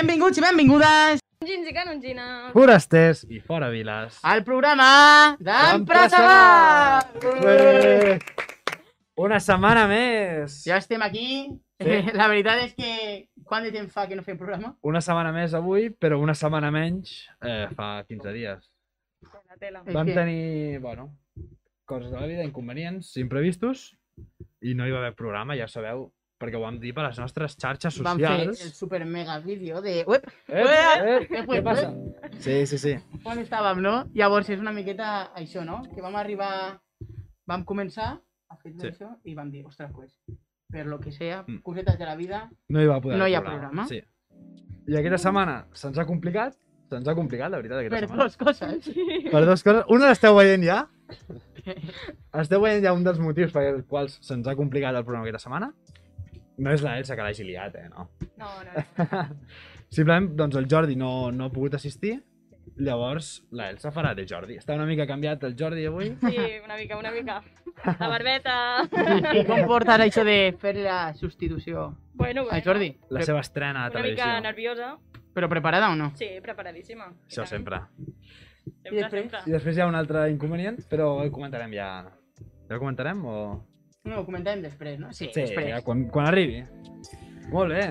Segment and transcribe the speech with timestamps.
[0.00, 2.52] Benvinguts i benvingudes Canongins i canongines.
[2.54, 4.14] Forasters i fora viles.
[4.24, 7.18] al programa d'Empresarial!
[7.44, 8.14] Ué!
[9.20, 10.54] Una setmana més!
[10.64, 11.26] Ja estem aquí.
[11.84, 11.98] Sí.
[12.16, 12.92] La veritat és que
[13.44, 14.72] quant de temps fa que no fem programa?
[14.80, 17.12] Una setmana més avui, però una setmana menys
[17.44, 18.64] eh, fa 15 dies.
[19.34, 19.84] La tela.
[19.84, 21.10] Vam tenir, bueno,
[21.84, 23.90] coses de la vida, inconvenients, imprevistos,
[24.64, 26.08] i no hi va haver programa, ja sabeu,
[26.40, 28.62] perquè ho vam dir per les nostres xarxes Vam fer socials.
[28.64, 30.04] el super mega vídeo de...
[30.08, 31.90] Uep, Eh, eh, Què què passa?
[32.40, 32.94] Sí, sí, sí.
[33.28, 34.06] on estàvem, no?
[34.16, 35.82] Llavors és una miqueta això, no?
[35.94, 36.80] Que vam arribar...
[37.50, 38.14] Vam començar
[38.48, 38.86] a fer Sí.
[38.88, 40.14] això i vam dir, ostres, pues,
[40.70, 41.60] per lo que sea, Mm.
[41.62, 43.86] cosetes de la vida, No hi va poder No hi ha haver programa.
[43.88, 44.00] Sí.
[44.88, 46.54] I aquesta setmana se'ns ha complicat,
[46.88, 48.22] se'ns ha complicat, la veritat, aquesta per setmana.
[48.22, 49.30] dues coses.
[49.30, 49.84] Per dues coses.
[49.88, 50.88] Una l'esteu veient ja.
[52.40, 55.42] Esteu veient ja un dels motius per als quals se'ns ha complicat el programa aquesta
[55.48, 55.72] setmana.
[56.58, 58.08] No és la Elsa que l'hagi liat, eh, no.
[58.38, 59.22] No, no, no.
[59.94, 62.18] Simplement, doncs el Jordi no, no ha pogut assistir,
[62.76, 64.56] llavors la Elsa farà de Jordi.
[64.60, 66.12] Està una mica canviat el Jordi avui.
[66.20, 67.40] Sí, una mica, una mica.
[67.98, 68.56] La barbeta.
[69.34, 71.88] I com portes això de fer la substitució?
[72.14, 72.52] Bueno, bueno.
[72.52, 74.40] Ai, Jordi, La seva estrena a Una mica televisió.
[74.44, 74.90] nerviosa.
[75.32, 76.10] però preparada o no?
[76.18, 77.06] Sí, preparadíssima.
[77.30, 77.78] Això sempre.
[78.82, 79.22] Sempre, I després?
[79.22, 79.40] sempre.
[79.46, 81.88] I després hi ha un altre inconvenient, però el comentarem ja.
[82.68, 83.36] Ja el comentarem o...?
[84.04, 85.10] No, ho comentarem després, no?
[85.12, 85.66] Sí, Sí, després.
[85.68, 86.62] ja, quan, quan arribi.
[87.52, 87.82] Molt bé.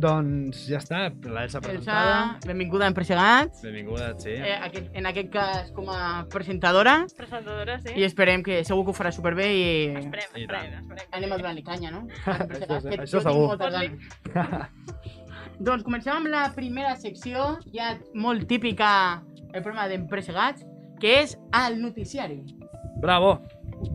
[0.00, 2.38] Doncs ja està, l'Elsa Elsa, presentada.
[2.46, 3.60] benvinguda a Empresegats.
[3.66, 4.30] Benvinguda, sí.
[4.30, 7.92] Eh, aquest, en aquest cas com a presentadora Presentadora, sí.
[7.98, 9.64] i esperem que segur que ho farà superbé i
[9.98, 11.06] Esperem, I esperem, esperem.
[11.18, 12.06] anem a donar-li canya, no?
[12.24, 13.58] Això- Que això jo segur.
[15.60, 20.64] doncs comencem amb la primera secció, ja molt típica el programa d'Empresegats,
[21.00, 21.36] que és
[21.66, 22.40] el noticiari.
[23.02, 23.40] Bravo!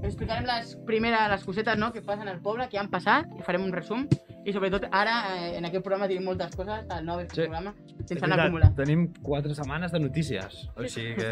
[0.03, 3.63] Explicarem les primeres les cosetes no, que passen al poble, que han passat, i farem
[3.63, 4.07] un resum.
[4.45, 7.27] I sobretot ara, eh, en aquest programa, tenim moltes coses, al nou Sí.
[7.41, 7.73] programa,
[8.05, 8.75] sense anar acumulant.
[8.77, 11.31] Tenim quatre setmanes de notícies, o sigui que...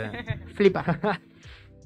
[0.58, 0.84] Flipa.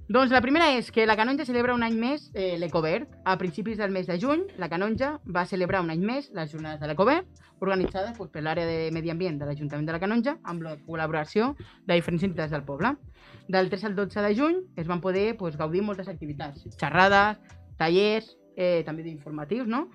[0.07, 3.09] doncs la primera és que la Canonja celebra un any més eh, l'Ecovert.
[3.27, 6.79] A principis del mes de juny, la Canonja va celebrar un any més les jornades
[6.79, 7.27] de l'Ecovert,
[7.59, 11.49] organitzades pues, per l'àrea de Medi Ambient de l'Ajuntament de la Canonja, amb la col·laboració
[11.59, 12.93] de diferents entitats del poble.
[13.51, 17.43] Del 3 al 12 de juny es van poder pues, gaudir moltes activitats, xerrades,
[17.75, 19.89] tallers, eh, també d'informatius, no?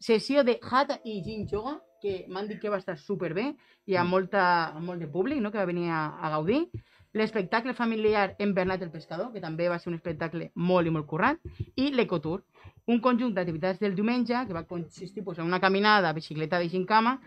[0.00, 3.50] Sessió de Hatha i Yin Yoga, que m'han dit que va estar superbé,
[3.88, 4.42] i amb, molta,
[4.76, 5.52] amb molt de públic no?
[5.52, 6.64] que va venir a, a gaudir.
[7.12, 11.08] L'espectacle familiar en Bernat el Pescador, que també va ser un espectacle molt i molt
[11.10, 11.40] currat,
[11.74, 12.44] i l'Ecotour,
[12.86, 17.18] un conjunt d'activitats del diumenge que va consistir pues, en una caminada, bicicleta de gincama,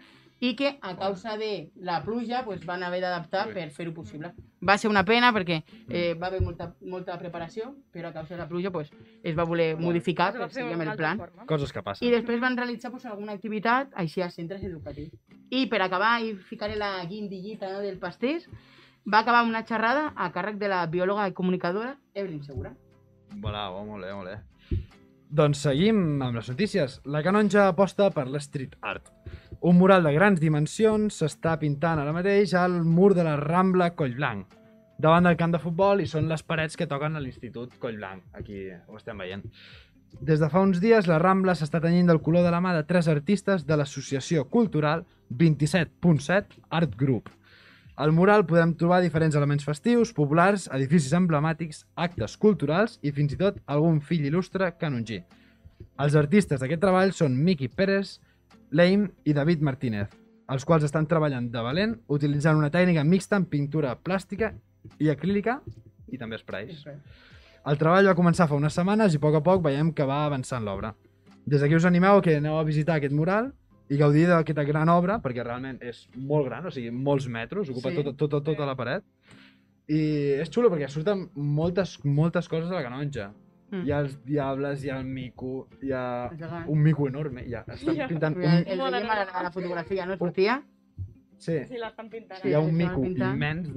[0.44, 4.34] i que a causa de la pluja pues, van haver d'adaptar per fer-ho possible.
[4.64, 8.42] Va ser una pena perquè eh, va haver molta, molta preparació, però a causa de
[8.42, 8.92] la pluja pues,
[9.24, 11.20] es va voler modificar per seguir amb el plan.
[11.20, 11.48] forma.
[11.48, 12.12] Coses que I passen.
[12.12, 15.12] després van realitzar pues, alguna activitat així a centres educatius.
[15.50, 18.50] I per acabar i ficar la guindillita no, del pastís,
[19.06, 22.74] va acabar una xerrada a càrrec de la biòloga i comunicadora Evelyn Segura.
[23.44, 24.80] Bravo, molt bé, molt bé.
[25.34, 27.00] Doncs seguim amb les notícies.
[27.10, 29.10] La Canonja aposta per l'street art.
[29.66, 34.46] Un mural de grans dimensions s'està pintant ara mateix al mur de la Rambla Collblanc,
[35.00, 38.28] davant del camp de futbol i són les parets que toquen a l'Institut Collblanc.
[38.38, 39.48] Aquí ho estem veient.
[40.22, 42.84] Des de fa uns dies, la Rambla s'està tenyint del color de la mà de
[42.86, 45.02] tres artistes de l'associació cultural
[45.34, 47.32] 27.7 Art Group.
[47.96, 53.38] Al mural podem trobar diferents elements festius, populars, edificis emblemàtics, actes culturals i fins i
[53.38, 55.20] tot algun fill il·lustre canongí.
[56.02, 58.16] Els artistes d'aquest treball són Miki Pérez,
[58.74, 60.10] Leim i David Martínez,
[60.50, 64.56] els quals estan treballant de valent utilitzant una tècnica mixta en pintura plàstica
[64.98, 65.60] i acrílica
[66.10, 66.88] i també sprays.
[67.64, 70.24] El treball va començar fa unes setmanes i a poc a poc veiem que va
[70.26, 70.96] avançant l'obra.
[71.46, 73.54] Des d'aquí us animeu que aneu a visitar aquest mural
[73.94, 77.92] i gaudir d'aquesta gran obra, perquè realment és molt gran, o sigui, molts metres, ocupa
[77.92, 78.00] Sí.
[78.02, 79.04] tota, tota, tota la paret.
[79.92, 83.32] I és xulo perquè surten moltes, moltes coses a la canonja.
[83.74, 83.86] Mm.
[83.88, 87.54] Hi ha els diables, hi ha el mico, hi ha El un mico enorme, hi
[87.56, 88.08] ha, estan Ja.
[88.08, 88.64] pintant El, un...
[88.68, 89.40] el Molt veiem a la, enorme.
[89.40, 90.18] a la fotografia, no?
[90.18, 90.64] Sortia.
[91.44, 92.40] Sí, Sí, l'estan pintant.
[92.42, 93.36] Sí, hi ha un mico pintant.
[93.36, 93.70] immens.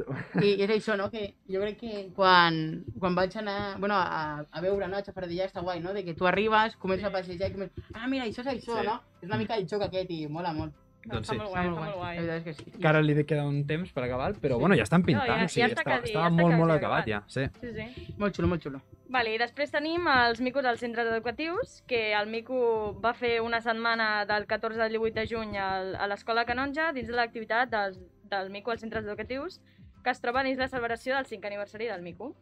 [0.42, 1.10] I, és això, no?
[1.10, 4.96] Que jo crec que quan, quan vaig anar bueno, a, a veure, no?
[4.96, 5.92] a xafardejar està guai, no?
[5.96, 7.84] De que tu arribes, comences a passejar i comences...
[7.94, 8.86] Ah, mira, això és això, Sí.
[8.86, 9.00] no?
[9.22, 10.74] És una mica el xoc aquest i mola molt.
[11.06, 11.38] Doncs Està sí.
[11.38, 12.16] molt Està guai, molt està molt guai.
[12.16, 12.26] guai.
[12.26, 12.78] La veritat és que sí.
[12.80, 14.60] Que ara li queda un temps per acabar, però Sí.
[14.60, 16.56] bueno, ja estan pintant, ja- o sigui, ja està està, quasi- està ja està molt,
[16.56, 17.06] molt acabat acabat.
[17.06, 17.44] ja, sí.
[17.60, 18.14] Sí, sí.
[18.18, 18.80] Molt xulo, molt xulo.
[19.08, 22.58] Vale, i després tenim els micos als centres educatius, que el mico
[23.02, 27.14] va fer una setmana del 14 al 18 de juny a l'Escola Canonja dins de
[27.14, 27.94] l'activitat del,
[28.32, 29.60] del mico als centres educatius,
[30.02, 32.32] que es troba dins la celebració del 5 aniversari del mico.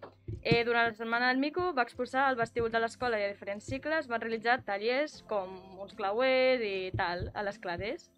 [0.40, 3.68] Eh, durant la setmana del mico va exposar al vestíbul de l'escola i a diferents
[3.68, 5.52] cicles van realitzar tallers com
[5.84, 8.08] uns clauers i tal a les classes.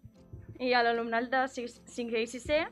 [0.63, 2.63] I a l'alumnat de 6, 5è i 6è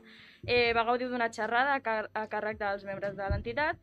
[0.46, 3.76] eh, va gaudir d'una xerrada a, a càrrec dels membres de l'entitat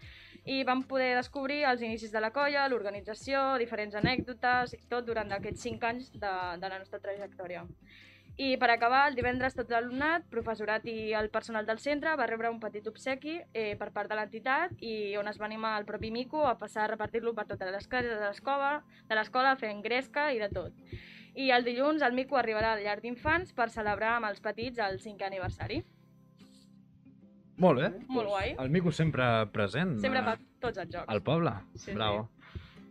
[0.45, 5.31] i vam poder descobrir els inicis de la colla, l'organització, diferents anècdotes, i tot durant
[5.31, 7.63] aquests 5 anys de, de la nostra trajectòria.
[8.35, 12.49] I per acabar, el divendres tot l'alumnat, professorat i el personal del centre va rebre
[12.49, 16.09] un petit obsequi eh, per part de l'entitat i on es va animar el propi
[16.11, 20.49] Mico a passar a repartir-lo per totes les classes de l'escola, fent gresca i de
[20.49, 20.73] tot.
[21.35, 24.97] I el dilluns el Mico arribarà al llar d'infants per celebrar amb els petits el
[24.97, 25.83] 5è aniversari.
[27.57, 27.89] Molt bé.
[28.09, 28.55] Molt guai.
[28.59, 29.97] El mico sempre present.
[30.01, 31.09] Sempre eh, fa tots els jocs.
[31.09, 31.53] Al poble.
[31.75, 32.29] Sí, Bravo.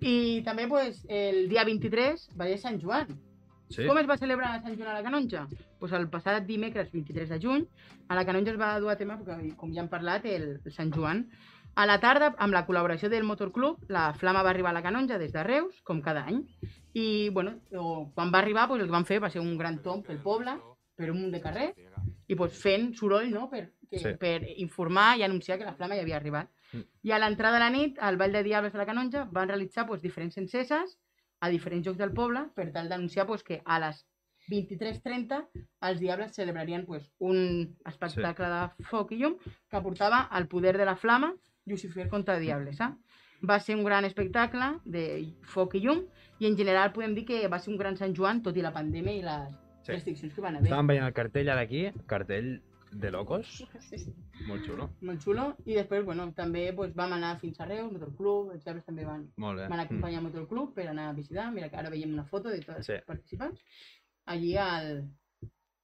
[0.03, 3.13] I també pues, el dia 23 va ser Sant Joan.
[3.73, 3.87] Sí.
[3.89, 5.47] Com es va celebrar Sant Joan a la Canonja?
[5.81, 7.65] Pues el passat dimecres 23 de juny,
[8.09, 10.75] a la Canonja es va dur a tema, perquè, com ja hem parlat, el, el
[10.75, 11.25] Sant Joan.
[11.75, 15.17] A la tarda, amb la col·laboració del Motorclub, la Flama va arribar a la Canonja
[15.23, 16.43] des de Reus, com cada any.
[16.93, 17.55] I, bueno,
[18.15, 20.59] quan va arribar, pues, el que van fer va ser un gran tomb pel poble,
[20.99, 21.71] per un munt de carrer,
[22.33, 23.49] i pues, fent soroll no?
[23.51, 24.15] per, que, Sí.
[24.19, 26.51] per informar i anunciar que la Flama ja havia arribat.
[26.73, 26.87] Mm.
[27.09, 29.87] I a l'entrada de la nit, al Ball de Diables de la Canonja, van realitzar
[29.87, 30.99] pues, diferents enceses
[31.41, 34.07] a diferents llocs del poble per tal d'anunciar pues, que a les
[34.49, 35.43] 23.30
[35.89, 38.53] els Diables celebrarien pues, un espectacle sí.
[38.53, 41.35] de foc i llum que portava el poder de la flama
[41.67, 42.81] Lucifer contra Diables.
[42.81, 42.91] Eh?
[43.49, 45.05] Va ser un gran espectacle de
[45.43, 46.07] foc i llum
[46.41, 48.75] i en general podem dir que va ser un gran Sant Joan tot i la
[48.75, 49.53] pandèmia i les
[49.83, 49.93] Sí.
[49.93, 50.71] restriccions que van haver.
[50.71, 52.61] Estàvem veient el cartell ara aquí, cartell
[52.93, 53.47] de locos,
[53.89, 54.13] Sí, sí.
[54.47, 54.91] molt xulo.
[55.01, 55.57] Molt xulo.
[55.65, 59.27] I després, bueno, també pues, vam anar fins a Reus, Motorclub, els Diables també van,
[59.39, 61.51] van acompanyar a Motorclub per anar a visitar.
[61.53, 62.93] Mira que ara veiem una foto de tots Sí.
[62.93, 63.61] els participants.
[64.27, 65.09] Allí, al,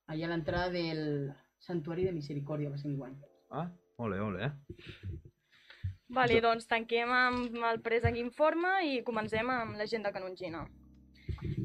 [0.06, 3.16] allí a l'entrada del Santuari de Misericòrdia va ser enguany.
[3.50, 4.52] Ah, molt bé, molt bé.
[6.10, 10.66] Vale, doncs tanquem amb el présent informe i comencem amb l'agenda canongina.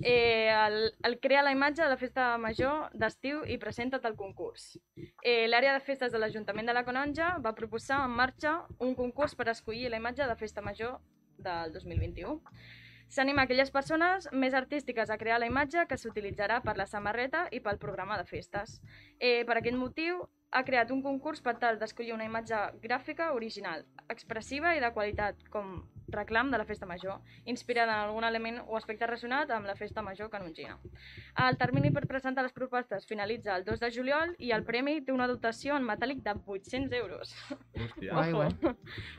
[0.01, 4.77] Eh, el, el crea la imatge de la festa major d'estiu i presenta el concurs.
[5.23, 9.35] Eh, L'àrea de festes de l'Ajuntament de la Canonja va proposar en marxa un concurs
[9.35, 10.99] per escollir la imatge de festa major
[11.37, 12.41] del 2021.
[13.13, 17.59] S'anima aquelles persones més artístiques a crear la imatge que s'utilitzarà per la samarreta i
[17.61, 18.79] pel programa de festes.
[19.19, 20.23] Eh, per aquest motiu,
[20.53, 23.83] ha creat un concurs per tal d'escollir una imatge gràfica original,
[24.13, 25.79] expressiva i de qualitat, com
[26.13, 30.03] reclam de la festa major, inspirada en algun element o aspecte relacionat amb la festa
[30.05, 30.75] major canongina.
[31.47, 35.15] El termini per presentar les propostes finalitza el 2 de juliol i el premi té
[35.15, 37.33] una dotació en metàl·lic de 800 euros.
[37.73, 38.13] Hòstia.
[38.13, 38.75] Guai.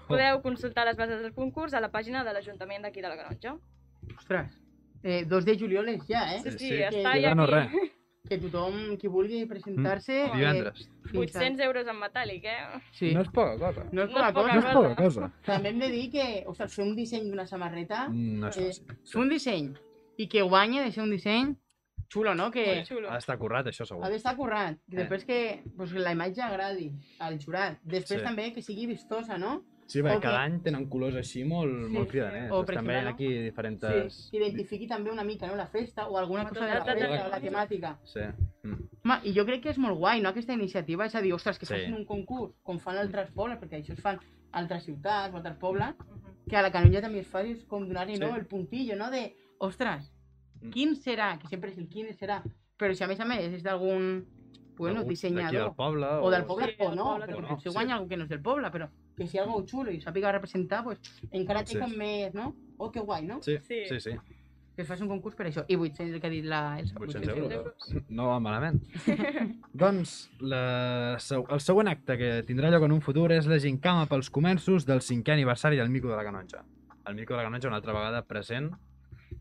[0.07, 3.57] Podeu consultar les bases del concurs a la pàgina de l'Ajuntament d'aquí de la Canonja.
[4.15, 4.55] Ostres,
[5.03, 6.41] eh, 2 de juliol és ja, eh?
[6.45, 7.91] Sí, Sí, sí, està ja no aquí.
[8.27, 10.15] Que tothom qui vulgui presentar-se...
[10.31, 10.39] Mm.
[10.39, 10.79] Divendres.
[10.81, 12.79] Eh, fins a- 800 euros en metàl·lic, eh?
[12.97, 13.11] Sí.
[13.13, 13.83] No és poca cosa.
[13.93, 14.55] No és no poca poca cosa.
[14.55, 15.29] No és poca cosa.
[15.45, 18.97] També hem de dir que, ostres, fer un disseny d'una samarreta, No és eh, fàcil.
[19.13, 19.69] fer un disseny
[20.17, 21.53] i que guanyi de ser un disseny
[22.15, 22.49] xulo, no?
[22.55, 23.11] Que Molt xulo.
[23.13, 24.07] Ha d'estar currat, això segur.
[24.07, 24.79] ha d'estar currat.
[24.89, 24.99] I Eh.
[25.03, 26.89] després que pues, que la imatge agradi
[27.19, 27.77] al jurat.
[27.83, 28.25] Després Sí.
[28.25, 29.65] també que sigui vistosa, no?
[29.87, 32.11] Sí, perquè o que- cada any tenen colors així molt, Sí, molt sí.
[32.13, 32.51] cridaners.
[32.53, 34.15] O, per Estan exemple, veient aquí diferents...
[34.15, 35.57] Sí, que identifiqui també una mica no?
[35.57, 37.99] la festa o alguna cosa de la festa, la temàtica.
[38.05, 38.21] Sí.
[38.63, 38.89] Mm.
[39.05, 41.05] Home, i jo crec que és molt guai, no?, aquesta iniciativa.
[41.07, 41.75] És a dir, ostres, que Sí.
[41.75, 44.19] facin un concurs, com fan altres pobles, perquè això es fan
[44.53, 45.95] altres ciutats o altres pobles,
[46.49, 48.21] que a la Canonja també es fa, és com donar-li, Sí.
[48.21, 50.11] no?, el puntillo, no?, de, ostres,
[50.63, 50.71] Mm.
[50.71, 51.39] quin serà?
[51.39, 52.43] Que sempre és el quin serà.
[52.79, 54.25] Però si a més a més és d'algun,
[54.77, 56.07] bueno, Algú D'aquí dissenyador, del poble.
[56.07, 57.49] o del poble, Sí, o no, poble perquè també.
[57.49, 57.75] potser Sí.
[57.75, 60.83] guanya algú que no és del poble, però que si algo xulo i sàpiga representar,
[60.85, 60.99] pues,
[61.33, 61.79] encara té Sí.
[61.79, 62.55] com més, no?
[62.79, 63.41] Oh, que guai, no?
[63.43, 63.85] Sí, Sí.
[63.89, 64.11] sí, sí.
[64.75, 65.65] Que es faci un concurs per això.
[65.69, 66.97] I 800, el que ha dit la Elsa.
[66.99, 67.75] 800 800 euros.
[67.93, 68.05] euros.
[68.11, 68.83] No va malament.
[69.73, 74.07] doncs la, seu- el següent acte que tindrà lloc en un futur és la gincama
[74.07, 76.65] pels comerços del cinquè aniversari del Mico de la Canonja.
[77.07, 78.73] El Mico de la Canonja una altra vegada present,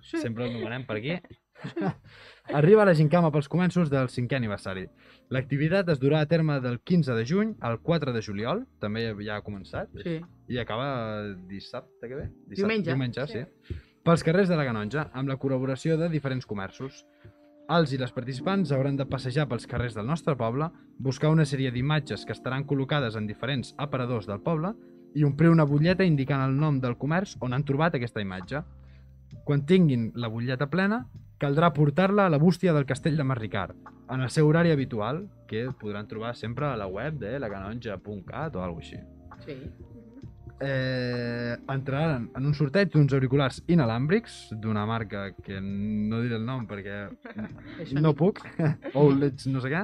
[0.01, 0.17] Sí.
[0.17, 1.17] sempre el nomenem per aquí.
[2.53, 4.87] Arriba la gincama pels començos del cinquè aniversari.
[5.33, 9.37] L'activitat es durà a terme del 15 de juny al 4 de juliol, també ja
[9.39, 10.19] ha començat, Sí.
[10.47, 12.27] i acaba dissabte que ve?
[12.47, 12.89] Dissabte, Diumenge.
[12.91, 13.75] Diumenge, sí.
[14.03, 17.05] Pels carrers de la Canonja, amb la col·laboració de diferents comerços.
[17.69, 21.71] Els i les participants hauran de passejar pels carrers del nostre poble, buscar una sèrie
[21.71, 24.73] d'imatges que estaran col·locades en diferents aparadors del poble
[25.15, 28.61] i omplir una butlleta indicant el nom del comerç on han trobat aquesta imatge.
[29.45, 31.07] Quan tinguin la butlleta plena,
[31.41, 33.75] caldrà portar-la a la bústia del castell de Marricard,
[34.09, 38.63] en el seu horari habitual, que podran trobar sempre a la web de lacanonja.cat o
[38.63, 39.01] alguna així.
[39.45, 39.57] Sí.
[40.63, 46.67] Eh, entraran en un sorteig d'uns auriculars inalàmbrics d'una marca que no diré el nom
[46.69, 47.09] perquè
[48.05, 48.39] no puc,
[49.01, 49.81] Oulets no sé què,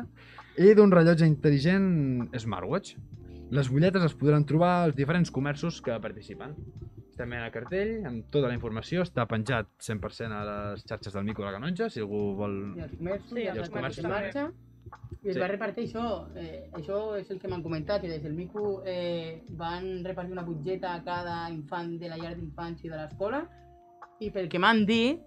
[0.59, 2.95] i d'un rellotge intel·ligent smartwatch.
[3.55, 6.53] Les butlletes es podran trobar als diferents comerços que participen.
[7.19, 11.25] Estem en el cartell, amb tota la informació, està penjat 100% a les xarxes del
[11.27, 12.53] Mico de la Canonja, si algú vol...
[12.77, 14.43] I els comerços, Sí, i els els comerços en marxa.
[15.19, 15.41] I es Sí.
[15.41, 16.05] va repartir això,
[16.39, 20.45] eh, això és el que m'han comentat, que des del Mico eh, van repartir una
[20.47, 23.43] butgeta a cada infant de la llar d'infants i de l'escola,
[24.23, 25.19] i pel que m'han dit,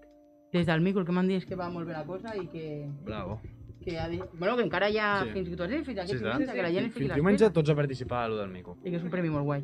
[0.50, 2.46] des del Mico el que m'han dit és que va molt bé la cosa i
[2.49, 3.38] que, Bravo.
[3.84, 5.30] que, ha dit, bueno, que encara hi ha Sí.
[5.37, 7.50] fins i tot fins aquest Sí, diumenge, que la gent es Fins fiqui les diumenge
[7.50, 8.78] tots a participar a lo del mico.
[8.82, 9.62] I que és un premi molt guai.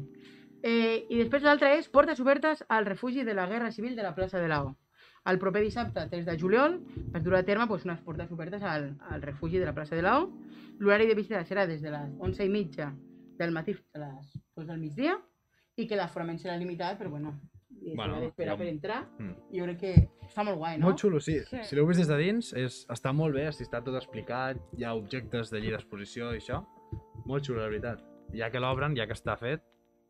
[0.62, 4.14] Eh, I després l'altre és portes obertes al refugi de la Guerra Civil de la
[4.14, 4.76] plaça de l'Ao.
[5.28, 6.78] El proper dissabte, 3 de juliol,
[7.14, 10.02] es durà a terme doncs, unes portes obertes al, al refugi de la plaça de
[10.02, 10.30] l'Ao.
[10.78, 12.92] L'horari de visita serà des de les 11 i mitja
[13.38, 15.18] del matí fins a les 2 del migdia
[15.76, 17.36] i que l'aforament serà limitat, però bueno,
[17.82, 19.00] i Bueno, d'esperar ja- per entrar.
[19.18, 19.34] Mm.
[19.54, 19.92] Jo crec que
[20.26, 20.86] està molt guai, no?
[20.88, 21.38] Molt xulo, sí.
[21.46, 21.60] Sí.
[21.62, 24.94] Si l'heu vist des de dins, és, està molt bé, està tot explicat, hi ha
[24.94, 26.64] objectes d'allí d'exposició i això.
[27.26, 28.02] Molt xulo, la veritat.
[28.34, 29.62] Ja que l'obren, ja que està fet,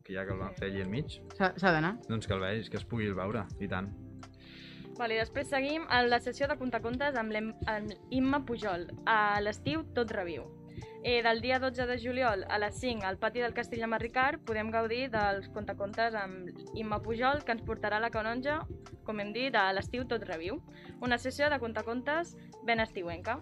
[0.09, 1.93] que ja que el van fer allí enmig, S'ha s'ha d'anar.
[2.09, 3.91] doncs que el veig, que es pugui veure, i tant.
[4.97, 8.87] Vale, després seguim en la sessió de contacontes amb l'Em- amb Imma Pujol.
[9.05, 10.47] A l'estiu tot reviu.
[11.03, 14.41] Eh, del dia 12 de juliol a les 5 al pati del Castell de Marricard
[14.43, 18.65] podem gaudir dels contacontes amb Imma Pujol que ens portarà a la canonja,
[19.05, 20.59] com hem dit, a l'estiu tot reviu.
[21.01, 22.35] Una sessió de contacontes
[22.65, 23.39] ben estiuenca.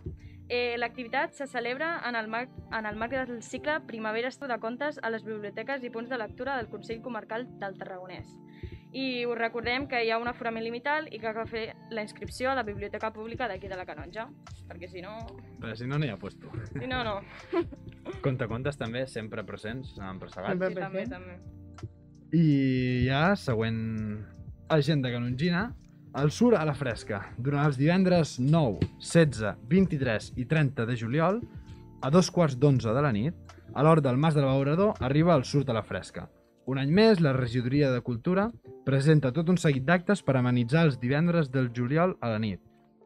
[0.50, 4.60] Eh, L'activitat se celebra en el, marc, en el marc del cicle Primavera Estiu de
[4.64, 8.32] Contes a les biblioteques i punts de lectura del Consell Comarcal del Tarragonès.
[8.96, 12.50] I us recordem que hi ha un aforament limitat i que cal fer la inscripció
[12.52, 14.30] a la biblioteca pública d'aquí de la Canonja,
[14.70, 15.18] perquè si no...
[15.60, 16.48] Però si no, no hi ha puesto.
[16.72, 17.20] Si no, no.
[18.26, 20.56] Contacontes també, sempre presents, empresegats.
[20.56, 20.72] Sempre.
[20.72, 21.38] Sí, també, també.
[22.32, 23.84] I ja, següent
[24.72, 25.68] agenda canongina,
[26.18, 31.38] el Sur a la Fresca, durant els divendres 9, 16, 23 i 30 de juliol,
[32.02, 33.36] a dos quarts d'onze de la nit,
[33.74, 36.26] a l'hora del Mas de l'Abeurador, arriba el Surt a la Fresca.
[36.66, 38.50] Un any més, la Regidoria de Cultura
[38.86, 42.64] presenta tot un seguit d'actes per amenitzar els divendres del juliol a la nit.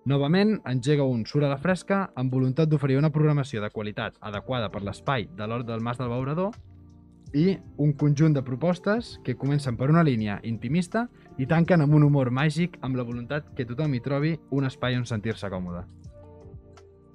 [0.08, 4.72] Novament, engega un Surt a la Fresca amb voluntat d'oferir una programació de qualitat adequada
[4.72, 6.56] per l'espai de l'Hort del Mas del Beurador
[7.34, 11.08] i un conjunt de propostes que comencen per una línia intimista
[11.42, 14.98] i tanquen amb un humor màgic amb la voluntat que tothom hi trobi un espai
[15.00, 15.82] on sentir-se còmode.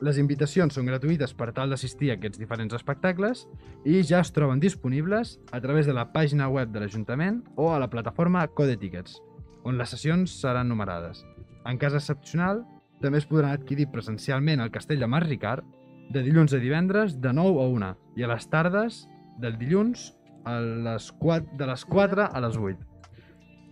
[0.05, 3.47] Les invitacions són gratuïtes per tal d'assistir a aquests diferents espectacles
[3.89, 7.79] i ja es troben disponibles a través de la pàgina web de l'Ajuntament o a
[7.81, 9.21] la plataforma Code Tickets,
[9.65, 11.23] on les sessions seran numerades.
[11.65, 12.65] En cas excepcional,
[13.01, 15.65] també es podran adquirir presencialment al Castell de Mas Ricard
[16.11, 19.05] de dilluns a divendres de 9 a 1 i a les tardes
[19.39, 20.11] del dilluns
[20.45, 22.96] a les 4, de les 4 a les 8.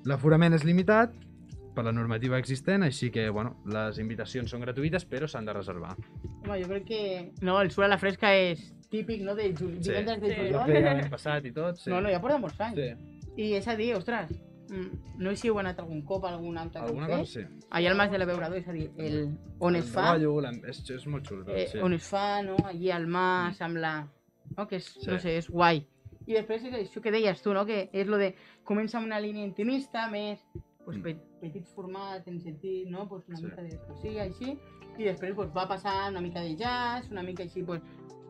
[0.05, 1.13] L'aforament és limitat
[1.75, 5.97] per la normativa existent, així que bueno, les invitacions són gratuïtes però s'han de reservar.
[6.45, 7.01] Home, jo crec que...
[7.43, 9.73] No, el surt a la fresca és típic, no?, de ju...
[9.81, 9.89] Sí.
[9.91, 10.35] divendres de Sí.
[10.37, 10.67] Ja juliol.
[10.71, 11.91] feia l'any passat i tot, sí.
[11.91, 12.79] No, no, ja porta molts anys.
[12.79, 13.23] Sí.
[13.43, 14.31] I és a dir, ostres,
[14.71, 17.47] mm, no sé si heu anat algun cop a algun heu Alguna cosa sí.
[17.75, 19.19] Allà al Mas de l'Abeurador, és a dir, el,
[19.59, 20.05] on es El fa,
[20.45, 21.79] la- és, és molt xulo eh, sí.
[21.83, 22.55] on es fa, no?
[22.69, 23.97] Allí al Mas, amb la...
[24.57, 24.69] No?
[24.69, 25.11] Que és, Sí.
[25.11, 25.83] no sé, és guai.
[26.27, 27.67] I després és això que deies tu, no?
[27.67, 30.41] Que és lo de comença amb una línia intimista, més
[30.85, 31.03] pues, Mm.
[31.03, 33.09] pe petits formats, en sentit, no?
[33.09, 33.45] Pues una Sí.
[33.45, 34.59] mica de poesia, així.
[34.99, 37.81] I després pues, va passant una mica de jazz, una mica així, pues,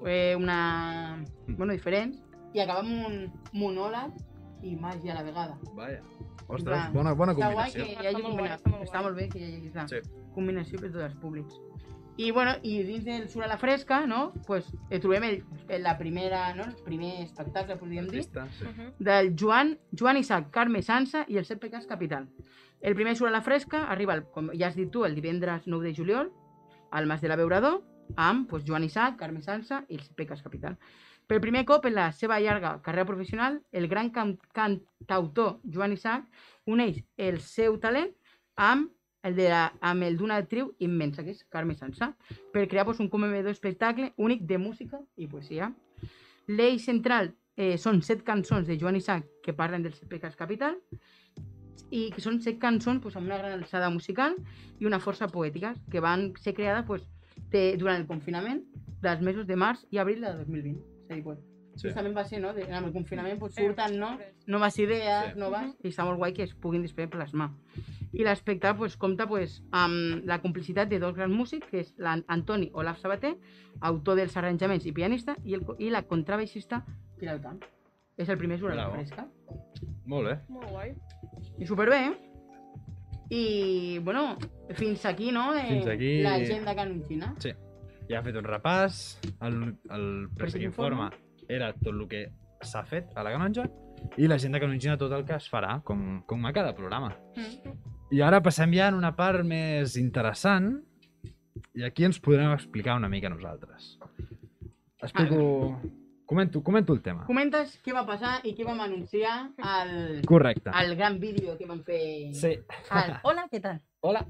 [0.07, 1.17] eh, una...
[1.47, 1.57] Mm.
[1.57, 2.23] Bueno, diferents.
[2.55, 4.13] I acaba amb un monòleg
[4.63, 5.59] i màgia a la vegada.
[5.75, 6.01] Vaja.
[6.47, 7.85] Ostres, bona, bona Està guai combinació.
[7.85, 8.49] que hi hagi molt combina...
[8.49, 10.11] guai, està molt està molt bé que hi hagi aquesta Sí.
[10.35, 11.61] combinació per tots els públics.
[12.17, 14.33] I, bueno, i dins del Surt a la Fresca, no?
[14.47, 16.65] Pues, eh, trobem el, el, la primera, no?
[16.65, 18.67] el primer espectacle, podríem dir, Artista, sí.
[18.99, 22.29] Del Joan, Joan Isaac, Carme Sansa i els set pecats capital.
[22.81, 25.67] El primer Surt a la Fresca arriba, el, com ja has dit tu, el divendres
[25.67, 26.31] 9 de juliol,
[26.93, 27.83] al Mas de l'Abeurador,
[28.15, 30.79] amb pues, Joan Isaac, Carme Sansa i els set pecats capital.
[31.27, 36.29] Per primer cop en la seva llarga carrera professional, el gran can cantautor Joan Isaac
[36.69, 38.13] uneix el seu talent
[38.55, 38.93] amb
[39.25, 42.13] el de la, amb el d'una actriu immensa, que és Carme Sansa,
[42.53, 45.71] per crear pues, un comedor espectacle únic de música i poesia.
[46.47, 50.77] L'eix central eh, són set cançons de Joan Isaac que parlen dels pecats capital
[51.91, 54.37] i que són set cançons pues, amb una gran alçada musical
[54.79, 57.09] i una força poètica que van ser creades pues,
[57.51, 58.61] de, durant el confinament
[59.01, 60.81] dels mesos de març i abril de 2020.
[61.05, 61.41] És a dir, pues,
[61.77, 61.89] Sí.
[61.89, 62.53] justament va ser, no?
[62.55, 64.19] De, amb el confinament pues, Eh, surten no?
[64.47, 65.39] noves idees, Sí.
[65.41, 67.51] noves, i està molt guai que es puguin després plasmar.
[68.13, 72.71] I l'espectacle pues, compta pues, amb la complicitat de dos grans músics, que és l'Antoni
[72.73, 73.35] Olaf Sabater,
[73.81, 76.85] autor dels arranjaments i pianista, i, el, i la contrabaixista
[77.19, 77.63] Pilar Camp.
[78.17, 78.95] És el primer Bravo.
[78.95, 79.27] fresca.
[80.07, 80.39] Molt bé.
[80.49, 80.95] Molt guai.
[81.59, 82.31] I superbé, eh?
[83.31, 84.37] I, bueno,
[84.75, 85.55] fins aquí, no?
[85.57, 86.21] Eh, Fins aquí.
[86.23, 87.35] L'agenda canonxina.
[87.41, 87.51] Sí.
[88.09, 89.55] Ja ha fet un repàs, el,
[89.91, 91.09] el préssec informe
[91.49, 92.27] era tot el que
[92.65, 93.67] s'ha fet a la canonja
[94.21, 97.15] i la gent de canonjina tot el que es farà, com, com a cada programa.
[97.37, 97.75] Mm.
[98.15, 100.75] I ara passem ja en una part més interessant
[101.75, 103.99] i aquí ens podrem explicar una mica nosaltres.
[105.03, 105.81] explico...
[106.25, 107.27] Comento, comento el tema.
[107.29, 110.71] Comentes què va passar i què vam anunciar al, Correcte.
[110.73, 112.33] al gran vídeo que vam fer...
[112.33, 112.55] Sí.
[112.89, 113.19] Al...
[113.29, 113.83] Hola, què tal?
[114.01, 114.23] Hola.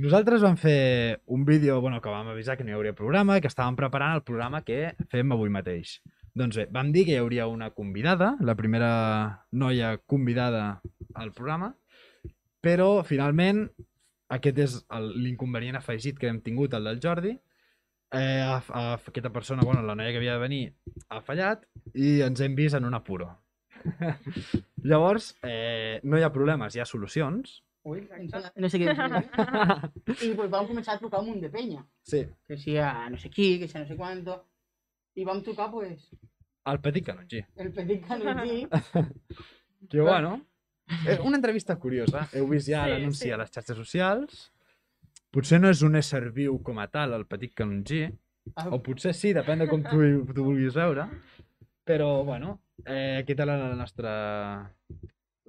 [0.00, 3.50] Nosaltres vam fer un vídeo, bueno, que vam avisar que no hi hauria programa, que
[3.50, 5.98] estàvem preparant el programa que fem avui mateix.
[6.32, 8.92] Doncs bé, vam dir que hi hauria una convidada, la primera
[9.52, 10.80] noia convidada
[11.12, 11.74] al programa,
[12.64, 13.66] però finalment
[14.32, 17.34] aquest és l'inconvenient afegit que hem tingut, el del Jordi.
[18.12, 20.62] Eh, a, a, aquesta persona, bueno, la noia que havia de venir,
[21.12, 23.28] ha fallat i ens hem vist en un apuro.
[24.88, 27.60] Llavors, eh, no hi ha problemes, hi ha solucions.
[27.84, 28.04] Ui,
[28.62, 28.98] no sé què dir.
[30.22, 31.82] I pues, vam començar a trucar un munt de penya.
[32.06, 34.36] Sí, Que si a no sé qui, que si a no sé quanto.
[35.18, 36.06] I vam trucar, pues,
[36.70, 37.42] el petit canongi.
[37.56, 38.66] el petit canutí.
[39.90, 40.36] Que bueno,
[41.10, 42.28] és una entrevista curiosa.
[42.32, 43.30] Heu vist ja Sí, l'anunci sí.
[43.34, 44.44] a les xarxes socials.
[45.34, 48.04] Potser no és un ésser viu com a tal, el petit canongí,
[48.70, 49.98] o potser sí, depèn de com tu,
[50.32, 51.08] tu vulguis veure.
[51.84, 54.12] Però, bueno, eh, aquest era la nostra,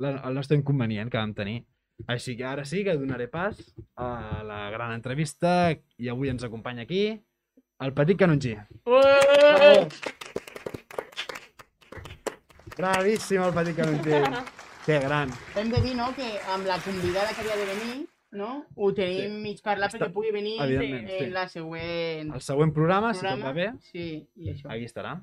[0.01, 1.59] la, el nostre inconvenient que vam tenir.
[2.07, 3.59] Així que ara sí que donaré pas
[3.95, 7.03] a la gran entrevista i avui ens acompanya aquí
[7.83, 8.55] el petit canongí.
[8.85, 9.87] Ué!
[12.77, 14.19] Bravíssim el petit canongí.
[14.83, 15.29] Que gran.
[15.55, 18.01] Hem de dir, no?, que amb la convidada que havia de venir,
[18.35, 21.29] no?, ho tenim mig parlat Està- perquè pugui venir en sí.
[21.31, 23.45] la següent El següent programa, si tot programa.
[23.47, 24.67] va bé, Sí, i això.
[24.75, 25.13] aquí estarà.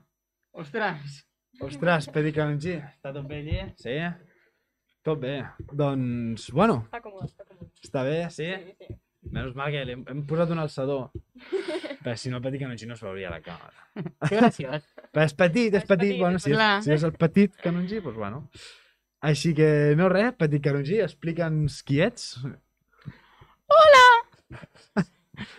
[0.57, 1.19] Ostres,
[1.61, 3.59] Ostres, Pedi Canongí, està tot bé allí?
[3.77, 3.99] Sí?
[5.07, 5.37] Tot bé.
[5.73, 7.71] Doncs, bueno, Està còmode, està còmode.
[7.85, 8.49] està bé, sí?
[8.53, 8.97] Sí, sí.
[9.31, 11.11] Menys mal que li hem, hem posat un alçador.
[12.05, 13.87] Però si no, el Pedi Canongí no es veuria la càmera.
[14.29, 14.85] que graciós.
[15.13, 16.85] Però és petit, és És petit, petit, bueno, és si és, petit.
[16.87, 18.43] si és el petit Canongí, doncs bueno.
[19.21, 19.69] Així que,
[20.01, 22.31] no res, Petit Canongí, explica'ns qui ets.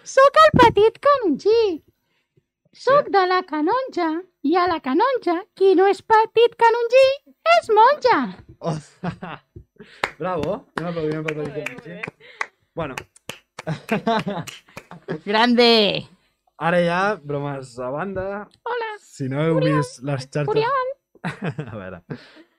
[0.03, 1.61] Soc el petit canongí.
[2.71, 4.05] Soc de la canonja
[4.47, 7.01] i a la canonja, qui no és petit canongí,
[7.57, 8.19] és monja.
[8.63, 8.77] Oh,
[10.21, 11.97] Bravo, anem aplaudiment pel Petit Canongí.
[12.79, 12.95] Bueno,
[15.27, 15.67] Grande!
[16.61, 20.47] ara ja, bromes a banda, Hola, Si no heu vist les xarxes...
[20.47, 20.91] Oriol.
[21.73, 22.01] a veure.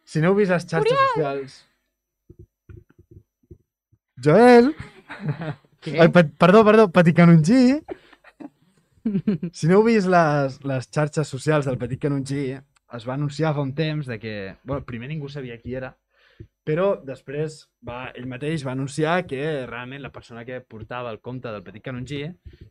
[0.05, 1.59] Si no heu vist les xarxes socials...
[4.23, 4.75] Joel!
[5.83, 5.97] Què?
[5.97, 7.81] Ai, pe perdó, perdó, Petit Canongí!
[9.59, 12.45] si no heu vist les, les xarxes socials del Petit Canongí,
[12.93, 14.35] es va anunciar fa un temps de que...
[14.65, 15.95] Bueno, primer ningú sabia qui era,
[16.63, 21.51] però després va, ell mateix va anunciar que realment la persona que portava el compte
[21.51, 22.23] del Petit Canongí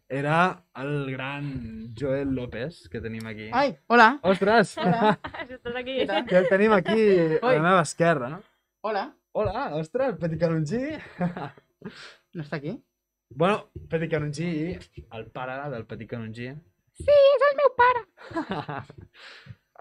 [0.07, 0.37] era
[0.79, 1.49] el gran
[1.97, 3.49] Joel López, que tenim aquí.
[3.51, 4.13] Ai, hola.
[4.23, 4.77] Ostres!
[4.79, 5.17] Hola.
[5.49, 5.97] Estàs aquí.
[6.29, 6.99] Que el tenim aquí
[7.41, 7.57] a Oi.
[7.57, 8.41] la meva esquerra, no?
[8.87, 9.09] Hola.
[9.33, 10.85] Hola, ostres, Petit Canongí.
[12.31, 12.77] No està aquí?
[13.35, 14.77] Bueno, Petit Canongí,
[15.11, 16.49] el pare del Petit Canongí.
[17.01, 18.05] sí, és el meu pare.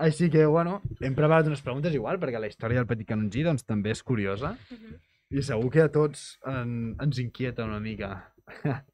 [0.01, 3.65] Així que, bueno, hem preparat unes preguntes igual, perquè la història del Petit Canongí doncs,
[3.69, 4.95] també és curiosa Mhm.
[5.31, 8.33] i segur que a tots en, ens inquieta una mica.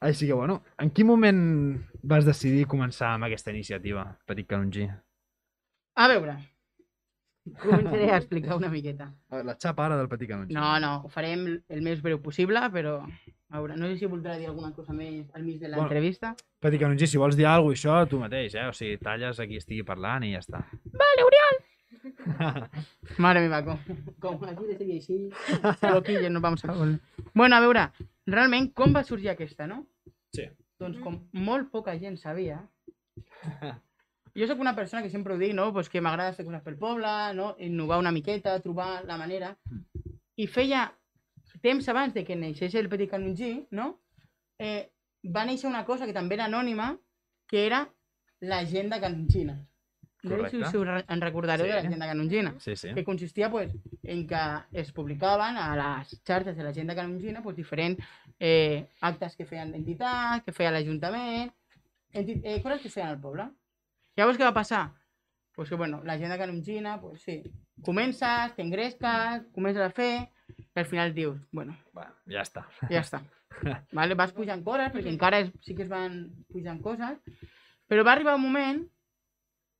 [0.00, 1.40] Així que, bueno, en quin moment
[2.02, 4.88] vas decidir començar amb aquesta iniciativa, Petit Canongí?
[5.96, 6.34] A veure,
[7.62, 9.10] començaré a explicar una miqueta.
[9.30, 10.54] A veure, La xapa ara del Petit Canongí.
[10.54, 12.98] No, no, ho farem el més breu possible, però...
[13.50, 15.82] A veure, no sé si voldrà dir alguna cosa més al mig de Bueno.
[15.84, 16.34] l'entrevista.
[16.60, 18.66] Petit Canongí, si vols dir alguna cosa, això tu mateix, eh?
[18.66, 20.64] O sigui, talles a qui estigui parlant i ja està.
[20.92, 21.62] Vale, Oriol.
[23.22, 23.78] Mare meva, com,
[24.20, 25.18] com aquí de seguir així,
[25.80, 26.74] però aquí ja no vamos a...
[27.34, 27.86] Bueno, a veure,
[28.26, 29.84] realment, com va sorgir aquesta, no?
[30.34, 30.48] Sí.
[30.78, 32.58] Doncs com molt poca gent sabia,
[34.36, 35.70] jo sóc una persona que sempre ho dic, no?
[35.72, 37.54] Pues que m'agrada fer coses pel poble, no?
[37.58, 39.54] Innovar una miqueta, trobar la manera.
[40.36, 40.90] I feia
[41.66, 43.96] temps abans de que neixés el Petit Canongí, no?
[44.58, 44.90] Eh,
[45.34, 46.92] va néixer una cosa que també era anònima,
[47.50, 47.88] que era
[48.40, 49.56] l'agenda canongina.
[50.26, 50.78] No sé si Correcte.
[50.78, 51.70] us en recordareu Sí.
[51.70, 52.92] de l'agenda canongina Sí, sí.
[52.94, 53.70] que consistia pues,
[54.02, 54.40] en que
[54.72, 58.02] es publicaven a les xarxes de l'agenda canongina pues, diferents
[58.40, 61.52] eh, actes que feien l'entitat, que feia l'Ajuntament,
[62.12, 63.46] eh, coses que feien al poble.
[64.16, 64.92] Llavors, què va passar?
[65.54, 67.42] Pues que, bueno, l'agenda canongina, pues sí,
[67.82, 72.66] comences, t'engresques, comences a fer, i al final dius, bueno, Bueno, ja està.
[72.90, 73.22] ja està.
[73.96, 74.14] vale?
[74.14, 76.18] Vas pujant coses, perquè encara es, sí que es van
[76.52, 77.18] pujant coses,
[77.88, 78.82] però va arribar un moment,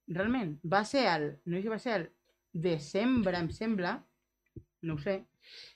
[0.09, 2.07] realment, va ser el, no sé si va ser el
[2.53, 3.99] desembre, em sembla,
[4.83, 5.25] no ho sé,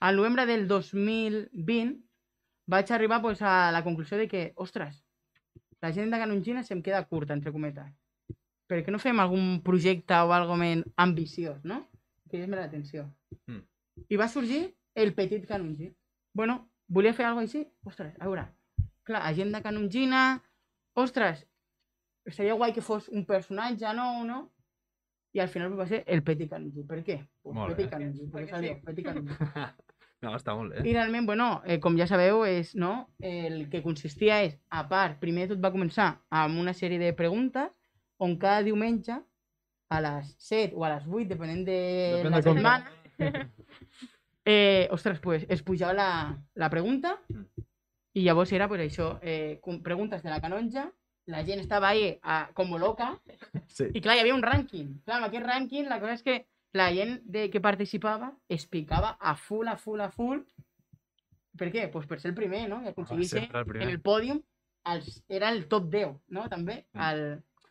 [0.00, 2.00] al novembre del 2020
[2.70, 5.02] vaig arribar pues, a la conclusió de que, ostres,
[5.82, 7.90] l'agenda canongina se'm queda curta, entre cometes.
[8.70, 11.88] Per què no fem algun projecte o algo més ambiciós, no?
[12.30, 13.08] Que és més l'atenció.
[13.50, 13.64] Mm.
[14.08, 15.90] I va sorgir el petit canongí.
[16.34, 17.64] Bueno, volia fer alguna així?
[17.86, 18.46] Ostres, a veure,
[19.06, 20.24] clar, agenda canongina,
[20.94, 21.44] ostres,
[22.24, 24.40] estaria guai que fos un personatge nou, no?
[25.32, 26.82] I al final va ser el Petit Canongi.
[26.88, 27.20] Per què?
[27.42, 28.74] Pues Molt Petit perquè Perquè s'ha sí.
[28.86, 29.38] Petit Canongi.
[30.20, 30.82] No, està molt bé.
[30.84, 32.90] I realment, bueno, eh, com ja sabeu, és, no?
[33.24, 36.10] el que consistia és, a part, primer de tot va començar
[36.42, 37.70] amb una sèrie de preguntes
[38.20, 41.78] on cada diumenge a les 7 o a les 8, depenent de
[42.18, 42.92] Depèn la de setmana,
[44.44, 47.44] eh, ostres, pues, es pujava la, la pregunta Mm.
[48.14, 50.90] i llavors era pues, això, eh, preguntes de la canonja,
[51.26, 53.20] la gent estava ahí a, com loca
[53.68, 53.84] Sí.
[53.94, 55.02] i clar, hi havia un rànquing.
[55.04, 59.16] Clar, amb aquest rànquing la cosa és que la gent de, que participava es picava
[59.20, 60.40] a full, a full, a full.
[61.58, 61.88] Per què?
[61.92, 62.80] Pues per ser el primer, no?
[62.82, 64.40] I aconseguir ser el en el pòdium
[64.90, 66.48] els, era el top 10, no?
[66.48, 66.86] També.
[66.94, 67.00] Mm.
[67.10, 67.22] El...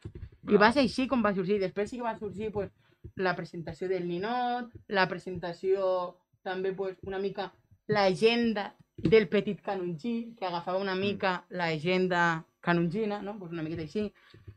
[0.06, 0.60] I Bravo.
[0.64, 1.60] va ser així com va sorgir.
[1.60, 2.72] Després sí que va sorgir pues,
[3.16, 7.52] la presentació del ninot, la presentació també pues, una mica
[7.88, 13.38] l'agenda del petit canongí, que agafava una mica l'agenda canongina, no?
[13.40, 14.12] pues una miqueta així.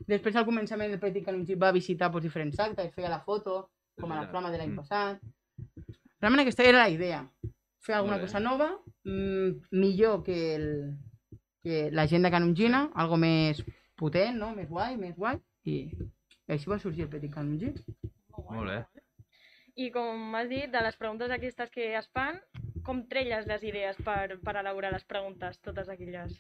[0.07, 4.11] Després al començament el petit canongí va visitar pues, diferents actes, feia la foto, com
[4.13, 4.77] a la flama de l'any Mm.
[4.77, 5.21] passat.
[6.21, 7.23] Realment aquesta era la idea.
[7.83, 10.97] Fer alguna cosa nova, mm, millor que, el,
[11.63, 13.63] que l'agenda canongina, algo més
[13.97, 14.55] potent, no?
[14.55, 15.39] més guai, més guai.
[15.65, 15.91] I
[16.49, 17.73] així va sorgir el petit canongí.
[18.51, 18.79] Molt bé.
[19.77, 22.41] I com has dit, de les preguntes aquestes que es fan,
[22.85, 26.35] com trelles les idees per, per elaborar les preguntes, totes aquelles?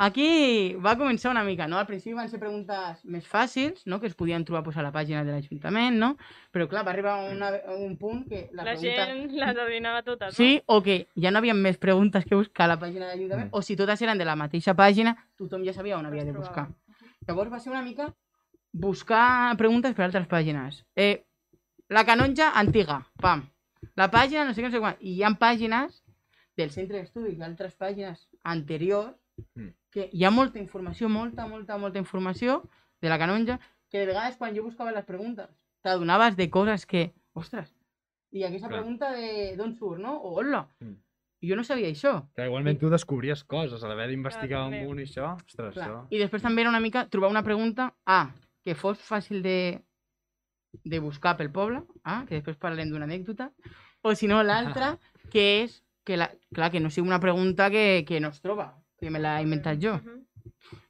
[0.00, 1.76] Aquí va començar una mica, no?
[1.76, 3.98] Al principi van ser preguntes més fàcils, no?
[4.00, 6.14] Que es podien trobar pues, a la pàgina de l'Ajuntament, no?
[6.54, 9.04] Però clar, va arribar una, a un punt que la, La, pregunta...
[9.10, 12.72] gent les adivinava totes, Sí, o que ja no havia més preguntes que buscar a
[12.76, 13.56] la pàgina de l'Ajuntament, Mm.
[13.58, 16.08] o si totes eren de la mateixa pàgina, tothom ja sabia on no?
[16.14, 16.68] havia de buscar.
[17.26, 18.08] Llavors va ser una mica
[18.72, 20.84] buscar preguntes per altres pàgines.
[20.96, 21.26] Eh,
[21.90, 23.42] la canonja antiga, pam.
[23.96, 24.96] La pàgina no sé què, no sé quan.
[25.00, 26.02] I hi ha pàgines
[26.56, 29.16] del centre d'estudis i altres pàgines anteriors
[29.56, 29.70] Mm.
[29.90, 32.58] que hi ha molta informació, molta, molta, molta informació
[33.00, 33.54] de la canonja
[33.88, 35.48] que de vegades quan jo buscava les preguntes
[35.82, 37.70] t'adonaves de coses que, ostres,
[38.32, 38.80] i aquesta Clar.
[38.82, 40.18] pregunta de d'on surt, no?
[40.20, 40.66] O hola.
[40.80, 40.92] Mm.
[41.42, 42.28] Jo no sabia això.
[42.36, 44.86] Que igualment tu descobries coses, a l'haver d'investigar també.
[44.86, 45.86] un i això, ostres, Clar.
[45.88, 46.06] això...
[46.10, 48.28] I després també era una mica trobar una pregunta, A,
[48.62, 49.80] que fos fàcil de,
[50.84, 53.50] de buscar pel poble, A, que després parlem d'una anècdota,
[54.02, 54.96] o si no l'altra,
[55.32, 58.72] que és, que la, clar, que no sigui una pregunta que, que no es troba,
[58.98, 59.98] que me l'he inventat jo.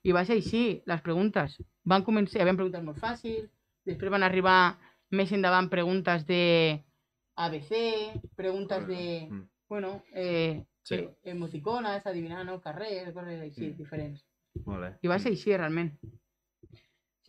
[0.04, 1.56] I va ser així, les preguntes.
[1.84, 3.48] Van començar, hi havia preguntes molt fàcils,
[3.84, 4.78] després van arribar
[5.10, 6.80] més endavant preguntes de
[7.36, 7.72] ABC,
[8.36, 9.48] preguntes de, Mm.
[9.68, 10.94] bueno, eh, Sí.
[10.96, 13.76] eh, emoticones, adivinar el carrer, coses així, Mm.
[13.76, 14.24] diferents.
[14.66, 14.98] Molt bé.
[15.02, 15.92] I va ser així, realment.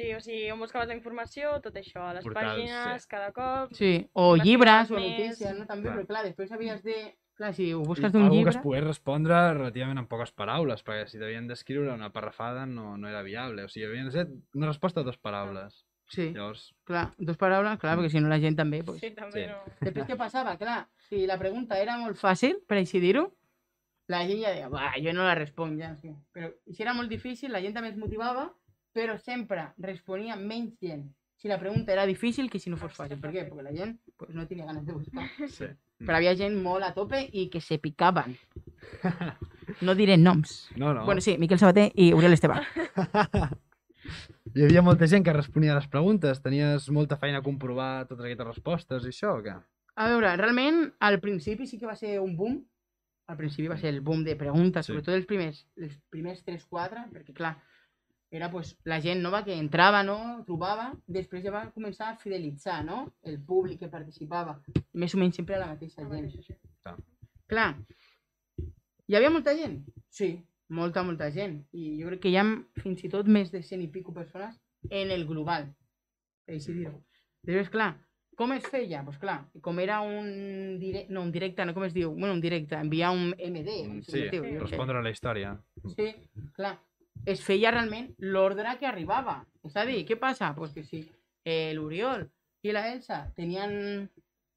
[0.01, 3.09] Sí, o sigui, on buscaves la informació, tot això, a les Portals, pàgines, sí.
[3.11, 3.73] cada cop...
[3.77, 5.67] Sí, o llibres o més, notícies, no?
[5.69, 5.97] També, clar.
[5.99, 6.97] però clar, després havies de...
[7.37, 8.51] Clar, si ho busques d'un llibre...
[8.51, 12.97] que es pogués respondre relativament en poques paraules, perquè si t'havien d'escriure una parrafada no,
[12.97, 13.65] no era viable.
[13.65, 15.85] O sigui, havien de ser una resposta a dues paraules.
[16.11, 18.81] Sí, Llavors, clar, dos paraules, clar, perquè si no la gent també...
[18.83, 18.99] Pues...
[18.99, 19.45] Sí, també Sí.
[19.47, 19.61] no...
[19.79, 20.57] Després què passava?
[20.59, 23.29] Clar, si la pregunta era molt fàcil, per així dir-ho,
[24.11, 25.93] la gent ja deia, va, jo no la responc ja.
[26.01, 26.11] Sí.
[26.35, 28.49] Però si era molt difícil, la gent també es motivava,
[28.93, 31.07] però sempre responia menys gent
[31.41, 33.17] si la pregunta era difícil que si no fos fàcil.
[33.17, 33.47] Per què?
[33.49, 35.25] Perquè la gent pues, no tenia ganes de buscar.
[35.49, 35.65] sí.
[36.01, 38.37] Però havia gent molt a tope i que se picaven.
[39.81, 40.67] No diré noms.
[40.75, 41.05] No, no.
[41.05, 42.57] Bueno, sí, Miquel Sabater i Uriel Esteve.
[44.51, 46.41] Hi havia molta gent que responia a les preguntes.
[46.43, 49.53] Tenies molta feina a comprovar totes aquestes respostes i això, o què?
[49.95, 52.57] A veure, realment, al principi sí que va ser un boom.
[53.31, 54.91] Al principi va ser el boom de preguntes, Sí.
[54.91, 57.53] sobretot els primers, els primers 3-4, perquè clar,
[58.31, 60.17] era pues, la gent nova que entrava, no?
[60.47, 63.03] trobava, després ja va començar a fidelitzar no?
[63.27, 64.55] el públic que participava,
[64.93, 66.61] més o menys sempre la mateixa gent.
[66.81, 66.95] Clar.
[67.51, 67.71] Clar,
[69.11, 69.81] hi havia molta gent?
[70.07, 70.31] Sí,
[70.71, 71.57] molta, molta gent.
[71.75, 72.45] I jo crec que hi ha
[72.79, 74.55] fins i tot més de 100 i pico persones
[74.89, 75.67] en el global,
[76.47, 76.95] per així dir-ho.
[77.43, 77.89] Després, clar,
[78.39, 79.01] com es feia?
[79.01, 82.13] Doncs pues clar, com era un directe, no, un directe, no com es diu?
[82.15, 83.75] Bueno, un directe, enviar un MD.
[84.07, 85.57] Sé Sí, respondre a la història.
[85.97, 86.07] Sí,
[86.55, 86.77] clar.
[87.25, 89.45] Es feia realment l'ordre que arribava.
[89.63, 90.53] És a dir, què passa?
[90.55, 91.03] Pues que si
[91.45, 92.27] eh, l'Oriol
[92.63, 94.09] i la Elsa tenien...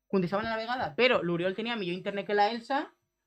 [0.08, 2.84] contestaven a la vegada, però l'Oriol tenia millor internet que la Elsa,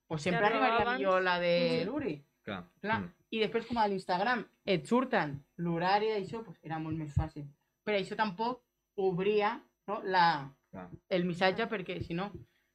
[0.08, 1.00] pues sempre arribava arribaria abans.
[1.00, 1.86] millor la de Sí.
[1.86, 2.14] l'Uri.
[2.44, 2.64] Clar.
[2.80, 3.00] Clar.
[3.02, 3.10] Mm.
[3.32, 7.44] I després, com a l'Instagram et surten l'horari d'això, pues era molt més fàcil.
[7.84, 8.62] Però això tampoc
[8.96, 10.88] obria no, la, Clar.
[11.10, 12.32] el missatge, perquè si no...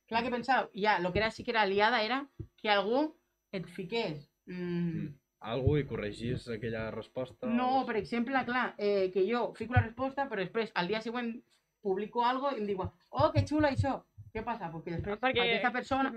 [0.09, 2.27] Clar que pensava, ja, el que era sí que era aliada era
[2.61, 3.15] que algú
[3.53, 4.29] et fiqués...
[4.47, 5.09] Mm, Mm.
[5.43, 7.47] Algú i corregís aquella resposta.
[7.47, 11.01] no, o- per exemple, clar, eh, que jo fico la resposta, però després, al dia
[11.01, 11.43] següent,
[11.83, 14.05] publico algo i em diuen, oh, que xulo això.
[14.33, 14.71] Què passa?
[14.73, 16.13] Perquè després Perquè- aquesta persona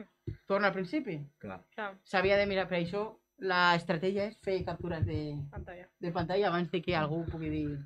[0.48, 1.20] torna al principi.
[1.40, 1.60] Clar.
[1.76, 1.96] Clar.
[2.04, 5.90] S'havia de mirar per això, l'estratègia és fer captures de, Pantalla.
[6.00, 7.80] de pantalla abans de que algú pugui dir...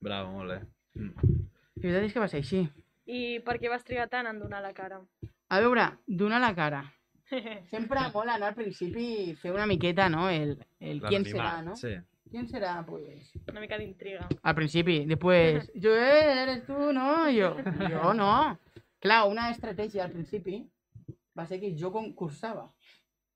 [0.00, 0.60] Bravo, molt bé.
[0.94, 1.40] Mm.
[1.76, 2.60] La veritat és que va ser així.
[3.06, 5.00] I per què vas trigar tant en donar la cara?
[5.48, 6.84] A veure, donar la cara.
[7.70, 8.46] Sempre mola, no?
[8.46, 10.28] Al principi fer una miqueta, no?
[10.30, 11.76] El, el quién será, L'anonimat, ¿no?
[11.76, 11.94] Sí.
[12.30, 12.84] ¿Quién será?
[12.86, 13.30] Pues...
[13.48, 14.28] Una mica d'intriga.
[14.42, 15.04] Al principi.
[15.06, 17.30] Después, yo, eh, eres tú, ¿no?
[17.30, 17.56] Yo,
[17.88, 18.58] yo no.
[18.98, 20.68] Clar, una estratègia al principi
[21.38, 22.70] va ser que jo concursava.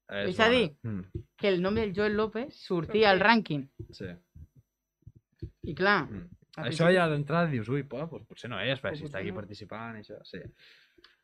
[0.09, 1.03] És, És a dir- Mm.
[1.37, 3.68] Que el nom del Joel López sortia al rànquing.
[3.92, 4.07] Sí.
[5.62, 6.29] I clar, Mm.
[6.66, 9.31] Això ja d'entrada dius, ui, doncs potser no és, però O si potser està aquí
[9.31, 9.37] no.
[9.37, 10.40] participant això, sí.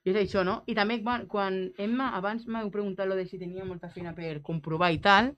[0.06, 0.60] I és això, no?
[0.70, 4.36] I també quan, quan Emma abans m'heu preguntat lo de si tenia molta feina per
[4.46, 5.32] comprovar i tal,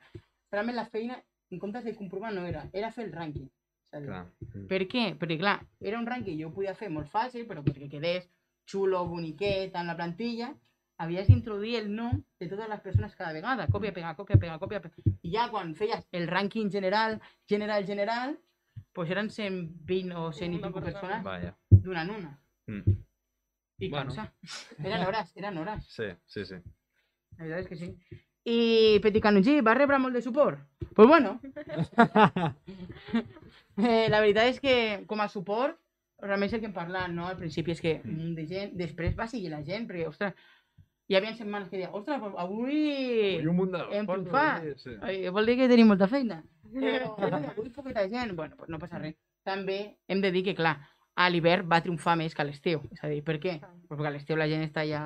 [0.52, 1.16] realment la feina,
[1.50, 3.48] en comptes de comprovar, no era, era fer el rànquing.
[3.88, 4.26] Dir, Clar.
[4.68, 5.04] Per què?
[5.16, 8.28] Perquè, clar, era un rànquing que jo podia fer molt fàcil, però perquè quedés
[8.68, 10.50] xulo, boniquet en la plantilla,
[11.00, 13.70] havies d'introduir el nom de totes les persones cada vegada.
[13.72, 15.16] Còpia, pega, còpia, pega, còpia, pega.
[15.22, 17.16] I ja quan feies el rànquing general,
[17.48, 18.36] general, general,
[18.94, 21.56] doncs eren 120 o 100 i pico persones Vaja.
[21.70, 22.32] donant una.
[22.68, 22.98] Mm.
[23.78, 24.14] I Bueno.
[24.14, 24.32] cansa.
[24.84, 25.84] Eren hores, eren hores.
[25.88, 26.56] Sí, sí, sí.
[27.38, 27.90] La veritat és que sí.
[28.48, 30.58] I Petit Canongí va rebre molt de suport?
[30.80, 31.38] Doncs pues bueno.
[33.76, 34.74] eh, la veritat és que
[35.06, 35.76] com a suport,
[36.22, 37.28] realment és el que hem parlat, no?
[37.28, 40.34] Al principi és que de gent, després va seguir la gent, perquè, ostres,
[41.08, 42.80] hi havia setmanes que deia, ostres, avui...
[43.38, 44.66] I un munt de Hem triomfat.
[44.82, 44.96] Sí.
[45.00, 46.42] Ai, vol dir que tenim molta feina.
[46.74, 49.14] Però avui poqueta gent, bueno, pues no passa res.
[49.46, 50.76] També hem de dir que, clar,
[51.18, 52.84] a l'hivern va triomfar més que a l'estiu.
[52.94, 53.58] És a dir, per què?
[53.60, 55.02] Pues perquè a l'estiu la gent està ja...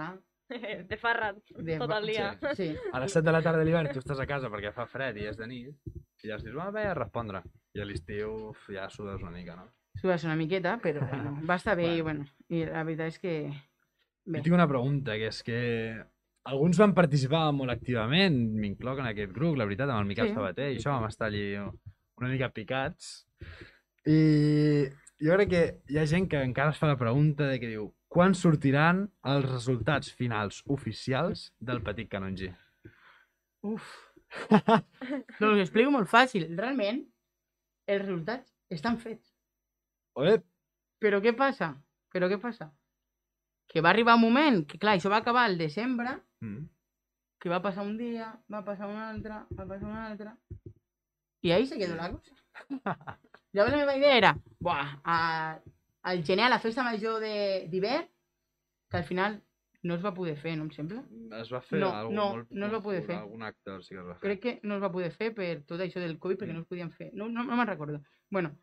[0.91, 1.79] De farra De...
[1.81, 2.33] tot el dia.
[2.59, 2.69] Sí.
[2.93, 5.17] A les 7 de la tarda de l'hivern tu estàs a casa perquè fa fred
[5.17, 7.41] i és de nit i ja es dius, va bé, a respondre.
[7.73, 9.71] I a l'estiu uf, ja sudes una mica, no?
[9.99, 13.37] Subes una miqueta, però bueno, va estar bé i, bueno, i la veritat és que...
[14.23, 14.43] Jo Bé.
[14.45, 15.61] tinc una pregunta, que és que
[16.47, 20.37] alguns van participar molt activament, m'incloc en aquest grup, la veritat, amb el Miquel Sí.
[20.37, 23.25] Sabater i això, vam estar allí una mica picats.
[24.07, 24.21] I
[25.23, 27.91] jo crec que hi ha gent que encara es fa la pregunta de que diu
[28.13, 32.51] quan sortiran els resultats finals oficials del Petit Canongí?
[33.63, 33.87] Uf.
[35.41, 36.49] no, us explico molt fàcil.
[36.59, 37.01] Realment,
[37.89, 39.33] els resultats estan fets.
[40.29, 40.45] Ep,
[41.03, 41.73] Però què passa?
[42.15, 42.69] Però què passa?
[43.73, 46.13] Que va arribar un moment, que clar, això va acabar al desembre,
[46.45, 46.63] mm.
[47.41, 50.37] que va passar un dia, va passar un altre, va passar un altre,
[51.43, 52.37] i ahí se quedó la cosa.
[53.53, 55.61] La meva idea era, buah, a,
[56.03, 58.07] al gener a la festa major de- d'hivern,
[58.91, 59.43] que al final
[59.83, 61.03] no es va poder fer, no em sembla?
[61.41, 63.17] es va fer No, algo no, molt, no es va poder fer.
[63.17, 64.21] Algun acte sí que es va fer.
[64.29, 66.67] Crec que no es va poder fer per tot això del Covid, perquè no es
[66.71, 67.11] podien fer.
[67.15, 68.01] No, no, no me'n recordo.
[68.31, 68.55] Bueno,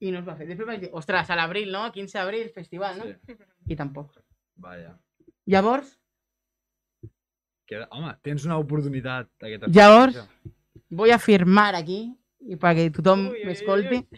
[0.00, 0.46] i no es va fer.
[0.48, 1.84] Després vaig dir, ostres, a l'abril, no?
[1.92, 3.04] 15 d'abril, festival, no?
[3.26, 3.36] Sí,
[3.72, 4.18] I tampoc.
[4.56, 4.98] vaja.
[5.46, 5.98] Llavors,
[7.66, 7.88] Queda...
[7.90, 10.52] Home, tens una oportunitat aquesta Llavors- festa.
[10.90, 14.06] voy a firmar aquí y para que tothom m'escolti.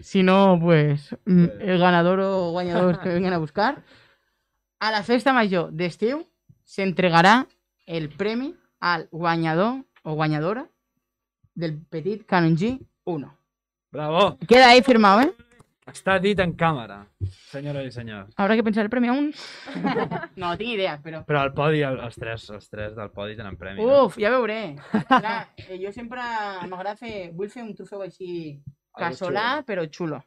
[0.00, 3.84] Si no, pues mm, el ganador o guanyadors que vengan a buscar.
[4.78, 6.22] A la festa major d'estiu
[6.64, 7.46] s'entregarà
[7.84, 10.64] el premi al guanyador o guanyadora
[11.54, 13.36] del Petit Canongí 1.
[13.92, 14.38] Bravo!
[14.48, 15.34] Queda ahí firmado, ¿eh?
[15.90, 16.98] Està dit en càmera,
[17.50, 18.32] senyores i senyors.
[18.36, 19.32] Habrá que pensar el premio aún.
[20.40, 21.22] no, tinc idees, però...
[21.28, 23.82] Però al podi, el- els tres, els tres del podi tenen premi.
[23.84, 24.04] no?
[24.06, 24.76] Uf, ja veuré.
[25.08, 26.22] Clar, eh, jo sempre
[26.70, 27.30] m'agrada fer...
[27.36, 30.22] Vull fer un trofeu així Algo casolà, però xulo.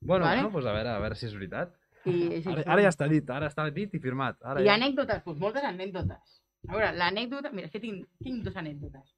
[0.00, 0.40] Bueno, vale.
[0.42, 1.74] bueno, pues a veure, a veure si és veritat.
[2.08, 4.38] I, sí, Ara, ara ja està dit, ara està dit i firmat.
[4.42, 4.76] Ara I ja.
[4.78, 6.38] anècdotes, doncs moltes anècdotes.
[6.68, 7.50] A veure, l'anècdota...
[7.52, 9.14] Mira, és que tinc, tinc dues anècdotes.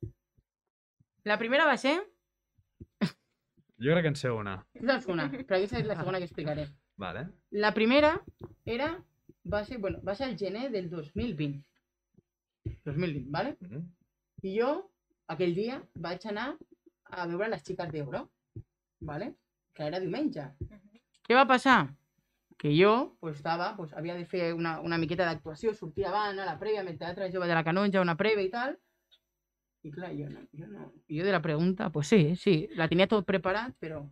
[1.28, 1.98] La primera va ser...
[3.80, 4.58] Jo crec que en sé una.
[4.76, 6.66] És una, però aquesta és la segona que explicaré.
[7.00, 7.28] Vale.
[7.50, 8.18] La primera
[8.64, 8.92] era...
[9.50, 11.64] Va ser, bueno, va ser el gener del 2020.
[12.84, 13.56] 2020, ¿vale?
[13.60, 13.86] Mm -hmm.
[14.42, 14.90] I jo,
[15.26, 16.56] aquell dia, vaig anar
[17.04, 18.30] a veure les xiques d'Euro,
[19.00, 19.34] ¿vale?
[19.72, 20.44] Que era diumenge.
[21.26, 21.96] Què va passar?
[22.58, 26.44] Que jo, pues, estava, pues, havia de fer una, una miqueta d'actuació, sortir abans, a
[26.44, 28.78] la prèvia, amb el Teatre Jove de la Canonja, una prèvia i tal.
[29.82, 30.90] I clar, jo no, jo no.
[31.08, 34.02] I jo de la pregunta, pues sí, sí, la tenia tot preparat, però...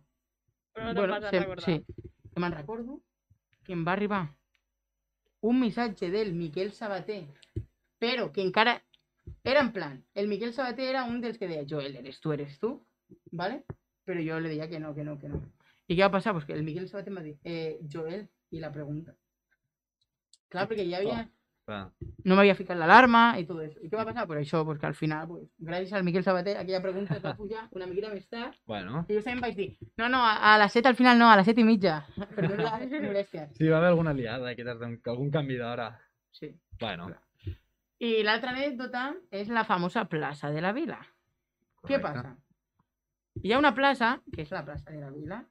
[0.73, 1.79] Però no vas a sí.
[2.33, 3.01] Que me'n recordo
[3.65, 4.23] que em va arribar
[5.41, 7.23] un missatge del Miquel Sabater,
[8.01, 8.81] però que encara
[9.43, 12.59] era en plan, el Miquel Sabater era un dels que deia, Joel, eres tu, eres
[12.59, 12.73] tu,
[13.31, 13.63] ¿vale?
[14.05, 15.41] Però jo le deia que no, que no, que no.
[15.87, 16.33] I què va passar?
[16.33, 19.15] Pues que el Miquel Sabater va dir, eh, Joel, i la pregunta.
[20.49, 21.23] Clar, perquè ja havia...
[22.25, 23.79] No m'havia ficat l'alarma i tot això.
[23.83, 24.25] I què va passar?
[24.27, 27.35] Pues això, pues que al final, pues, gràcies al Miquel Sabater, aquella pregunta es va
[27.37, 29.05] pujar una miqueta més tard Bueno.
[29.09, 31.35] i jo també vaig dir, no, no, a, a les 7 al final no, a
[31.37, 32.05] les 7 i mitja.
[32.35, 33.55] Perdó les molèsties.
[33.57, 34.51] Sí, va haver alguna liada,
[34.87, 35.89] un- algun canvi d'hora.
[36.31, 36.53] Sí.
[36.79, 37.09] Bueno,
[37.99, 40.99] I l'altra anècdota és la famosa plaça de la Vila.
[41.83, 42.01] Què Correcte.
[42.01, 42.35] passa?
[43.43, 45.43] Hi ha una plaça, que és la plaça de la Vila,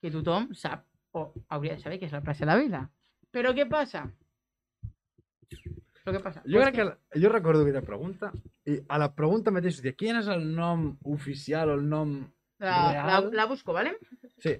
[0.00, 2.80] que tothom sap, o hauria de saber que és la plaça de la Vila.
[3.30, 4.06] Però què passa?
[6.22, 6.42] Passa?
[6.44, 6.84] Jo Pues crec que...
[6.84, 8.30] la- Jo recordo pregunta
[8.68, 12.16] i a la pregunta mateix dir quin és el nom oficial o el nom...
[12.60, 13.30] La, real.
[13.34, 13.96] la busco, ¿vale?
[14.40, 14.54] Sí,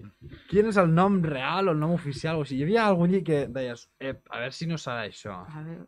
[0.51, 2.41] quin és el nom real o el nom oficial?
[2.41, 3.87] O sigui, hi havia allí que deies,
[4.31, 5.37] a veure si no serà això.
[5.47, 5.87] A veure...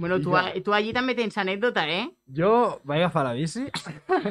[0.00, 0.46] Bueno, tu, ja.
[0.48, 2.06] a- tu allí també tens anècdota, eh?
[2.36, 3.66] Jo vaig agafar la bici,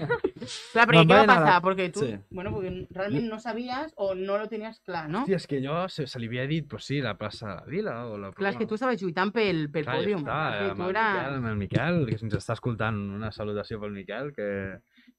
[0.74, 1.46] Clar, perquè què va passar?
[1.46, 2.16] la- Perquè tu, Sí.
[2.32, 5.22] bueno, perquè realment no sabies o no lo tenies clar, no?
[5.24, 7.66] Hòstia, és que jo se, se li havia dit, pues sí, la plaça de la
[7.66, 8.32] Vila o la...
[8.32, 10.24] Clar, és que tu estaves lluitant pel, pel Clar, ja pòdium.
[10.24, 11.06] està, és que amb, tu el era...
[11.14, 14.50] Miquel, amb el Miquel, que ens està escoltant una salutació pel Miquel, que,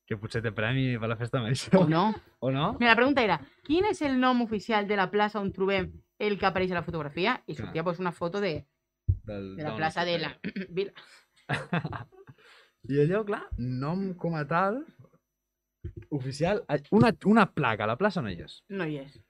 [0.06, 1.82] que potser té premi per la festa major.
[1.84, 2.08] O no?
[2.40, 2.72] O no?
[2.80, 3.36] Mira, la pregunta era,
[3.66, 6.82] quin és el nom oficial de la plaça on trobem el que apareix a la
[6.86, 7.42] fotografia?
[7.46, 7.66] I Clar.
[7.66, 8.64] sortia pues, una foto de,
[9.30, 10.32] Del, de la plaça de la.
[10.76, 10.92] Vila.
[12.90, 14.80] I allò, clar, nom com a tal,
[16.16, 16.64] oficial,
[16.96, 18.60] una, una placa, la plaça no hi és.
[18.72, 19.20] No hi és.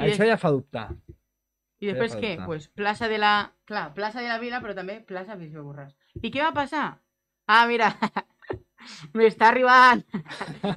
[0.00, 0.88] Això ja fa dubtar.
[1.82, 2.32] I després fa què?
[2.34, 2.48] dubtar.
[2.48, 3.34] Pues plaça de la...
[3.68, 5.94] Clar, plaça de la Vila, però també plaça Bisbe Borràs.
[6.20, 6.86] I què va passar?
[7.46, 7.90] Ah, mira,
[9.16, 10.02] m'està arribant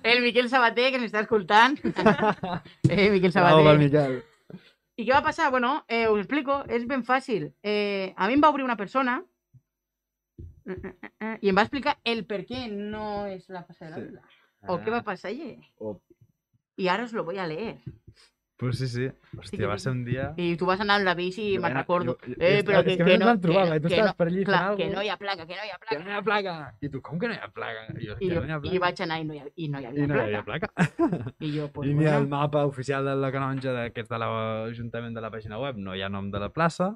[0.04, 1.78] el Miquel Sabater, que m'està escoltant.
[2.92, 3.78] eh, Miquel Bravo Sabater.
[3.82, 4.20] Miquel.
[4.98, 5.52] I què va passar?
[5.54, 7.52] Bueno, eh, us explico, és ben fàcil.
[7.62, 9.20] Eh, a mi em va obrir una persona
[10.66, 13.86] eh, eh, eh, eh, i em va explicar el per què no és la plaça
[13.86, 14.08] de la Sí.
[14.08, 14.24] Vila.
[14.68, 15.52] O què va passar allí.
[15.78, 16.00] O...
[16.82, 17.78] I ara us lo voy a leer.
[18.58, 19.06] Pues sí, sí.
[19.06, 20.32] que Hòstia, va ser un dia...
[20.42, 22.16] I tu vas anar amb la bici i me'n recordo.
[22.18, 24.28] jo- jo- Eh, però que, que que no, trobar, que, i tu que no, per
[24.32, 26.04] allí clar, que no hi ha placa, que no hi ha Que placa.
[26.04, 26.56] no hi ha placa!
[26.82, 27.84] I tu, com que no hi ha placa?
[27.94, 28.80] I jo, I, que jo, no hi ha I placa?
[28.88, 30.72] vaig anar i no hi, ha, i no hi havia I no hi havia placa.
[30.74, 31.34] placa.
[31.40, 35.14] I jo, pues, I ni bueno, el mapa oficial de la canonja d'aquest de l'Ajuntament
[35.14, 36.96] de la pàgina web no hi ha nom de la plaça.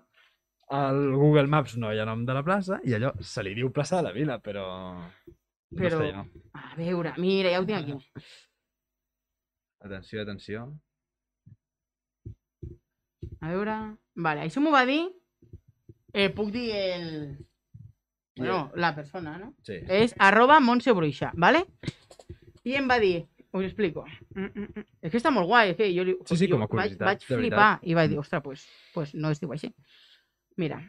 [0.71, 3.69] Al Google Maps no hi ha nom de la plaça i allò se li diu
[3.71, 4.65] plaça de la Vila, però...
[4.97, 6.25] No Però- està allà.
[6.57, 8.23] a veure, mira, ja ho tinc aquí.
[9.79, 10.65] Atenció, atenció.
[13.41, 13.75] A veure...
[14.15, 15.01] Vale, això m'ho va dir...
[16.13, 17.09] Eh, puc dir el...
[18.37, 19.51] Bueno, la persona, no?
[19.67, 19.77] Sí.
[19.91, 21.65] És arroba Montse Bruixa, ¿vale?
[22.63, 24.05] I em va dir, us explico.
[24.35, 24.85] Mm, mm, mm.
[25.01, 27.05] És que està molt guai, és que jo, li, Sí, sí, com a vaig, curiositat,
[27.09, 27.85] vaig de flipar veritat.
[27.91, 29.73] i vaig dir, ostres, pues, pues no es diu així.
[30.57, 30.81] Mira,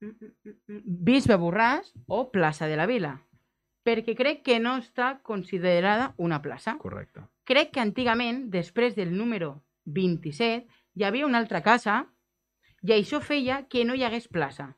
[0.00, 0.82] Mm, mm, mm, mm.
[1.04, 3.18] Bisbe Borràs o plaça de la Vila,
[3.84, 6.78] perquè crec que no està considerada una plaça.
[6.80, 7.20] Correcte.
[7.44, 9.50] Crec que antigament, després del número
[9.84, 12.04] 27, hi havia una altra casa
[12.82, 14.74] i això feia que no hi hagués plaça,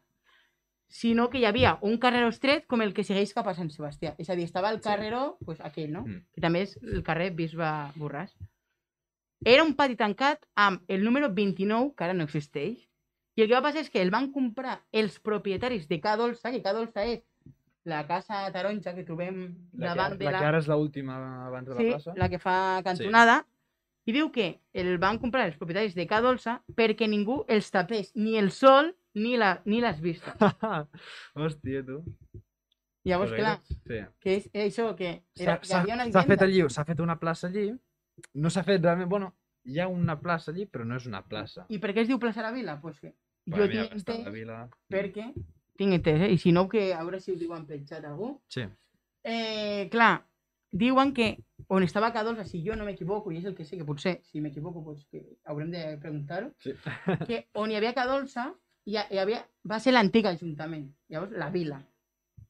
[0.92, 4.14] sinó que hi havia un carreró estret com el que segueix cap a Sant Sebastià.
[4.20, 6.02] És a dir, estava el carreró, pues, aquell, no?
[6.04, 6.24] Mm.
[6.34, 8.34] Que també és el carrer Bisbe Borràs.
[9.44, 12.76] Era un pati tancat amb el número 29, que ara no existeix,
[13.34, 16.52] i el que va passar és que el van comprar els propietaris de Ca Dolça,
[16.52, 17.22] que Ca Dolça és
[17.88, 19.40] la casa taronja que trobem
[19.72, 21.16] La, davant que, de la que ara és l'última
[21.48, 22.14] abans de la sí, plaça.
[22.20, 23.40] la que fa cantonada,
[24.06, 28.12] i diu que el van comprar els propietaris de Ca Dolça perquè ningú els tapés
[28.16, 30.32] ni el sol ni, la, ni les vistes.
[31.34, 32.02] Hòstia, tu.
[33.04, 33.98] Llavors, clar, Sí.
[34.22, 37.18] que és això, que era, hi s'ha- havia una s'ha fet allí, s'ha fet una
[37.18, 37.72] plaça allí.
[38.34, 39.08] No s'ha fet realment...
[39.10, 39.32] Bueno,
[39.64, 41.66] hi ha una plaça allí, però no és una plaça.
[41.68, 42.80] I per què es diu plaça de la Vila?
[42.80, 43.14] Pues que
[43.46, 44.68] Bueno, jo tinc entès vila...
[44.88, 45.32] perquè...
[45.76, 46.30] Tinc entès, eh?
[46.30, 48.36] I si no, que a veure si ho diuen pel xat algú.
[48.46, 48.62] Sí.
[49.24, 50.22] Eh, clar,
[50.72, 51.36] diuen que
[51.68, 54.18] on estava Ca Dolça, si jo no m'equivoco, i és el que sé que potser,
[54.24, 56.72] si m'equivoco, pues que haurem de preguntar-ho, sí.
[57.28, 58.48] que on hi havia Ca Dolça
[58.84, 60.88] hi, ha- hi havia, va ser l'antic ajuntament.
[61.08, 61.82] Llavors, la vila.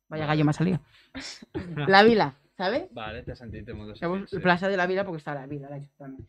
[0.08, 0.78] Vaya gallo m'ha salido.
[1.88, 2.88] La vila, ¿sabes?
[2.92, 4.42] Vale, té sentit, té molt de Llavors, sentit.
[4.44, 6.26] plaça de la vila porque está la vila, l'ajuntament.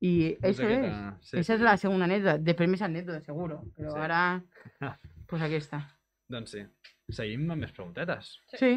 [0.00, 0.78] I això és.
[0.78, 1.56] aquesta- sí, Esa sí.
[1.56, 2.38] és la segona anècdota.
[2.38, 3.62] Després més anècdota, seguro.
[3.76, 3.98] Però Sí.
[4.02, 4.42] ara,
[5.28, 5.84] pues aquesta.
[6.28, 6.64] Doncs sí.
[7.08, 8.32] Seguim amb més preguntetes.
[8.58, 8.72] Sí.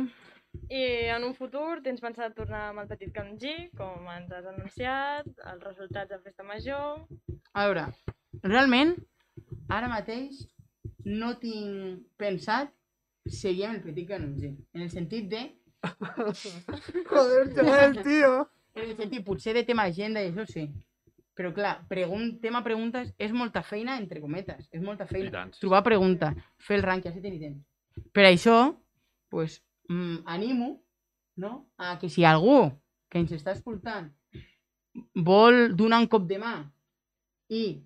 [0.69, 0.81] I
[1.15, 5.63] en un futur tens pensat tornar amb el petit canongí, com ens has anunciat, els
[5.65, 7.05] resultats de festa major...
[7.57, 7.87] A veure,
[8.43, 8.93] realment,
[9.69, 10.43] ara mateix
[11.05, 12.69] no tinc pensat
[13.29, 14.51] seguir amb el petit canongí.
[14.77, 15.45] En el sentit de...
[17.09, 18.33] Joder, chaval, tio!
[18.75, 20.67] En el sentit, potser de tema agenda i això sí.
[21.39, 24.67] Però clar, pregun tema preguntes és molta feina, entre cometes.
[24.75, 25.31] És molta feina.
[25.37, 25.55] tant.
[25.61, 28.05] Trobar pregunta, fer el rànquing, ja tenir temps.
[28.13, 28.57] Per això,
[29.31, 30.83] pues, mm, animo
[31.35, 31.69] no?
[31.77, 32.71] a que si algú
[33.09, 34.11] que ens està escoltant
[35.15, 36.55] vol donar un cop de mà
[37.49, 37.83] i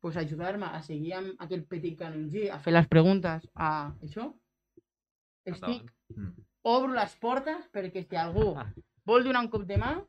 [0.00, 4.28] pues, ajudar-me a seguir amb aquell petit canongí, a fer les preguntes, a això,
[5.44, 6.30] estic, Mm.
[6.62, 8.72] obro les portes perquè si algú Ah.
[9.04, 10.04] vol donar un cop de mà,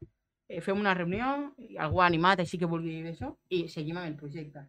[0.47, 4.07] eh, fem una reunió, i algú animat així que vulgui dir això, i seguim amb
[4.07, 4.63] el projecte.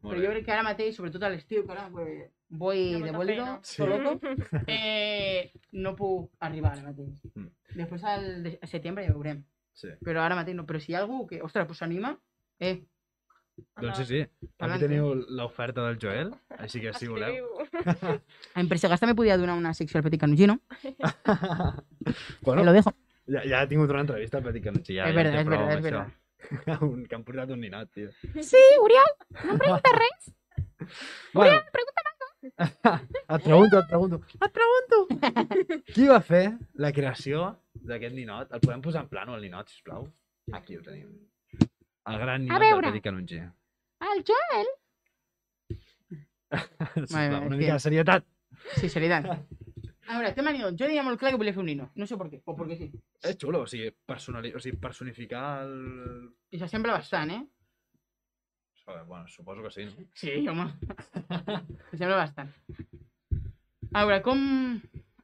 [0.00, 3.12] Però jo crec que ara mateix, sobretot a l'estiu, que ara pues, voy ha de
[3.12, 3.60] bólido, feina.
[3.62, 3.82] Sí.
[3.86, 4.20] loco,
[4.68, 7.20] eh, no puc arribar ara mateix.
[7.34, 7.48] Mm.
[7.76, 9.44] Després al de- a setembre ja veurem.
[9.74, 9.88] Sí.
[10.04, 10.66] Però ara mateix no.
[10.66, 12.16] Però si hi ha algú que, ostres, pues s'anima,
[12.60, 12.80] eh,
[13.76, 14.48] Doncs sí, sí.
[14.64, 17.50] Aquí teniu l'oferta del Joel, així que si voleu.
[18.54, 20.56] A Empresa Gas també podia donar una secció al Petit Canugino.
[22.40, 22.94] bueno, Te lo dejo.
[23.26, 24.96] ja, ja ha tingut una entrevista al Petit Canutxí.
[24.96, 26.12] Ja, és ja verdad, és verdad, amb és verdad.
[26.88, 28.10] un, que han portat un ninot, tio.
[28.42, 29.12] Sí, Oriol,
[29.42, 30.30] no em preguntes res.
[31.32, 34.18] Bueno, et pregunto, et pregunto.
[34.42, 34.96] Et pregunto!
[35.94, 36.42] Qui va fer
[36.74, 37.44] la creació
[37.86, 38.50] d'aquest ninot?
[38.50, 40.08] El podem posar en plano, el ninot, sisplau?
[40.58, 41.12] Aquí ho tenim.
[42.10, 42.80] El gran ninot veure.
[42.82, 43.38] del Petit Canutxí.
[44.10, 44.72] El Joel,
[46.52, 48.26] Sisplau, una mica de serietat.
[48.76, 49.30] Sí, seritat.
[50.12, 50.76] A veure, tema ninot.
[50.76, 51.86] Jo diria molt clar que volia fer un nino.
[51.96, 52.88] No sé per què, o perquè sí.
[53.24, 54.50] És xulo, o sigui, personali...
[54.52, 55.72] o sigui personificar el...
[56.52, 57.40] I s'assembla bastant, eh?
[58.82, 60.04] Joder, Bueno, suposo que sí, no?
[60.12, 60.66] Sí, home.
[61.88, 62.52] S'assembla bastant.
[63.92, 64.42] A veure, com...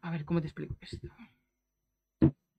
[0.01, 1.13] A veure, com t'explico esto?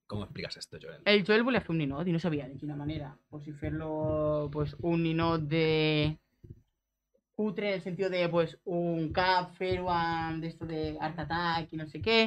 [0.09, 1.01] Com explicas esto, Joel?
[1.09, 3.09] El Joel volia fer un ninot i no sabia de quina manera.
[3.33, 5.65] Pues si fer-lo pues, un ninot de
[7.39, 11.77] cutre en el sentido de pues un cap, fer-ho amb d'esto de Art Attack i
[11.79, 12.17] no sé què,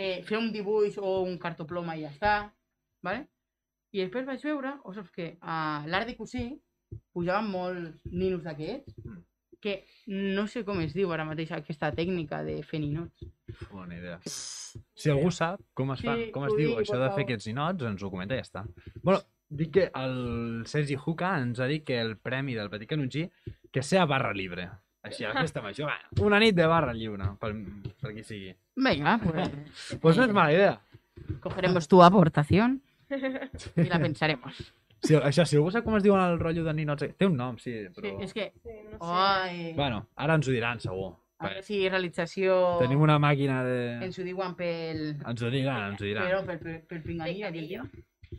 [0.00, 2.32] eh, fer un dibuix o un cartoploma i ja està,
[3.04, 3.26] ¿vale?
[3.92, 6.46] I després vaig veure, ostres, que a l'art de cosir
[7.12, 8.96] pujaven molts ninos d'aquests,
[9.60, 9.76] que
[10.08, 13.28] no sé com es diu ara mateix aquesta tècnica de fer ninots.
[13.68, 14.16] Bona idea.
[14.24, 17.52] Si algú sap com es fa, Sí, com es diu digui, això de fer aquests
[17.52, 18.64] ninots, ens ho comenta i ja està.
[19.04, 19.20] Bueno,
[19.50, 23.28] dic que el Sergi Juca ens ha dit que el premi del Petit Canutxí
[23.70, 24.68] que sea barra libre.
[25.02, 25.96] Així, a la festa major, va,
[26.26, 27.54] una nit de barra lliure, per,
[28.02, 28.50] per qui sigui.
[28.76, 29.48] Venga, pues
[30.02, 30.80] Pues no és mala idea.
[31.40, 32.82] cogeremos tu aportación
[33.76, 34.54] y la pensaremos.
[35.00, 37.06] Si, això, si algú sap com es diuen el rotllo de ninots...
[37.16, 38.10] Té un nom, sí, Sí, però...
[38.20, 38.50] és que...
[38.60, 39.14] Sí, no sé.
[39.16, 41.14] Ai, Bueno, ara ens ho diran, segur.
[41.40, 43.78] a veure si realització Tenim una màquina de...
[44.04, 45.00] ens ho diuen pel...
[45.24, 46.28] Ens ho diran, ens ho diran.
[46.28, 47.86] Però pel, pel, pel pinganillo, aquell dia.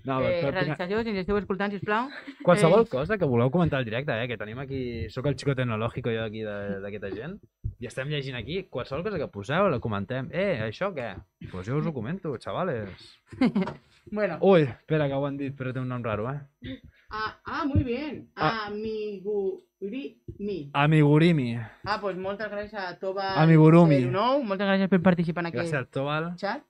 [0.06, 2.08] No, eh, per, per, realització, si ens esteu escoltant, sisplau.
[2.48, 2.90] Qualsevol Eh.
[2.90, 4.28] cosa que voleu comentar al directe, eh?
[4.28, 5.10] que tenim aquí...
[5.12, 7.36] Soc el xico tecnològico jo aquí d'aquesta gent.
[7.82, 8.64] I estem llegint aquí.
[8.72, 10.30] Qualsevol cosa que poseu la comentem.
[10.32, 11.12] Eh, això què?
[11.42, 12.90] Doncs pues jo us ho comento, xavales.
[14.10, 16.80] Bueno, Ui, espera, que ho han dit, però té un nom raro, eh?
[17.12, 18.32] ah, ah, muy bien.
[18.36, 18.66] Ah.
[18.66, 20.72] Amigurimi.
[20.74, 21.54] Amigurimi.
[21.86, 24.00] Ah, pues moltes gràcies a Toba Amigurumi.
[24.10, 26.32] Nou, moltes gràcies per participar en aquest Gràcies al Tobal.
[26.42, 26.64] xat.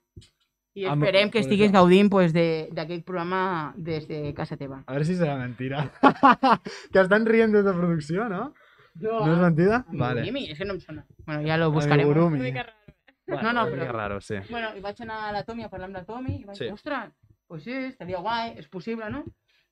[0.74, 4.82] I Am- esperem que estiguis gaudint pues, de- d'aquest programa des de casa teva.
[4.86, 5.90] A veure si serà mentira.
[6.92, 8.54] que estan rient des de producció, no?
[8.94, 9.84] No, No és mentida?
[9.88, 11.04] Amigurumi, és que no em sona.
[11.26, 12.04] Bueno, ja lo buscarem.
[12.06, 12.38] Amigurumi.
[12.40, 13.42] Una mica raro.
[13.42, 14.36] No, no, però- raro, sí.
[14.50, 16.64] Bueno, i vaig anar a la Tomi a parlar amb la Tomi i vaig Sí.
[16.64, 17.12] dir, ostres,
[17.46, 19.24] pues sí, estaria guai, és possible, no?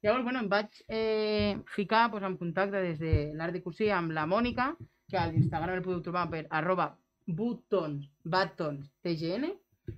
[0.03, 4.13] Llavors, bueno, em vaig eh, ficar pues, en contacte des de l'Art de Cosir amb
[4.13, 4.75] la Mònica,
[5.09, 6.95] que a l'Instagram el podeu trobar per arroba
[7.27, 9.53] buttons, buttons, tgn,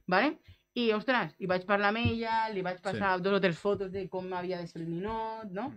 [0.08, 0.38] ¿vale?
[0.72, 4.06] I, ostres, i vaig parlar amb ella, li vaig passar dos o tres fotos de
[4.08, 5.68] com havia de ser el ninot, no?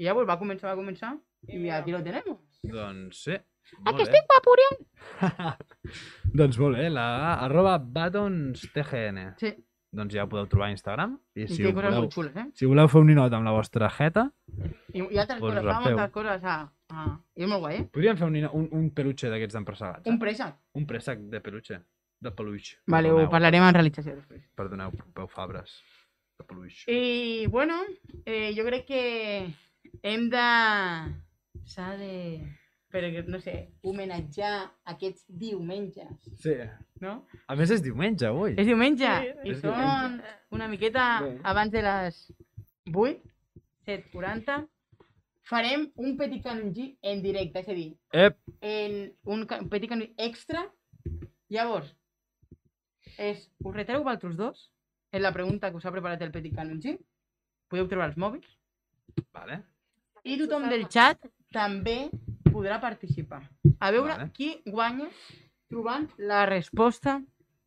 [0.00, 1.12] I llavors va començar, va començar,
[1.44, 1.82] I i mira.
[1.82, 2.40] aquí lo tenemos.
[2.64, 3.36] Doncs sí.
[3.36, 4.08] a Molt que bé.
[4.08, 4.78] estic Oriol?
[6.40, 7.08] doncs molt bé, la
[7.44, 9.34] arroba batonsTGN.
[9.36, 9.52] Sí,
[9.98, 11.14] Doncs ja ho podeu trobar a Instagram.
[11.36, 12.48] I i si, voleu, xules, eh?
[12.56, 14.26] si voleu fer un ninot amb la vostra jeta,
[14.92, 16.56] I, i altres coses, fa moltes coses a...
[16.92, 17.06] a...
[17.36, 17.86] I és molt guai, eh?
[17.92, 20.04] podríem fer un, un, un peluche d'aquests d'empressagats.
[20.08, 20.20] Un eh?
[20.24, 20.58] préssec.
[20.76, 21.80] un préssec de peluche.
[22.20, 22.72] De peluix.
[22.90, 24.42] Vale, ho parlarem en realització després.
[24.58, 25.76] Perdoneu, Pau Fabres.
[26.38, 26.80] De peluix.
[26.90, 27.76] I, bueno,
[28.24, 29.02] eh, jo crec que
[30.02, 30.46] hem de...
[31.68, 32.14] S'ha de...
[32.88, 33.52] Perquè, no sé,
[33.84, 34.50] homenatjar
[34.88, 36.08] aquests diumenges,
[36.40, 36.54] Sí.
[37.04, 37.26] no?
[37.46, 38.54] A més és diumenge, avui.
[38.56, 40.16] És diumenge Sí, i és són
[40.56, 41.34] una miqueta Bé.
[41.44, 42.22] abans de les
[42.88, 43.20] 8,
[43.86, 44.62] 7.40.
[45.48, 48.96] Farem un petit canongí en directe, és a dir, Ep, en
[49.28, 50.64] un un petit canongí extra.
[51.52, 51.92] Llavors,
[53.18, 54.68] és, us retreu vosaltres dos
[55.12, 56.96] en la pregunta que us ha preparat el petit canongí.
[57.68, 58.48] Podeu treure els mòbils.
[59.34, 59.62] vale.
[60.24, 62.08] I tothom del xat també
[62.52, 63.42] podrà participar.
[63.78, 64.30] A veure Vale.
[64.34, 65.08] qui guanya
[65.68, 67.18] trobant la resposta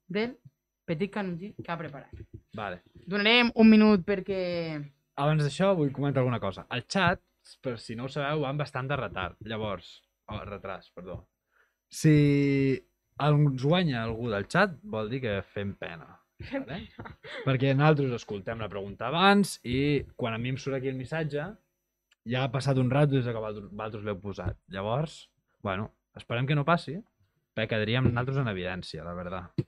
[0.08, 0.38] del
[0.86, 2.12] petit canongí que ha preparat.
[2.54, 2.82] Vale.
[3.08, 4.42] Donarem un minut perquè...
[5.22, 6.66] Abans d'això vull comentar alguna cosa.
[6.70, 7.22] El xat,
[7.62, 9.38] per si no ho sabeu, van bastant de retard.
[9.48, 11.22] Llavors, oh, retras, perdó.
[11.92, 12.16] Si
[13.20, 16.18] ens guanya algú del xat, vol dir que fem pena.
[16.52, 16.88] Vale?
[17.46, 21.52] Perquè nosaltres escoltem la pregunta abans i quan a mi em surt aquí el missatge
[22.32, 24.58] ja ha passat un rato des que vosaltres l'heu posat.
[24.74, 25.28] Llavors,
[25.62, 26.98] bueno, esperem que no passi,
[27.56, 29.66] perquè quedaríem nosaltres en evidència, la veritat.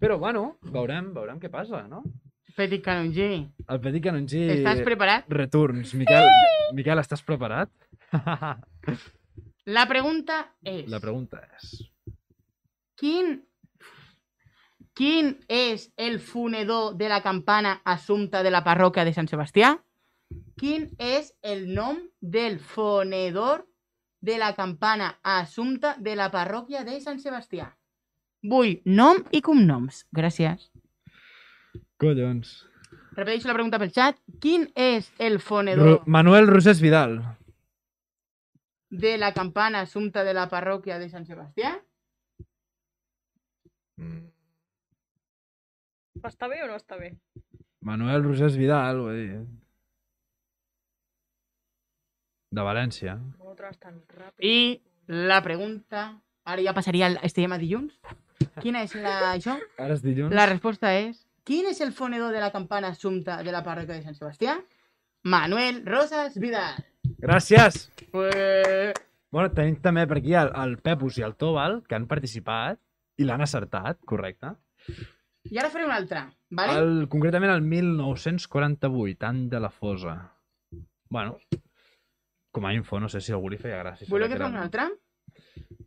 [0.00, 2.02] Però, bueno, veurem, veurem què passa, no?
[2.54, 4.44] Petit canongí, El petit canongí...
[4.60, 5.26] estàs preparat?
[5.32, 5.94] Returns.
[5.98, 6.28] Miquel,
[6.76, 7.72] Miquel, estàs preparat?
[9.76, 10.84] La pregunta és...
[10.92, 11.72] La pregunta és...
[12.96, 13.42] Quin...
[14.94, 19.72] Quin és el fonedor de la campana assumpta de la parròquia de Sant Sebastià?
[20.54, 23.64] Quin és el nom del fonedor
[24.22, 27.72] de la campana assumpta de la parròquia de Sant Sebastià?
[28.46, 30.04] Vull nom i cognoms.
[30.14, 30.68] Gràcies.
[31.98, 32.52] Collons.
[33.16, 34.20] Repeteixo la pregunta pel xat.
[34.38, 37.18] Quin és el Ru fonedor Manuel Rosés Vidal.
[38.90, 41.74] de la campana assumpta de la parròquia de Sant Sebastià?
[44.00, 44.24] Mm.
[46.24, 47.12] Està bé o no està bé?
[47.84, 49.42] Manuel Rosés Vidal, vull dir...
[52.54, 53.16] De València.
[53.42, 54.44] Ho tan ràpid.
[54.46, 54.80] I
[55.30, 56.12] la pregunta...
[56.44, 57.94] Ara ja passaria al este tema dilluns.
[58.60, 59.32] Quina és la...
[59.32, 59.56] això?
[59.80, 60.34] Ara és dilluns.
[60.36, 61.22] La resposta és...
[61.44, 64.58] Quin és el fonedor de la campana assumpta de la parròquia de Sant Sebastià?
[65.28, 66.78] Manuel Rosas Vidal.
[67.20, 67.88] Gràcies!
[68.12, 68.96] Pues...
[69.34, 72.78] Bueno, tenim també per aquí el, el Pepus i el Tobal, que han participat
[73.18, 74.54] i l'han acertat, correcte.
[75.50, 76.78] I ara faré una altra, vale?
[76.80, 80.14] El, concretament el 1948, any de la fosa.
[81.10, 81.36] Bueno,
[82.50, 84.08] com a info, no sé si algú li feia gràcia.
[84.10, 84.88] Voleu que fem una el- altra?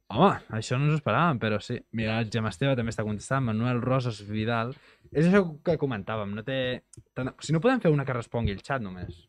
[0.10, 1.76] Home, això no ens ho esperàvem, però sí.
[1.92, 4.72] Mira, el Gemma Esteve també està contestant, Manuel Rosas Vidal.
[5.12, 6.84] És això que comentàvem, no té...
[7.18, 9.26] tant- Si no podem fer una que respongui el xat només.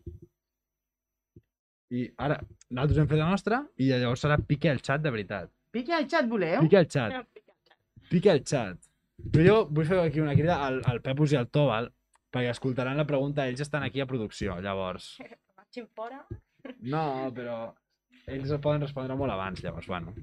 [1.90, 2.36] I ara,
[2.70, 5.50] nosaltres hem fet la nostra i llavors serà pique el xat de veritat.
[5.72, 6.60] Pique al xat, voleu?
[6.66, 7.26] Pique el xat,
[8.10, 8.80] pique el xat.
[9.32, 11.90] Però jo vull fer aquí una crida al, al Pepus i al Tobal
[12.34, 15.16] perquè escoltaran la pregunta, ells estan aquí a producció, llavors.
[15.58, 16.24] Marxin fora.
[16.80, 17.58] No, però
[18.28, 20.14] ells el poden respondre molt abans, llavors, bueno.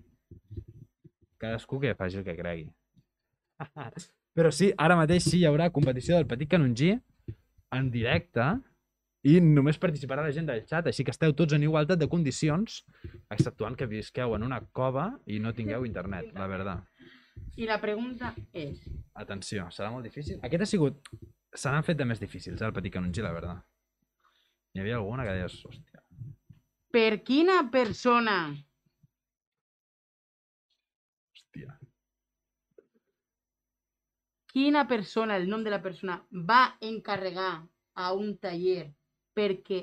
[1.41, 2.69] Cadascú que faci el que cregui.
[4.37, 6.93] però sí, ara mateix sí hi haurà competició del Petit Canongí
[7.75, 8.47] en directe
[9.25, 12.83] i només participarà la gent del xat, així que esteu tots en igualtat de condicions,
[13.33, 16.85] exceptuant que visqueu en una cova i no tingueu internet, la veritat.
[17.57, 18.81] I la pregunta és...
[19.15, 20.39] Atenció, serà molt difícil.
[20.43, 21.09] Aquest ha sigut...
[21.55, 23.63] Se n'han fet de més difícils, eh, el Petit Canongí, la veritat.
[24.75, 26.01] Hi havia alguna que deies, hòstia,
[26.91, 28.33] Per quina persona
[31.33, 31.77] hòstia.
[34.51, 38.93] quina persona, el nom de la persona, va encarregar a un taller
[39.35, 39.81] perquè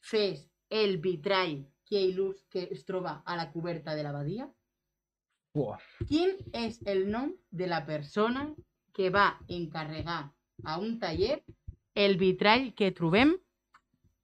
[0.00, 4.48] fes el vitrall que, il·lus- que es troba a la coberta de l'abadia?
[6.08, 8.54] Quin és el nom de la persona
[8.94, 10.30] que va encarregar
[10.64, 11.42] a un taller
[11.94, 13.32] el vitrall que trobem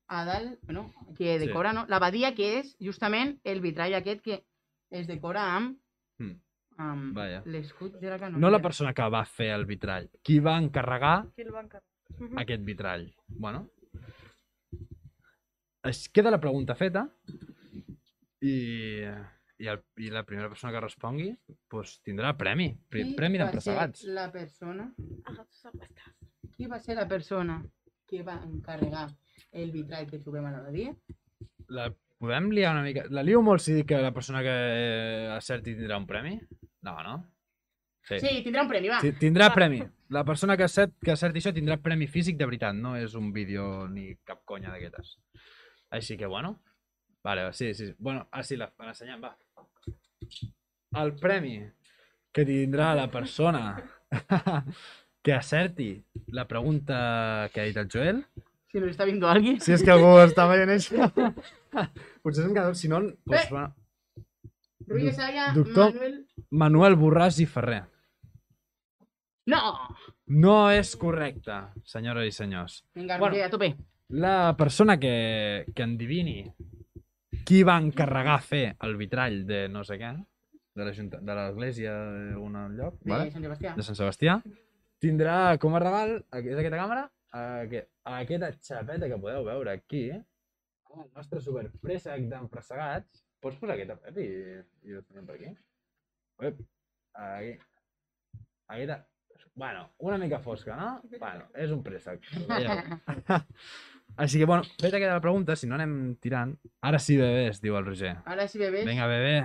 [0.09, 1.47] a dalt, bueno, que Sí.
[1.47, 1.85] decora, no?
[1.89, 4.45] L'abadia que és justament el vitrall aquest que
[4.91, 5.79] es decora amb,
[6.19, 6.37] Mm.
[6.79, 8.39] amb l'escut de la canonja.
[8.41, 10.09] No la persona que va fer el vitrall.
[10.23, 12.41] Qui va encarregar Qui el va encarregar?
[12.41, 13.15] aquest vitrall?
[13.29, 13.69] Bueno.
[15.83, 17.09] Es queda la pregunta feta
[18.41, 19.03] i,
[19.59, 21.31] i, el, i la primera persona que respongui
[21.69, 22.71] pues, tindrà premi.
[22.93, 24.03] Qui Premi va d'empresagats.
[24.05, 24.91] ser La persona,
[25.25, 25.45] Ah,
[26.57, 27.63] qui va ser la persona
[28.07, 29.09] que va encarregar
[29.53, 30.93] el vitrall que trobem a l'abadia?
[31.69, 31.89] La
[32.19, 33.05] podem liar una mica?
[33.11, 36.37] La lio molt si dic que la persona que eh, acerti tindrà un premi?
[36.87, 37.17] No, no?
[38.07, 38.21] Sí.
[38.23, 39.01] Sí, tindrà un premi, va.
[39.03, 39.81] Ti- Tindrà premi.
[40.15, 43.33] La persona que, acert, que acerti això tindrà premi físic de veritat, no és un
[43.35, 45.17] vídeo ni cap conya d'aquestes.
[45.91, 46.61] Així que, bueno.
[47.27, 47.89] Vale, sí, sí.
[47.99, 49.33] Bueno, ah, sí, la- l'ensenyem, va.
[50.97, 51.59] El premi
[52.33, 53.77] que tindrà la persona
[55.23, 55.91] que acerti
[56.29, 58.25] la pregunta que ha dit el Joel.
[58.71, 59.61] Si nos está viendo alguien.
[59.61, 61.09] Si és que algú està veient això.
[62.23, 63.01] Potser és un quedador, si no...
[63.25, 63.49] Pues, Eh.
[63.51, 63.75] bueno,
[65.55, 66.27] doctor- Manuel...
[66.51, 67.83] Manuel Borràs i Ferrer.
[69.47, 69.61] No!
[70.27, 72.81] No és correcte, senyores i senyors.
[72.95, 73.37] Vinga, Bueno.
[73.45, 73.75] A tope.
[74.09, 76.45] La persona que, que endivini
[77.47, 80.13] qui va encarregar fer el vitrall de no sé què,
[80.77, 83.31] de l'església d'algun lloc, De vale?
[83.33, 83.75] Sant Sebastià.
[83.77, 84.39] de Sant Sebastià,
[85.01, 87.05] tindrà com a regal, és aquesta càmera,
[87.41, 90.09] aquest, aquesta xapeta que podeu veure aquí,
[90.97, 93.23] el nostre superpréssec d'empressegats.
[93.41, 95.51] Pots posar aquesta, Pep, i, i ho tenim per aquí?
[96.49, 96.63] Ep,
[97.15, 97.53] aquí.
[98.67, 98.97] Aquesta,
[99.55, 101.19] bueno, una mica fosca, no?
[101.21, 102.25] Bueno, és un préssec.
[104.17, 106.55] Així que, bueno, feta queda la pregunta, si no anem tirant.
[106.81, 108.15] Ara sí, bebès, diu el Roger.
[108.25, 108.87] Ara sí, bebés.
[108.89, 109.39] Vinga, bebé.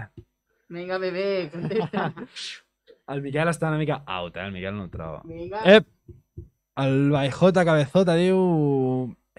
[0.71, 2.11] Vinga, bebé, contesta.
[3.11, 4.45] El Miquel està una mica out, eh?
[4.45, 5.19] El Miquel no ho troba.
[5.27, 5.59] Vinga.
[5.67, 5.87] Ep!
[6.79, 8.37] El Baijota Cabezota diu...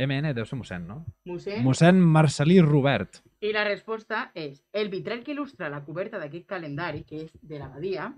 [0.03, 0.99] MN, deu ser mossèn, no?
[1.29, 1.63] Mossèn.
[1.65, 3.23] Mossèn Marcelí Robert.
[3.41, 7.61] I la resposta és el vitrall que il·lustra la coberta d'aquest calendari, que és de
[7.61, 8.11] l'abadia,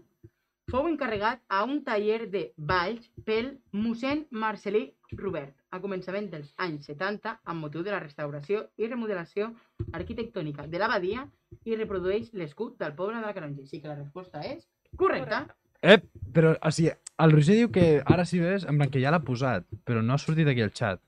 [0.70, 6.86] fou encarregat a un taller de Valls pel mossèn Marcelí Robert a començament dels anys
[6.86, 9.50] 70 amb motiu de la restauració i remodelació
[9.92, 11.24] arquitectònica de l'abadia
[11.66, 13.66] i reprodueix l'escut del poble de la Canonja.
[13.66, 15.44] Sí que la resposta és correcta.
[15.82, 15.98] Eh,
[16.32, 19.20] però, o sigui, el Roger diu que ara si ves, en plan que ja l'ha
[19.26, 21.02] posat, però no ha sortit aquí el xat.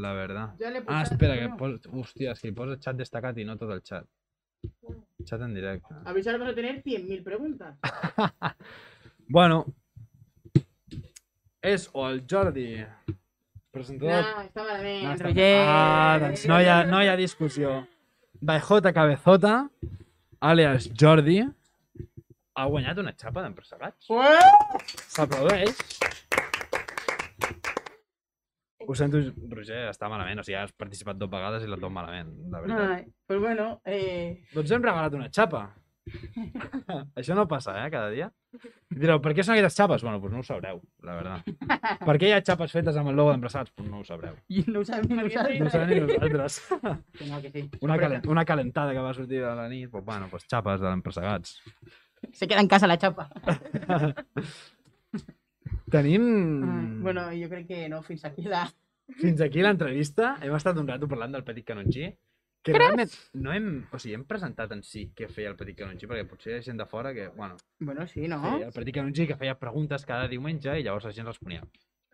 [0.00, 0.54] La verdad.
[0.58, 1.90] Ja Ah, espera, que però- pos...
[1.92, 4.06] Hòstia, és que hi posa xat destacat i no tot el xat.
[5.28, 5.92] Xat en directe.
[6.08, 7.76] Avisar para tener 100.000 preguntas.
[9.28, 9.64] Bueno,
[11.62, 12.84] és o el Jordi,
[13.74, 14.22] presentador...
[14.22, 15.50] No, està malament, No, està- Roger.
[15.66, 17.74] Ah, doncs no hi ha, no hi ha discussió.
[18.44, 19.54] Bajota Cabezota,
[20.40, 21.40] alias Jordi,
[22.54, 24.10] ha guanyat una xapa d'empresegats.
[24.14, 24.34] Ué!
[25.10, 25.78] S'aplaudeix.
[28.86, 29.16] Ho sento,
[29.48, 30.42] Roger, està malament.
[30.42, 32.90] O sigui, has participat dos vegades i les dos malament, la veritat.
[32.98, 35.62] Ai, pues bueno, eh, Doncs hem regalat una xapa.
[37.18, 38.28] Això no passa, eh, cada dia.
[38.92, 40.04] Direu, per què són aquestes xapes?
[40.04, 41.64] Bueno, doncs no ho sabreu, la veritat.
[42.08, 43.72] Per què hi ha xapes fetes amb el logo d'empresats?
[43.74, 44.36] Doncs no ho sabreu.
[44.52, 45.38] i no ho sabem ni sí.
[45.40, 45.72] No ho nosaltres.
[45.72, 46.60] sabem ni nosaltres.
[47.18, 47.64] Que no, que sí.
[47.86, 50.88] Una, calent, una calentada que va sortir a la nit, doncs, bueno, doncs xapes de
[50.90, 51.56] l'empresegats.
[52.32, 53.28] Se queda en casa la chapa.
[55.90, 56.24] Tenim...
[56.64, 58.66] Ai, bueno, jo crec que no, fins aquí la...
[59.20, 60.36] Fins aquí l'entrevista.
[60.42, 62.08] Hem estat un rato parlant del Petit Canongi.
[62.64, 63.66] Que realment no hem...
[63.92, 66.62] O sigui, hem presentat en si què feia el Petit Canongi, perquè potser hi ha
[66.64, 68.38] gent de fora que, bueno, Bueno, sí, no?
[68.42, 71.62] feia el Petit Canongi que feia preguntes cada diumenge i llavors la gent responia.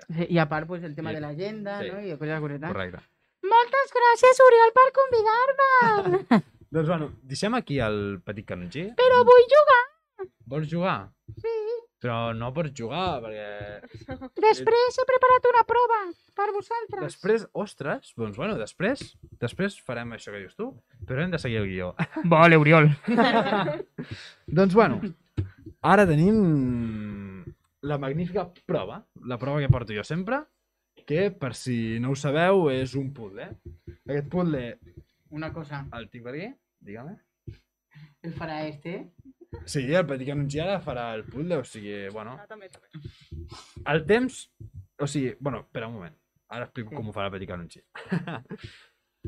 [0.09, 1.17] Sí, I a part, pues, el tema Sí.
[1.17, 1.91] de l'agenda, Sí.
[1.93, 2.01] no?
[2.03, 2.71] I coses correctes.
[2.73, 3.01] Correcte.
[3.43, 6.41] Moltes gràcies, Oriol, per convidar-me.
[6.71, 8.89] Doncs bueno, deixem aquí el Petit Canongi.
[8.99, 10.29] Però vull jugar.
[10.51, 10.99] Vols jugar?
[11.39, 11.55] Sí.
[12.01, 13.81] Però no pots jugar, perquè
[14.49, 15.99] Després he preparat una prova
[16.39, 17.03] per vosaltres.
[17.05, 19.03] després, ostres, doncs bueno, després,
[19.43, 20.71] després farem això que dius tu,
[21.07, 21.91] però hem de seguir el guió.
[22.33, 22.89] Vale, Oriol.
[24.61, 25.01] doncs bueno,
[25.83, 27.45] ara tenim
[27.83, 30.43] la magnífica prova, la prova que porto jo sempre,
[31.07, 33.51] que per si no ho sabeu és un puzzle.
[34.07, 34.79] Aquest puzzle
[35.31, 36.49] Una cosa, el tinc per aquí,
[36.81, 37.19] dígame.
[38.23, 39.13] el farà este.
[39.67, 42.87] Sí, el Petit Canongi ara farà el puzzle, o sigui, bueno, Ah, també, també.
[43.87, 44.53] el temps,
[44.99, 46.15] o sigui, bueno, espera un moment,
[46.49, 46.97] ara explico Sí.
[46.97, 47.83] com ho farà el Petit Canongi.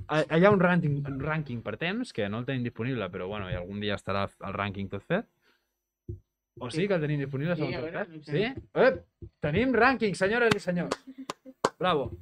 [0.09, 3.27] Ah, Hi ha un rànquing, un rànquing per temps, que no el tenim disponible, però
[3.29, 5.27] bueno, i algun dia estarà el rànquing tot fet.
[6.61, 6.89] O sí, Sí.
[6.89, 8.25] que el tenim disponible, Sí, segons a el veure, fet?
[8.25, 8.69] Sí?
[8.75, 9.05] Ep,
[9.41, 10.97] tenim rànquing, senyores i senyors.
[11.79, 12.13] Bravo.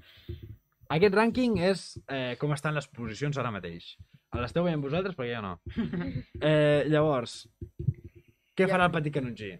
[0.88, 3.96] Aquest rànquing és eh, com estan les posicions ara mateix.
[4.38, 5.56] L'esteu veient vosaltres perquè jo no.
[6.50, 7.48] Eh, llavors,
[8.56, 9.50] què farà el Petit Canongi?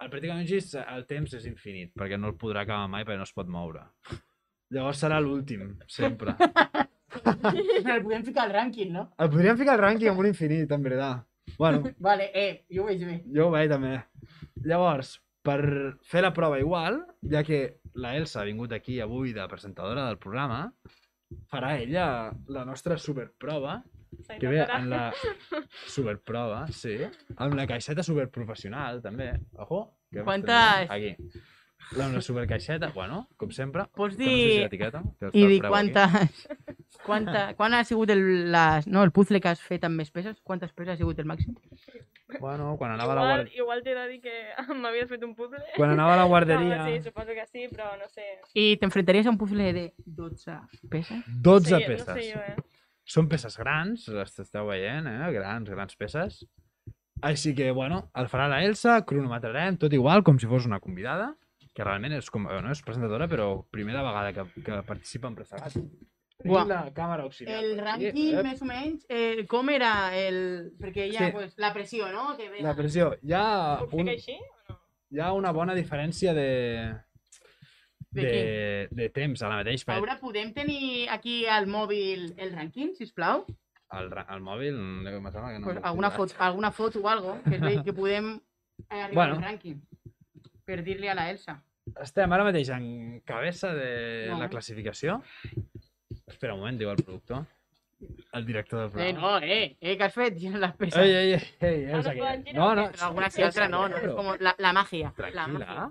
[0.00, 3.18] El Petit Canongi, és- el temps és infinit, perquè no el podrà acabar mai perquè
[3.18, 3.82] no es pot moure.
[4.70, 6.36] Llavors serà l'últim, sempre.
[7.10, 9.02] El podem ficar al rànquing, no?
[9.18, 11.24] El podríem ficar al rànquing amb un infinit, en veritat.
[11.58, 13.16] Bueno, Vale, eh, jo ho veig bé.
[13.34, 13.96] jo ho veig també.
[14.62, 15.58] Llavors, per
[16.06, 17.00] fer la prova igual,
[17.32, 20.68] ja que la Elsa ha vingut aquí avui de presentadora del programa,
[21.50, 22.06] farà ella
[22.46, 23.80] la nostra superprova,
[24.40, 25.12] que ve en la
[25.86, 26.96] superprova, sí,
[27.36, 29.32] amb la caixeta superprofessional, també.
[29.58, 29.86] Ojo.
[30.10, 30.90] que Quantes?
[30.90, 31.16] Aquí.
[31.96, 33.86] Amb la supercaixeta, bueno, com sempre.
[33.96, 34.78] Pots que no sé si dir...
[34.78, 36.46] que està I dir quantes...
[37.00, 40.36] Quanta, quan ha sigut el, la, no, el puzzle que has fet amb més peces?
[40.44, 41.54] Quantes peces ha sigut el màxim?
[42.38, 43.54] Bueno, quan anava a la, Igual, guard...
[43.56, 44.34] igual t'he de dir que
[44.82, 45.62] m'havies fet un puzzle.
[45.76, 46.82] quan anava a la guarderia...
[46.82, 48.26] No, sí, suposo que sí, però no sé.
[48.54, 50.58] I t'enfrontaries a un puzzle de 12
[50.92, 51.24] peces?
[51.26, 52.06] 12 sí, peces.
[52.06, 52.79] No sé jo, eh?
[53.10, 55.30] Són peces grans, les esteu veient, eh?
[55.34, 56.44] Grans, grans peces.
[57.26, 61.32] Així que, bueno, el farà la Elsa, cronometrarem, tot igual, com si fos una convidada,
[61.74, 65.36] que realment és, com, no és presentadora, però primera vegada que, que participa en.
[66.40, 67.58] Tenim la càmera auxiliar.
[67.60, 68.44] El aquí, rànquing, eh?
[68.46, 70.38] més o menys, eh, com era el...
[70.80, 71.34] Perquè hi ha Sí.
[71.34, 72.30] pues, la pressió, no?
[72.38, 72.62] Que ve...
[72.64, 73.10] La pressió.
[73.20, 73.44] Hi ha,
[73.92, 74.78] un, així o no?
[75.10, 76.48] hi ha una bona diferència de,
[78.10, 78.94] De de, què?
[78.96, 79.84] de temps ara mateix.
[79.86, 83.44] perquè Laura, podem tenir aquí al mòbil el rànquing, sisplau?
[83.94, 85.66] El, ra- el mòbil, mm, me sembla que no...
[85.66, 88.32] pues alguna, foto, alguna foto o algo que, que podem
[88.90, 89.34] eh, arribar Bueno.
[89.38, 89.78] al rànquing.
[90.64, 91.56] Per dir-li a la Elsa.
[92.02, 94.38] Estem ara mateix en cabeza de No.
[94.38, 95.22] la classificació.
[96.26, 97.46] Espera un moment, diu el productor.
[98.32, 99.40] El director del Eh, programa.
[99.40, 100.38] no, eh, eh, que has fet?
[100.40, 100.96] Ja les peces.
[101.02, 102.52] Ei, ei, ei, ei, no Elsa, que...
[102.54, 102.84] No, no.
[102.88, 102.92] què?
[102.94, 105.12] Però alguna sí, altra no, no, és com la, la màgia.
[105.34, 105.90] La màgia.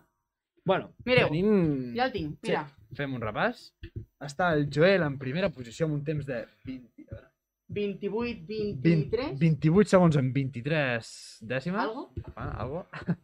[0.66, 1.96] Bueno, Mireu, tenim...
[1.96, 2.66] Ja el tinc, mira.
[2.98, 3.70] Fem un repàs.
[4.26, 7.26] Està el Joel en primera posició amb un temps de 20, a veure,
[7.70, 11.12] 28, 20, 23, 28 segons en 23
[11.52, 11.80] dècimes.
[11.84, 12.08] algo?
[12.36, 12.86] Ah, algo.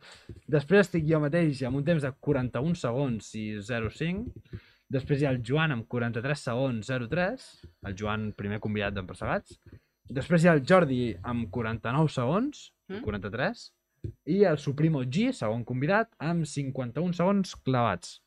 [0.56, 4.62] Després estic jo mateix amb un temps de 41 segons i 0,5.
[4.94, 7.48] Després hi ha el Joan amb 43 segons 0,3.
[7.90, 9.58] El Joan, primer convidat d'Empressegats.
[10.14, 13.00] Després hi ha el Jordi amb 49 segons, Mm.
[13.02, 13.62] 43.
[14.26, 18.22] I el Supremo G, segon convidat, amb 51 segons clavats.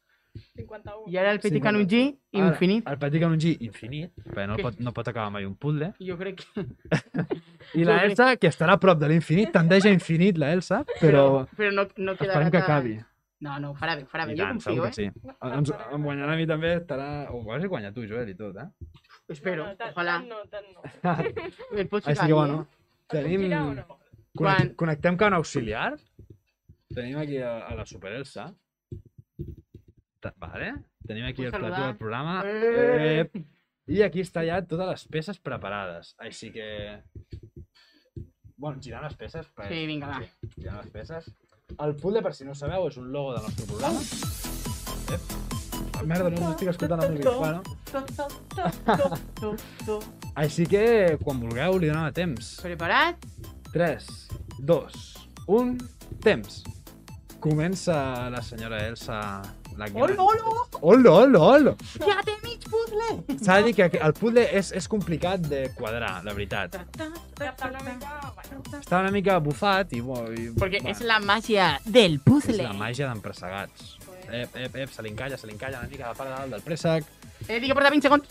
[0.54, 1.08] 51.
[1.10, 2.02] I ara el Petit Sí, però- Canongí,
[2.34, 2.86] Ara, infinit.
[2.88, 5.92] El petit canongí, infinit, perquè no, pot, no pot acabar mai un puzzle.
[5.98, 6.64] Jo crec que...
[7.74, 11.46] I la Elsa, que estarà a prop de l'infinit, tendeix a infinit, la Elsa, però
[11.56, 12.36] Però no, no quedarà...
[12.38, 12.98] esperem que tan- acabi.
[13.40, 14.34] No, no, ho farà bé, ho farà bé.
[14.34, 14.90] I Jo tant, confio, segur eh?
[14.90, 15.34] que sí.
[15.58, 17.08] Ens, em guanyarà a mi també, estarà...
[17.32, 18.68] Ho vas guanyar tu, Joel, i tot, eh?
[19.30, 20.16] Espero, No, no, tant, ojalà.
[20.18, 21.86] Tant no, tant no.
[21.92, 23.14] Pots Així que, bueno, eh?
[23.14, 23.46] tenim...
[23.52, 23.86] O no?
[24.36, 25.98] Connect, Quan- Connectem que un auxiliar.
[26.94, 28.54] Tenim aquí a, a la Super Elsa.
[30.20, 30.74] Ta- Vale.
[31.06, 32.42] Tenim aquí Puc el plató del programa.
[32.44, 33.20] Eh.
[33.34, 33.44] Eh,
[33.88, 36.14] I aquí està ja totes les peces preparades.
[36.18, 36.66] Així que...
[38.56, 39.46] Bueno, girant les peces.
[39.54, 40.20] perquè- Sí, vinga, va.
[40.20, 41.30] Sí, girant les peces.
[41.78, 44.00] El puzzle, per si no ho sabeu, és un logo del nostre programa.
[45.14, 45.20] Ep.
[45.98, 47.30] Ah, merda, no, no estic escoltant la música.
[47.38, 47.62] Bueno,
[50.38, 52.56] així que, quan vulgueu, li donem a temps.
[52.62, 53.24] Preparat?
[53.72, 54.06] 3,
[54.60, 54.92] 2,
[55.46, 55.76] 1,
[56.24, 56.62] temps.
[57.40, 59.18] Comença la senyora Elsa
[59.78, 59.86] la.
[59.94, 60.64] Hola, hola!
[60.80, 61.74] Hola, hola, hola!
[62.02, 63.36] Ja té mig puzzle!
[63.38, 66.74] S'ha de dir que el puzzle és, és complicat de quadrar, la veritat.
[66.74, 68.16] Està una mica...
[68.34, 70.00] Bueno, Està una mica bufat i...
[70.02, 72.58] Bo, i Porque bueno, es la magia del és puzzle.
[72.66, 73.94] la màgia d'empressegats.
[74.28, 76.56] Ep, ep, ep, se li encalla, se li encalla una mica la part de dalt
[76.56, 77.06] del préssec.
[77.46, 78.26] Eh, dic que porta 20 segons.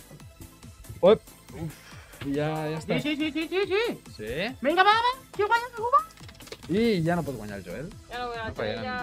[1.00, 1.87] Uf,
[2.26, 3.00] ja, ja està.
[3.02, 4.14] Sí, sí, sí, sí, sí, sí.
[4.18, 4.56] Sí?
[4.62, 5.12] Vinga, va, va.
[5.36, 6.06] Que guanya, que guanya.
[6.70, 7.90] I ja no pot guanyar el Joel.
[8.12, 8.98] ja no, ja, perquè ja...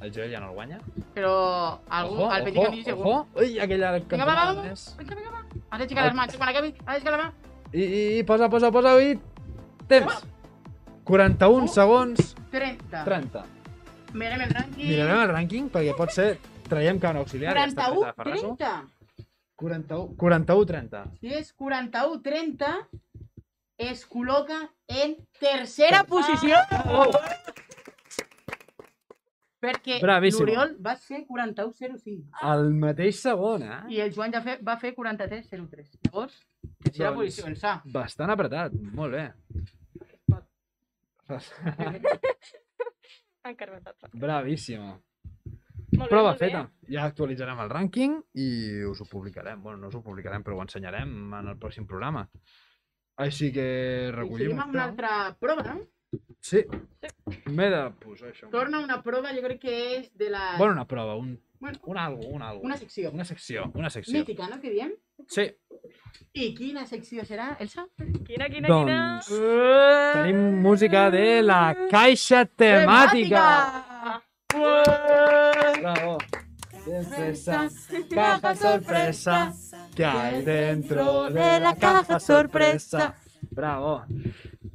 [0.00, 0.78] El Joel ja no el guanya.
[1.14, 1.32] Però
[1.90, 3.06] algú, Ojo, al petit canvi segur.
[3.06, 3.26] ojo.
[3.34, 4.62] Ui, aquella Vinga, va, va, va.
[4.62, 5.44] Vinga, vinga, va.
[5.70, 6.36] Has d'aixecar les mans.
[6.38, 7.32] Quan acabi, has d'aixecar la mà.
[7.72, 9.18] I, i, i posa, posa, posa, i...
[9.88, 10.22] Temps!
[11.08, 11.68] 41 Uh.
[11.72, 13.04] segons, 30.
[13.04, 13.42] 30.
[14.14, 14.86] Mirem el rànquing.
[14.90, 16.38] Mirarem el rànquing perquè pot ser...
[16.68, 17.54] Traiem que un auxiliar.
[17.56, 18.56] ja està 41, feta de Ferrasso.
[18.60, 18.97] 30.
[19.58, 21.04] 41, 41, 30.
[21.20, 22.68] Si és 41, 30,
[23.88, 26.56] es col·loca en tercera posició.
[29.58, 30.44] Perquè Bravíssim.
[30.46, 33.80] l'Oriol va ser 41-05 El mateix segon, eh?
[33.90, 35.98] i el Joan ja fe, va fer 43-03.
[36.06, 36.36] Llavors,
[36.84, 37.72] tercera Doncs- posició, en sa.
[37.90, 39.24] Bastant apretat, molt bé.
[43.50, 43.96] Encarretat.
[44.14, 45.00] Bravíssimo.
[45.98, 46.38] Molt bé, Prova bé.
[46.38, 46.62] feta.
[46.88, 48.48] Ja actualitzarem el rànquing i
[48.88, 49.60] us ho publicarem.
[49.62, 52.28] Bueno, no us ho publicarem, però ho ensenyarem en el pròxim programa.
[53.18, 53.66] Així que
[54.08, 55.80] I recollim seguim amb una altra prova, no?
[56.40, 56.62] Sí.
[57.50, 58.48] M'he de posar això.
[58.52, 60.54] Torna una prova, jo crec que és de la...
[60.56, 62.62] Bueno, una prova, un, Bueno, un algo, un algo.
[62.62, 63.10] una secció.
[63.10, 64.16] Una secció, una secció.
[64.20, 64.60] Mítica, no?
[64.62, 64.92] Que diem?
[65.26, 65.48] Sí.
[66.38, 67.84] I quina secció serà, Elsa?
[68.24, 70.12] Quina, quina, Doncs Eh!
[70.14, 74.22] tenim música de la caixa temàtica.
[74.54, 76.18] Bravo.
[76.84, 77.68] Sorpresa,
[78.14, 79.52] caja sorpresa,
[79.94, 83.14] que hay dentro de la caja sorpresa.
[83.50, 84.04] Bravo.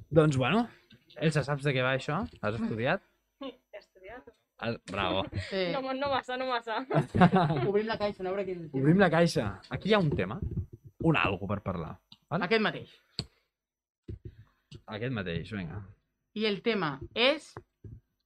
[0.10, 0.68] Doncs bueno,
[1.16, 2.20] Elsa, saps de què va això?
[2.42, 3.02] Has estudiat?
[3.42, 3.50] He
[3.80, 4.30] estudiat.
[4.62, 5.24] Has- Bravo.
[5.52, 6.86] Eh, No, no massa, no massa.
[7.68, 8.70] obrim la caixa, no veure tema.
[8.78, 9.48] Obrim la caixa.
[9.74, 10.38] Aquí hi ha un tema,
[11.02, 11.96] un algo per parlar.
[12.30, 12.46] Vale?
[12.46, 12.94] Aquest mateix.
[14.86, 15.82] Aquest mateix, vinga.
[16.38, 17.54] I el tema és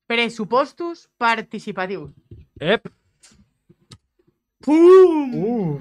[0.08, 2.12] pressupostos participatius.
[2.60, 2.88] Ep!
[4.64, 5.34] Pum!
[5.36, 5.80] Uh!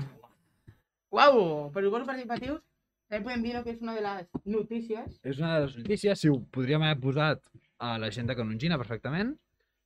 [1.14, 1.36] Uau!
[1.72, 2.62] Pressupostos participatius
[3.06, 5.18] també podem dir que és una de les notícies.
[5.22, 7.42] És una de les notícies, si ho podríem haver posat
[7.78, 9.36] a l'agenda canongina perfectament,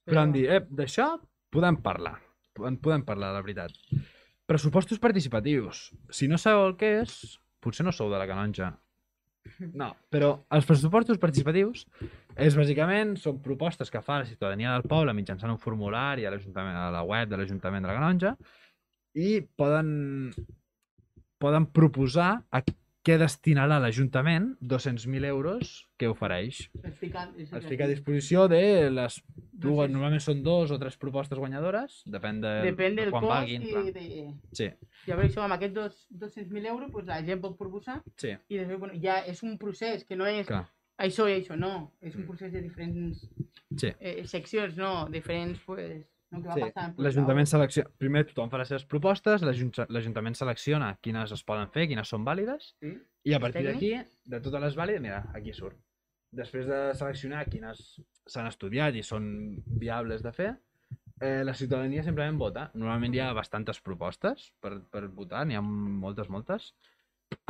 [0.08, 1.12] però em dir, ep, d'això
[1.52, 2.16] podem parlar.
[2.64, 3.76] En podem parlar, la veritat.
[4.48, 5.90] Pressupostos participatius.
[6.10, 7.18] Si no sabeu el que és,
[7.60, 8.72] potser no sou de la canonja.
[9.80, 11.84] No, però els pressupostos participatius
[12.40, 16.78] és bàsicament són propostes que fa la ciutadania del poble mitjançant un formulari a l'Ajuntament
[16.78, 18.34] a la web de l'Ajuntament de la Canonja
[19.18, 20.32] i poden
[21.40, 22.60] poden proposar a
[23.06, 26.66] què destinarà l'Ajuntament 200.000 euros que ofereix.
[26.84, 29.22] Es fica, es Es fica a disposició de les
[29.60, 33.22] dues, Doncs normalment són dos o tres propostes guanyadores, depèn de, Depèn de del quan
[33.22, 33.62] cost valguin.
[33.62, 33.84] i clar.
[33.92, 34.34] de...
[34.52, 34.68] Sí,
[35.06, 38.78] Llavors això, amb aquests dos, 200.000 euros, pues, la gent pot proposar sí, i després,
[38.80, 40.64] bueno, ja és un procés que no és clar.
[40.98, 41.92] això i això, no.
[42.00, 43.26] És un procés de diferents
[43.76, 43.92] Sí.
[44.00, 45.06] eh, seccions, no.
[45.08, 46.98] Diferents, pues, no, que va Sí, passant.
[46.98, 47.90] l'Ajuntament selecciona...
[47.98, 52.24] Primer tothom fa les seves propostes, l'Ajunta- l'Ajuntament selecciona quines es poden fer, quines són
[52.24, 52.92] vàlides, Sí.
[53.24, 53.92] i a partir d'aquí,
[54.24, 55.76] de totes les vàlides, mira, aquí surt.
[56.36, 57.80] Després de seleccionar quines
[58.30, 59.24] s'han estudiat i són
[59.80, 60.50] viables de fer,
[61.20, 62.68] eh, la ciutadania simplement vota.
[62.74, 66.70] Normalment hi ha bastantes propostes per, per votar, n'hi ha moltes, moltes.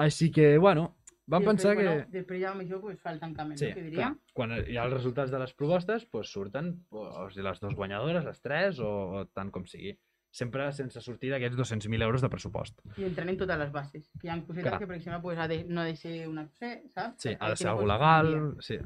[0.01, 0.97] Així que, bueno,
[1.31, 1.95] vam pensar després, que...
[1.95, 3.75] Bueno, després ja això pues, fa el tancament, Sí, no?
[3.75, 3.91] Que clar.
[3.91, 4.19] diríem.
[4.37, 8.41] Quan hi ha els resultats de les propostes, doncs surten sigui, les dues guanyadores, les
[8.41, 9.95] tres, o, o tant com sigui.
[10.31, 12.77] Sempre sense sortir d'aquests 200.000 euros de pressupost.
[12.97, 14.05] I entrenem totes les bases.
[14.21, 14.79] Que hi ha cosetes Clar.
[14.79, 17.25] que, per exemple, pues, ha de, no ha de ser una cosa, saps?
[17.25, 18.31] Sí, ha de ser algo legal,
[18.63, 18.79] sí.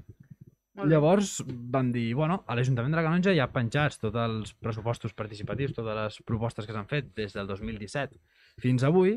[0.74, 5.12] Llavors vam dir, bueno, a l'Ajuntament de la Canonja hi ha penjats tots els pressupostos
[5.14, 8.18] participatius, totes les propostes que s'han fet des del 2017
[8.64, 9.14] fins avui,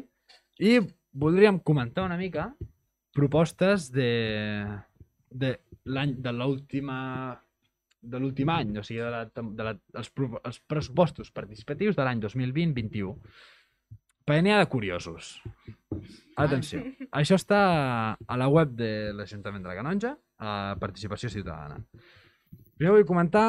[0.61, 0.77] i
[1.17, 2.51] voldríem comentar una mica
[3.17, 4.67] propostes de,
[5.31, 5.55] de
[5.89, 6.99] l'any de l'última
[8.01, 10.11] de l'últim any, o sigui, de la, de la, els,
[10.45, 13.13] els pressupostos participatius de l'any 2020-21.
[14.27, 15.37] Per n'hi ha de curiosos.
[16.37, 16.83] Atenció,
[17.19, 17.59] això està
[18.17, 21.79] a la web de l'Ajuntament de la Canonja, a Participació Ciutadana.
[22.77, 23.47] Primer vull comentar,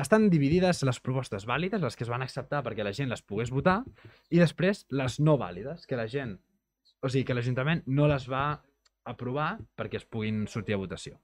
[0.00, 3.52] estan dividides les propostes vàlides, les que es van acceptar perquè la gent les pogués
[3.52, 3.82] votar,
[4.28, 6.36] i després les no vàlides, que la gent,
[7.00, 8.48] o sigui, que l'Ajuntament no les va
[9.06, 11.16] aprovar perquè es puguin sortir a votació.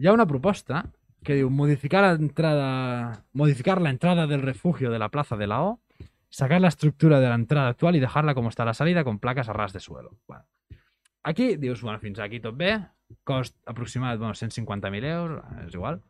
[0.00, 0.86] Hi ha una proposta
[1.24, 5.62] que diu modificar la entrada, modificar la entrada del refugio de la plaza de la
[5.62, 5.80] O,
[6.30, 9.48] sacar la estructura de la entrada actual y dejarla como está la salida con placas
[9.48, 10.16] a ras de suelo.
[10.26, 10.44] Bueno.
[11.22, 12.78] Aquí dius, bueno, fins aquí tot bé,
[13.24, 16.00] cost aproximat, bueno, 150.000 euros, és igual.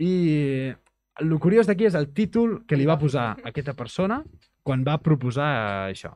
[0.00, 0.72] I
[1.20, 4.22] el curiós d'aquí és el títol que li va posar aquesta persona
[4.64, 6.14] quan va proposar això.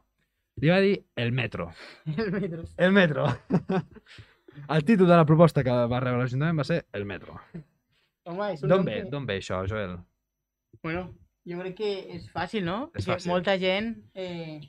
[0.63, 1.69] Li va dir el metro.
[2.07, 2.65] El metro.
[2.79, 3.27] El metro.
[4.79, 7.41] el títol de la proposta que va rebre l'Ajuntament va ser el metro.
[8.27, 8.95] Home, és un D'on nom ve?
[9.03, 9.99] que- D'on ve això, Joel?
[10.83, 11.03] Bueno,
[11.47, 12.91] jo crec que és fàcil, no?
[12.95, 13.29] És fàcil.
[13.31, 14.61] molta gent eh,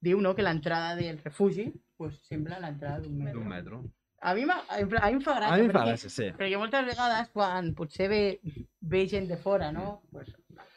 [0.00, 3.40] diu no, que l'entrada del refugi pues, sembla l'entrada d'un metro.
[3.40, 3.82] D'un metro.
[4.22, 5.52] A mi, m'ha- en pla- a mi em fa gràcia.
[5.54, 6.24] A mi em fa perquè- gràcia, sí.
[6.38, 8.40] Perquè moltes vegades, quan potser ve,
[8.80, 10.02] ve gent de fora, no?
[10.10, 10.30] Pues,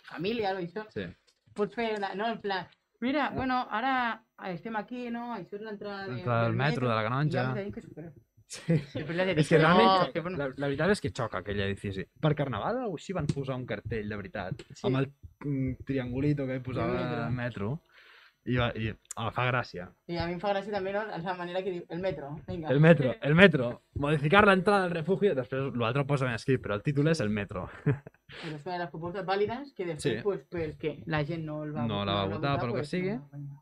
[0.09, 1.05] família o això, sí.
[1.53, 2.27] pots fer, una, no?
[2.27, 2.67] En plan,
[3.01, 5.33] mira, bueno, ara estem aquí, no?
[5.35, 7.37] Això és l'entrada de- L'entrada del metro, de la I Canonja.
[7.37, 8.11] hi ha molta gent que s'ho creu.
[8.47, 8.73] Sí.
[8.73, 10.11] És que realment, "No, xoca.
[10.13, 10.37] que bueno".
[10.37, 12.05] la, la veritat és que xoca aquell edifici.
[12.21, 14.87] Per Carnaval o així van posar un cartell, de veritat, Sí.
[14.87, 15.11] amb el
[15.45, 17.25] mm, triangulito que posava metro.
[17.27, 17.81] el metro.
[18.45, 19.85] I, va, i home, fa gràcia.
[20.11, 21.05] I a mi em fa gràcia també, no?
[21.07, 22.67] La manera que diu, el metro, vinga.
[22.73, 23.83] El metro, el metro.
[23.95, 27.21] Modificar la entrada del refugio, després l'altre ho posa ben escrit, però el títol és
[27.21, 27.69] el metro.
[27.85, 30.21] Però és una de les propostes vàlides que després, Sí.
[30.23, 33.11] pues, perquè la gent no el va, No la va votar, pel que pues, sigui.
[33.15, 33.61] no, vinga.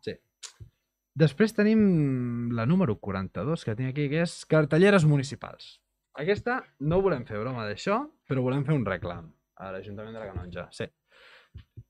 [1.18, 5.76] Després tenim la número 42, que tinc aquí, que és cartelleres municipals.
[6.22, 10.32] Aquesta no volem fer broma d'això, però volem fer un reclam a l'Ajuntament de la
[10.32, 10.68] Canonja.
[10.76, 10.88] Sí.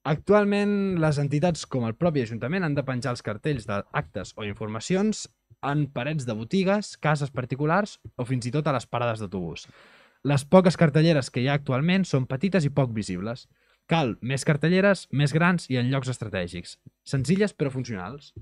[0.09, 5.27] Actualment, les entitats com el propi Ajuntament han de penjar els cartells d'actes o informacions
[5.61, 9.67] en parets de botigues, cases particulars o fins i tot a les parades d'autobús.
[10.25, 13.47] Les poques cartelleres que hi ha actualment són petites i poc visibles.
[13.89, 16.77] Cal més cartelleres, més grans i en llocs estratègics.
[17.05, 18.33] Senzilles però funcionals.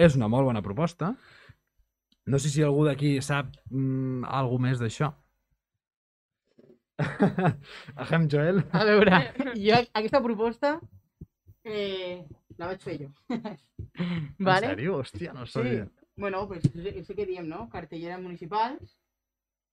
[0.00, 1.12] És una molt bona proposta.
[2.30, 5.10] No sé si algú d'aquí sap mm, alguna més d'això.
[8.04, 8.62] Ahem, Joel.
[8.76, 9.18] A veure,
[9.64, 10.74] jo aquesta proposta
[11.64, 12.26] eh,
[12.60, 13.08] la vaig fer jo.
[14.48, 14.66] vale?
[14.68, 14.98] En sèrio?
[15.00, 15.52] Hòstia, no Sí.
[15.58, 15.88] sabia.
[16.20, 17.68] Bueno, pues el que diem, no?
[17.72, 18.98] Cartelleres municipals.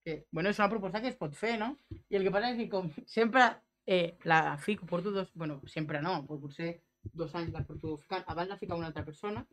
[0.06, 1.74] Que, bueno, és una proposta que es pot fer, no?
[2.08, 3.44] I el que passa és que com sempre
[3.86, 5.34] eh, la fico, porto dos...
[5.36, 6.70] Bueno, sempre no, però potser
[7.12, 8.24] dos anys la porto ficant.
[8.32, 9.44] Abans la fica una altra persona.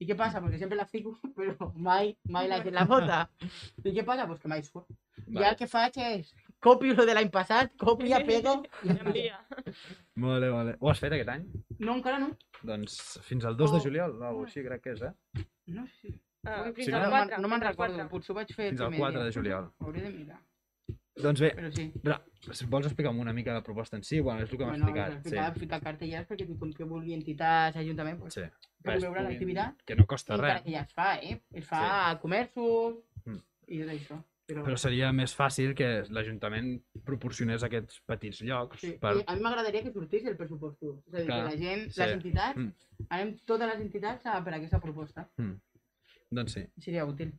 [0.00, 0.40] I què passa?
[0.42, 3.20] Perquè sempre la fico, però mai, mai la gent la vota.
[3.84, 4.26] I què passa?
[4.26, 4.88] Pues que mai surt.
[5.26, 5.40] Vale.
[5.44, 6.32] Ja el que faig és
[6.62, 8.62] copio lo de l'any passat, copia, pego...
[8.84, 9.38] I Envia.
[10.16, 10.76] Vale, vale.
[10.80, 11.46] Ho has fet aquest any?
[11.78, 12.32] No, encara no.
[12.62, 13.82] Doncs fins al 2 de Oh.
[13.86, 15.46] juliol, o alguna així crec que és, eh?
[15.74, 16.12] No sé.
[16.44, 17.06] Ah, Ui, fins Sí, al no?
[17.06, 17.42] no me'n- 4.
[17.42, 18.08] no me'n recordo, 4.
[18.10, 19.26] potser ho vaig fer Fins al primer 4 dia.
[19.28, 19.68] de juliol.
[19.78, 20.40] Hauré de mirar,
[21.14, 21.92] Doncs bé, però sí.
[22.02, 22.16] Ra,
[22.56, 24.20] si vols explicar una mica la proposta en si?
[24.20, 25.12] Bueno, és el que m'has Bueno, explicat.
[25.18, 28.40] explicar, ficar cartellers perquè tothom que vulgui entitats, ajuntament, pues, Sí.
[28.40, 28.46] sí.
[28.46, 29.82] Es veure puguin- l'activitat.
[29.84, 30.62] Que no costa res.
[30.62, 31.42] que ja es fa, eh?
[31.52, 32.14] Es fa Sí.
[32.16, 32.96] a comerços
[33.26, 33.36] Mm.
[33.68, 34.24] i tot això.
[34.46, 38.92] Però, Però seria més fàcil que l'Ajuntament proporcionés aquests petits llocs sí.
[39.00, 39.16] per...
[39.18, 40.82] I a mi m'agradaria que sortís el pressupost.
[40.82, 42.00] És a dir, Clar, que la gent, sí.
[42.00, 42.72] les entitats, Mm.
[43.08, 45.28] anem totes les entitats a, per aquesta proposta.
[46.30, 46.66] Doncs sí.
[46.78, 47.32] Seria útil.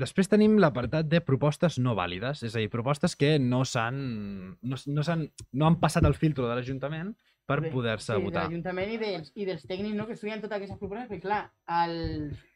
[0.00, 3.98] Després tenim l'apartat de propostes no vàlides, és a dir, propostes que no s'han
[4.62, 7.12] no, no, s'han- no han passat el filtro de l'Ajuntament
[7.50, 8.44] per poder-se sí, votar.
[8.46, 11.42] de l'Ajuntament i dels, i dels tècnics no, que estudien totes aquestes propostes, perquè clar,
[11.66, 11.96] al,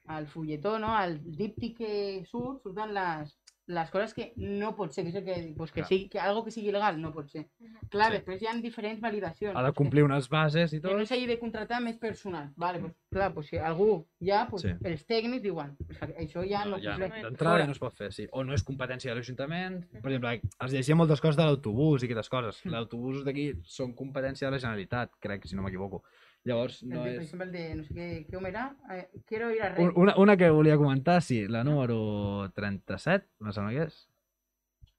[0.06, 1.94] al fulletó, no, al díptic que
[2.30, 3.34] surt, surten les,
[3.66, 5.88] les coses que no pot ser, que és el que, pues, que, Clar.
[5.88, 7.46] sigui, que algo que sigui il·legal no pot ser.
[7.88, 8.18] Clar, Sí.
[8.18, 9.56] després hi ha diferents validacions.
[9.56, 10.90] Ha de complir unes bases i tot.
[10.90, 12.52] que no s'hagi de contractar més personal.
[12.56, 14.68] Vale, pues, clar, pues, si algú ja, pues, Sí.
[14.84, 17.22] els tècnics diuen, pues, això ja no, ja, compleix.
[17.22, 18.28] D'entrada ja no es pot fer, sí.
[18.32, 19.88] O no és competència de l'Ajuntament.
[20.02, 22.64] Per exemple, es llegia moltes coses de l'autobús i aquestes coses.
[22.66, 22.70] Mm.
[22.70, 26.02] L'autobús d'aquí són competència de la Generalitat, crec, si no m'equivoco.
[26.44, 27.22] Llavors, El no de, per és...
[27.22, 29.94] exemple, el de, no sé què, què hom era, eh, quiero ir a Reus.
[29.96, 34.02] Una, una que volia comentar, sí, la número 37, me sembla que és.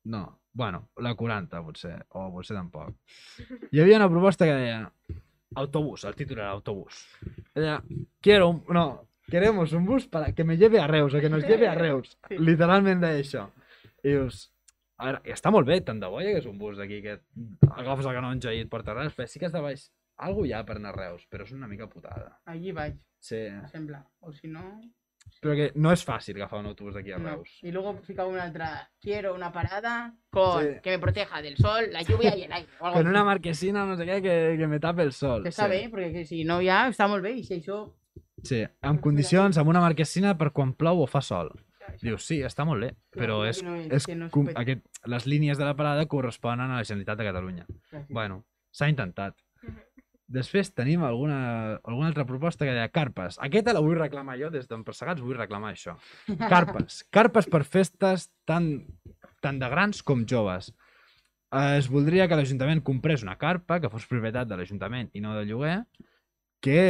[0.09, 2.95] No, bueno, la 40 potser, o potser tampoc.
[3.71, 4.79] Hi havia una proposta que deia
[5.55, 7.03] autobús, el títol era autobús.
[7.53, 7.77] Deia,
[8.21, 8.63] quiero un...
[8.69, 11.75] No, queremos un bus para que me lleve a Reus, o que nos lleve a
[11.85, 12.17] Reus.
[12.27, 12.37] Sí.
[12.41, 13.47] Literalment deia això.
[14.03, 14.47] I dius,
[14.97, 17.17] A veure, està molt bé, tant de bo hi hagués un bus d'aquí que
[17.75, 19.81] agafes el canonja i et porta a Reus, però sí que has de baix...
[20.17, 22.39] Algú hi ha per anar a Reus, però és una mica putada.
[22.45, 24.05] Allí vaig, Sí, sembla.
[24.21, 24.79] O si no...
[25.41, 27.29] però que no és fàcil agafar un autobús d'aquí a no.
[27.31, 27.57] Reus.
[27.63, 28.89] Y luego ficaba una otra.
[29.01, 30.69] Quiero una parada con Sí.
[30.83, 32.69] que me proteja del sol, la lluvia y el aire.
[32.79, 35.41] o algo Con una marquesina, no sé què, que, que me tape el sol.
[35.43, 35.69] Que està sí.
[35.71, 37.91] bé, perquè que si no ja està molt bé i si això...
[38.43, 41.49] Sí, amb condicions, amb una marquesina per quan plou o fa sol.
[42.01, 45.25] Dius, sí, està molt bé, però és, no és- és, que no com, aquest, les
[45.25, 47.65] línies de la parada corresponen a la Generalitat de Catalunya.
[48.09, 49.35] Bueno, s'ha intentat.
[50.25, 53.37] Després tenim alguna, alguna altra proposta que deia carpes.
[53.45, 55.93] Aquesta la vull reclamar jo, des d'Empressegats vull reclamar això.
[56.49, 57.03] Carpes.
[57.15, 58.71] Carpes per festes tant,
[59.45, 60.71] tant de grans com joves.
[61.53, 65.35] Eh, Es voldria que l'Ajuntament comprés una carpa que fos propietat de l'Ajuntament i no
[65.37, 65.77] de lloguer,
[66.59, 66.81] que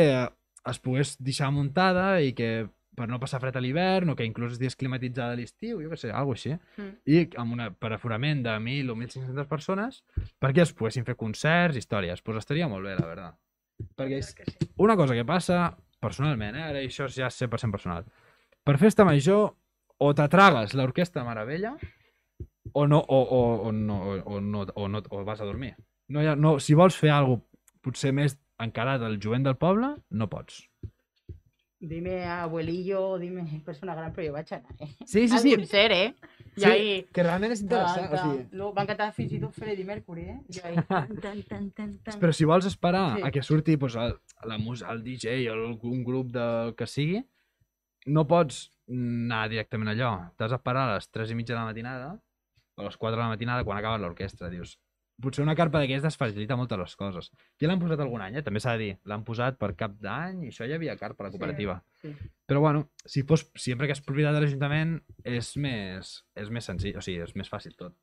[0.66, 4.54] es pogués deixar muntada i que per no passar fred a l'hivern o que inclús
[4.56, 6.92] estigués climatitzada a l'estiu, jo què sé, alguna així Mm.
[7.06, 10.04] i amb una, per aforament de 1.000 o 1.500 persones
[10.42, 12.20] perquè es poguessin fer concerts, històries.
[12.20, 13.40] Doncs pues estaria molt bé, la veritat.
[13.96, 14.36] Perquè és
[14.78, 16.64] una cosa que passa personalment, eh?
[16.64, 18.06] ara això ja és 100% personal.
[18.64, 19.54] Per festa major,
[19.98, 21.76] o t'atragues l'orquestra Meravella
[22.74, 25.76] o no, o, o, o, no, o, no, o, no, o vas a dormir.
[26.10, 27.42] No ha, no, si vols fer alguna
[27.86, 30.64] potser més encarat al jovent del poble, no pots.
[31.86, 34.88] Dime abuelillo, dime persona gran, però jo vaig anar, eh?
[35.06, 36.16] Sí, Al concert, eh?
[36.56, 36.92] I Sí, ahí...
[37.14, 38.08] que realment és interessant.
[38.10, 38.22] Canta.
[38.28, 40.38] O sigui, No, van cantar fins i tot Freddie Mercury, eh?
[40.56, 40.76] I ahí...
[40.88, 42.20] tan, tan, tan, tan, tan.
[42.22, 43.26] Però si vols esperar Sí.
[43.28, 44.16] a que surti pues, el,
[44.50, 47.22] la mus el DJ o algun grup del que sigui,
[48.08, 50.14] no pots anar directament allò.
[50.38, 52.10] T'has d'esperar a les 3 i mitja de la matinada
[52.78, 54.50] o a les 4 de la matinada quan acaba l'orquestra.
[54.54, 54.78] Dius,
[55.22, 57.30] potser una carpa d'aquestes facilita moltes les coses.
[57.62, 58.44] Ja l'han posat algun any, eh?
[58.46, 58.96] també s'ha de dir.
[59.08, 61.78] L'han posat per cap d'any i això ja havia carpa a la cooperativa.
[62.02, 62.12] Sí.
[62.46, 67.00] Però bueno, si fos, sempre que és propietat de l'Ajuntament és més, és més senzill,
[67.00, 67.96] o sigui, és més fàcil tot.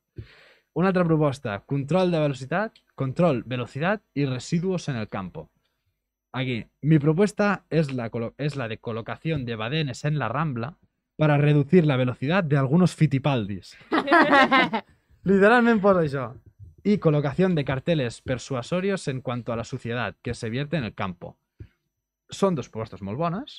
[0.74, 5.50] Una altra proposta, control de velocitat, control, velocidad y residuos en el campo.
[6.32, 10.78] Aquí, mi propuesta es la, es la de colocación de badenes en la rambla
[11.16, 13.76] para reducir la velocidad de algunos fitipaldis.
[15.24, 16.24] Literalment posa això.
[16.84, 20.94] Y colocación de carteles persuasorios en cuanto a la suciedad que se vierte en el
[20.94, 21.36] campo.
[22.32, 23.58] Són dos propostes molt bones,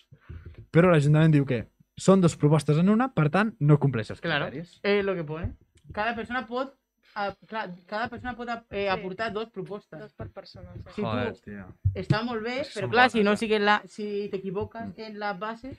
[0.74, 1.60] però l'Ajuntament diu que
[1.96, 4.48] són dos propostes en una, per tant, no compleix els Claro.
[4.48, 4.80] criteris.
[4.82, 5.54] Es lo que pone.
[5.94, 6.74] Cada persona pot...
[7.16, 8.88] ah, clar, cada persona pot eh, Sí.
[8.88, 10.00] aportar dos propostes.
[10.00, 10.74] Dos per persona.
[10.74, 10.82] Sí.
[10.96, 11.02] Sí.
[11.04, 11.68] Joder, tu- tio.
[11.94, 13.38] Està molt bé, que però clar, si no eh?
[13.38, 15.02] sigues la, si t'equivoques Mm.
[15.02, 15.78] en la base...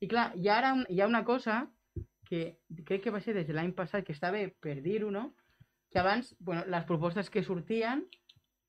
[0.00, 1.70] I clar, hi ha, ara un, hi ha una cosa
[2.28, 5.32] que crec que va ser des de l'any passat, que està bé per dir-ho, no?
[5.94, 8.00] Que abans, bueno, les propostes que sortien,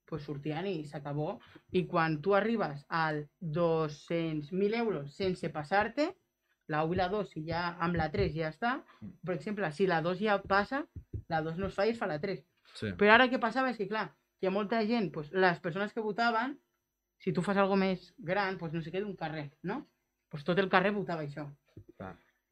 [0.06, 1.40] pues sortien i s'acabó.
[1.74, 6.12] I quan tu arribes al 200.000 euros sense passar-te,
[6.68, 8.76] la 1 i la 2, si ja amb la 3 ja està,
[9.26, 10.84] per exemple, si la 2 ja passa,
[11.30, 12.46] la 2 no es fa i es fa la 3.
[12.76, 12.94] Sí.
[12.94, 14.12] Però ara què passava és que, clar,
[14.42, 16.60] hi ha molta gent, pues, les persones que votaven,
[17.18, 19.88] si tu fas alguna més gran, pues, no sé què, d'un carrer, no?
[20.30, 21.50] Pues tot el carrer votava això.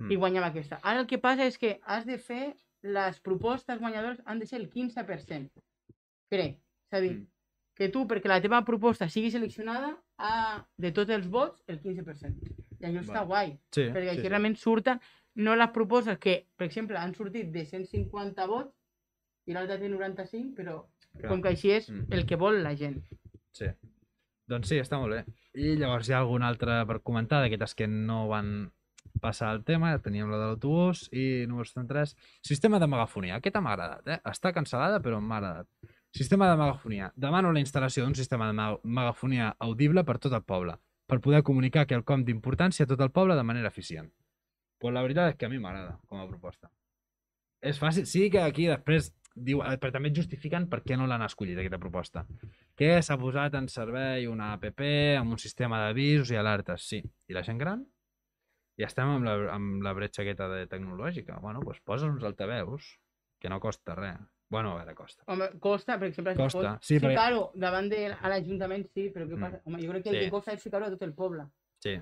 [0.09, 0.17] I Mm.
[0.19, 0.79] guanyava aquesta.
[0.81, 4.59] Ara el que passa és que has de fer, les propostes guanyadores han de ser
[4.61, 5.49] el 15%.
[6.29, 6.57] Crec.
[6.91, 7.27] És a dir, Mm.
[7.75, 12.43] que tu, perquè la teva proposta sigui seleccionada, ha, de tots els vots, el 15%.
[12.79, 13.25] I això està Vale.
[13.27, 14.29] guai, Sí, perquè sí, aquí sí.
[14.29, 14.99] realment surten
[15.35, 18.75] no les propostes que, per exemple, han sortit de 150 vots
[19.47, 20.85] i l'altra té 95, però
[21.17, 21.29] Clar.
[21.29, 22.11] com que així és Mm.
[22.13, 23.01] el que vol la gent.
[23.53, 23.65] Sí.
[24.47, 25.25] Doncs sí, està molt bé.
[25.55, 28.71] I llavors hi ha algun altre per comentar d'aquestes que no van
[29.21, 33.37] passar el tema, teníem la de l'autobús i número 73, sistema de megafonia.
[33.37, 34.19] Aquesta m'ha agradat, eh?
[34.29, 35.67] Està cancel·lada, però m'ha agradat.
[36.13, 37.11] Sistema de megafonia.
[37.15, 41.41] Demano la instal·lació d'un sistema de me- megafonia audible per tot el poble, per poder
[41.43, 44.11] comunicar quelcom d'importància a tot el poble de manera eficient.
[44.79, 46.69] Pues la veritat és que a mi m'agrada com a proposta.
[47.61, 51.23] És fàcil, sí que aquí després diu, eh, però també justifiquen per què no l'han
[51.25, 52.25] escollit aquesta proposta
[52.75, 54.65] que s'ha posat en servei una app
[55.19, 56.99] amb un sistema d'avisos i alertes, sí.
[57.29, 57.85] I la gent gran?
[58.77, 61.39] Ja estem amb la, amb la bretxa aquesta de tecnològica.
[61.41, 62.99] Bueno, doncs posa uns altaveus,
[63.39, 64.17] que no costa res.
[64.49, 65.23] Bueno, a veure, costa.
[65.27, 69.35] Home, costa, per exemple, Costa, fos sí, perquè- ficar-ho davant de l'Ajuntament, sí, però què
[69.37, 69.41] Mm.
[69.41, 69.61] passa?
[69.65, 70.15] Home, jo crec que Sí.
[70.17, 71.45] el que costa és ficar-ho a tot el poble.
[71.79, 71.99] Sí,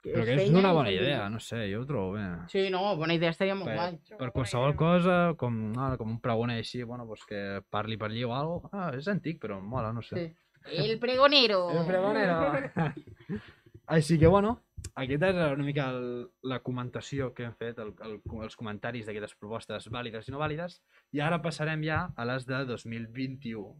[0.00, 2.22] Que però que és una i bona idea, no sé, jo ho trobo bé.
[2.48, 3.98] Sí, no, bona idea, estaria molt Per, guai.
[4.16, 8.22] per qualsevol cosa, com, ah, com un pregoner així, bueno, doncs que parli per allí
[8.22, 8.86] o alguna cosa.
[8.88, 10.14] Ah, és antic, però mola, no sé.
[10.14, 10.36] Sí.
[10.76, 11.70] El pregonero.
[11.70, 12.72] El pregonero.
[13.86, 14.60] Així que, bueno,
[14.94, 19.36] aquesta era una mica el, la comentació que hem fet, el, el, els comentaris d'aquestes
[19.40, 20.80] propostes vàlides i no vàlides,
[21.14, 23.74] i ara passarem ja a les de 2021,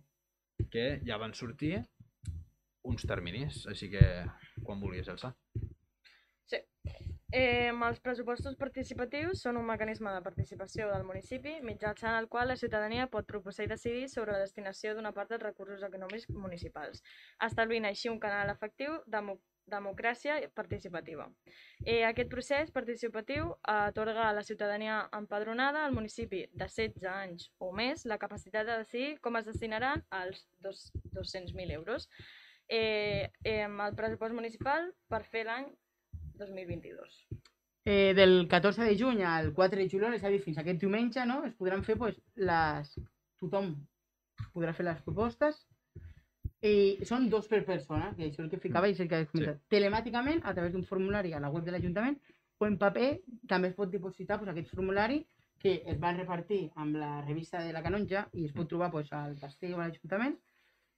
[0.72, 1.76] que ja van sortir
[2.88, 4.04] uns terminis, així que
[4.64, 5.34] quan vulguis, Elsa.
[7.30, 12.56] Eh, els pressupostos participatius són un mecanisme de participació del municipi mitjançant el qual la
[12.56, 17.02] ciutadania pot proposar i decidir sobre la destinació d'una part dels recursos econòmics municipals,
[17.48, 19.20] establint així un canal efectiu de
[19.68, 21.28] democràcia participativa.
[21.84, 27.72] Eh, aquest procés participatiu atorga a la ciutadania empadronada al municipi de 16 anys o
[27.72, 32.08] més la capacitat de decidir com es destinaran els dos- 200.000 euros
[32.68, 35.70] eh, eh, el pressupost municipal per fer l'any
[36.38, 37.26] 2022.
[37.84, 41.24] Eh, del 14 de juny al 4 de juliol, és a dir, fins aquest diumenge,
[41.24, 41.44] no?
[41.46, 42.90] Es podran fer, pues, les...
[43.38, 43.70] Tothom
[44.52, 45.60] podrà fer les propostes
[46.62, 49.20] i són dos per persona, que això és el que ficava i és el que
[49.20, 49.60] he comentat.
[49.70, 52.18] Telemàticament, a través d'un formulari a la web de l'Ajuntament,
[52.58, 53.10] o en paper,
[53.46, 55.20] també es pot dipositar pues, aquest formulari
[55.58, 59.12] que es van repartir amb la revista de la Canonja i es pot trobar pues,
[59.12, 60.36] al castell o a l'Ajuntament,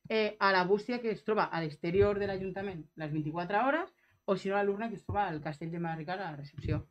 [0.09, 3.93] eh, a la bústia que es troba a l'exterior de l'Ajuntament les 24 hores
[4.25, 6.87] o si no a l'urna que es troba al castell de Marricar a la recepció.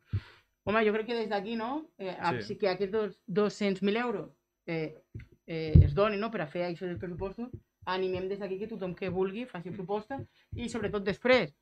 [0.66, 1.90] Home, jo crec que des d'aquí, no?
[1.98, 2.36] Eh, Sí.
[2.42, 2.44] sí.
[2.48, 4.30] sí que aquests dos, 200.000 euros
[4.66, 5.02] eh,
[5.48, 6.30] eh, es donin no?
[6.30, 7.50] per a fer això dels pressupostos,
[7.86, 10.22] animem des d'aquí que tothom que vulgui faci propostes
[10.56, 11.54] i sobretot després,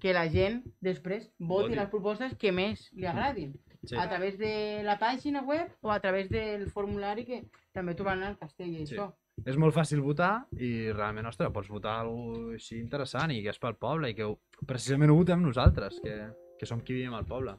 [0.00, 1.74] que la gent després voti, Voti.
[1.74, 3.54] les propostes que més li agradin.
[3.84, 3.96] Sí.
[3.96, 8.38] A través de la pàgina web o a través del formulari que també trobaran al
[8.38, 8.94] castell i Sí.
[8.94, 9.12] això.
[9.46, 13.58] És molt fàcil votar i realment, ostres, pots votar alguna així interessant i que és
[13.58, 16.28] pel poble i que ho, precisament ho votem nosaltres, que,
[16.58, 17.54] que som qui vivim al poble.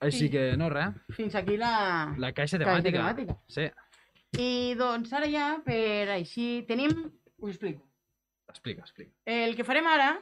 [0.00, 0.30] Així Sí.
[0.30, 2.98] que, no, res, Fins aquí la, la caixa caixa temàtica.
[2.98, 3.36] temàtica.
[3.48, 3.66] Sí,
[4.38, 6.92] I doncs ara ja, per així, tenim...
[7.42, 7.82] Us explico.
[8.48, 9.10] explica, explica.
[9.26, 10.12] El que farem ara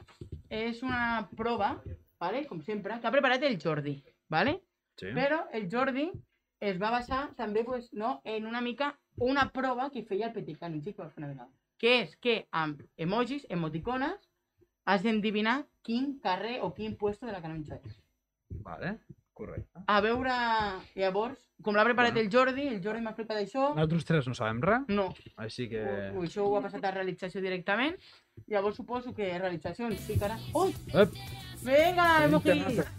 [0.49, 1.75] és una prova,
[2.19, 2.41] vale?
[2.49, 3.93] com sempre, que ha preparat el Jordi.
[4.33, 4.55] Vale?
[4.97, 5.11] Sí.
[5.13, 6.07] Però el Jordi
[6.59, 10.57] es va basar també pues, no, en una mica una prova que feia el Petit
[10.63, 11.49] una vegada.
[11.77, 14.17] Que és que amb emojis, emoticones,
[14.85, 18.01] has d'endevinar quin carrer o quin puesto de la canonja és.
[18.65, 18.97] Vale,
[19.37, 19.83] correcte.
[19.85, 20.33] A veure,
[20.97, 22.25] llavors, com l'ha preparat Bueno.
[22.25, 25.07] el Jordi, el Jordi m'ha explicat això, Nosaltres tres no sabem res, no,
[25.45, 25.83] així que...
[26.15, 27.95] ho, això ho ha passat a realització directament.
[28.47, 30.37] Llavors suposo que realització ens ficarà...
[30.53, 30.73] Ui!
[30.93, 31.13] Ep,
[31.63, 32.57] Vinga, Tenim emoji!
[32.61, 32.89] temazo.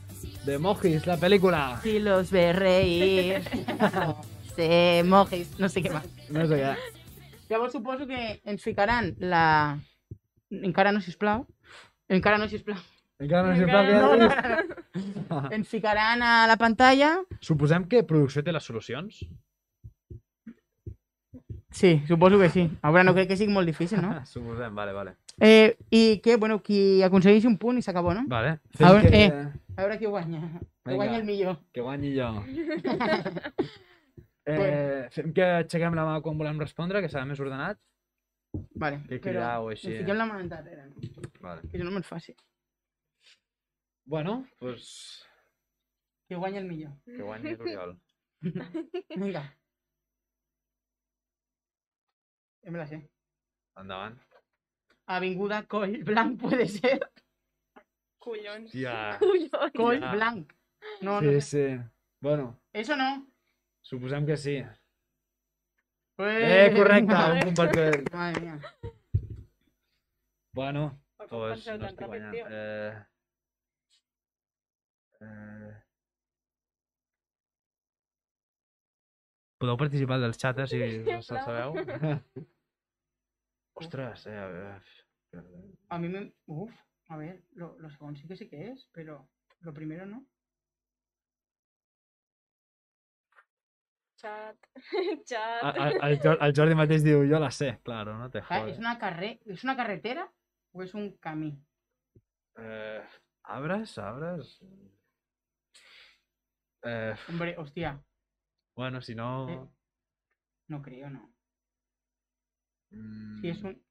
[0.47, 1.63] de Mojis, la pel·lícula.
[1.83, 3.43] Si los ve reír.
[4.59, 6.07] Se mojis, no sé què més.
[6.35, 6.73] No sé què.
[7.49, 9.79] Llavors suposo que ens ficaran la...
[10.51, 11.45] Encara no, sisplau.
[12.09, 12.81] Encara no, sisplau.
[13.23, 14.67] Encara no sé Encara No, no, dir.
[14.69, 14.78] no.
[15.55, 17.19] Ens ficaran a la pantalla.
[17.41, 19.21] Suposem que producció té les solucions.
[21.71, 22.65] Sí, suposo que sí.
[22.83, 24.15] Ara no crec que sigui molt difícil, no?
[24.33, 25.13] Suposem, vale, vale.
[25.39, 28.25] Eh, I que, bueno, qui aconsegueixi un punt i s'acabó, no?
[28.27, 28.57] Vale.
[28.81, 29.25] A veure, que...
[29.27, 29.53] eh.
[29.77, 30.41] A veure qui guanya.
[30.85, 31.59] Que guanya el millor.
[31.73, 32.31] Que guanyi jo.
[34.49, 37.79] eh, fem que aixequem la mà quan volem respondre, que serà més ordenat.
[38.81, 39.93] Vale, Que però cridar o així.
[40.01, 40.95] fiquem la mà endarrere, no?
[41.45, 41.61] Vale.
[41.69, 42.35] Que si no és fàcil.
[44.09, 45.23] Bueno, doncs...
[46.29, 46.93] Que guanya el millor.
[47.05, 47.91] Que guanyi l'Oriol.
[48.41, 49.43] Vinga.
[52.65, 53.03] Ja me la sé.
[53.77, 54.17] Endavant.
[55.07, 57.01] Avinguda Coll Blanc puede ser.
[58.19, 58.71] Collons.
[58.73, 59.19] Tia.
[59.21, 59.73] Collons.
[59.77, 60.13] Coll Ja.
[60.15, 60.53] Blanc.
[61.03, 61.41] No, sí, no sé.
[61.41, 61.91] sí.
[62.21, 63.27] Bueno, Eso no.
[63.83, 64.63] suposem que sí.
[66.17, 66.43] Pues...
[66.45, 68.17] Eh, correcte, un punt per tu.
[68.17, 68.59] Madre mía.
[70.55, 70.89] Bueno,
[71.29, 72.35] penseu no estic guanyant.
[72.51, 73.08] Eh...
[75.21, 75.75] Eh...
[79.59, 80.79] Podeu participar del xat, eh, si
[81.11, 81.75] no se'l sabeu.
[83.75, 84.81] Ostres, eh, a veure...
[85.89, 86.33] A mí me...
[86.47, 86.73] Uf,
[87.09, 89.29] a ver, lo, lo segundo sí que sí que es, pero
[89.61, 90.25] lo primero no.
[94.21, 94.57] Xat.
[95.63, 98.59] A- a- El, Jor- el Jordi mateix diu, jo la sé, claro, no te Ah,
[98.59, 98.79] ¿Es jodes.
[98.79, 99.41] una, carre...
[99.47, 100.31] ¿Es una carretera
[100.73, 101.59] o es un camino?
[102.57, 103.03] Eh,
[103.45, 104.61] arbres, arbres...
[106.85, 108.01] Eh, Hombre, hostia,
[108.77, 109.73] bueno, si no...
[110.69, 111.33] no creo, no.
[112.91, 113.83] mm, Si es un...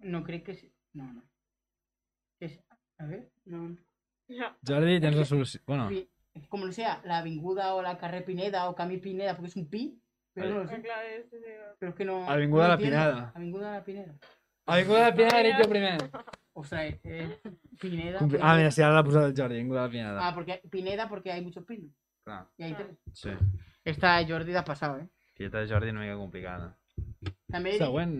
[0.00, 0.54] No creo que...
[0.54, 1.22] sí- No, no.
[2.40, 2.58] Es...
[2.98, 3.68] A ver, no.
[4.28, 4.56] no.
[4.66, 5.60] Jordi, tens la solució.
[5.66, 5.88] Bueno,
[6.48, 9.68] Como lo sea, la avinguda o la carrer Pineda o Camí Pineda, porque es un
[9.70, 9.98] pi,
[10.34, 10.58] pero Vale.
[10.58, 11.28] no lo Ah, sé.
[11.78, 12.28] Pero es que no.
[12.28, 12.96] Avinguda no La entiendo.
[12.98, 13.32] Pineda.
[13.34, 14.14] Avinguda La Pineda.
[14.66, 15.48] Avinguda de Pineda, Mira.
[15.56, 16.10] dic jo primer.
[16.52, 17.40] Ostras, eh, eh,
[17.80, 18.18] Pineda.
[18.42, 20.28] Ah, mira, si ara l'ha posat el Jordi, Avinguda de Pineda.
[20.28, 21.90] Ah, porque Pineda porque hay muchos pinos.
[22.30, 22.76] Clar, Y hay Ah.
[22.76, 22.98] tres.
[23.12, 23.30] sí.
[23.84, 25.08] Esta Jordi ha pasado, ¿eh?
[25.34, 26.76] Quieta de Jordi una mica complicada.
[27.50, 28.14] També Següent...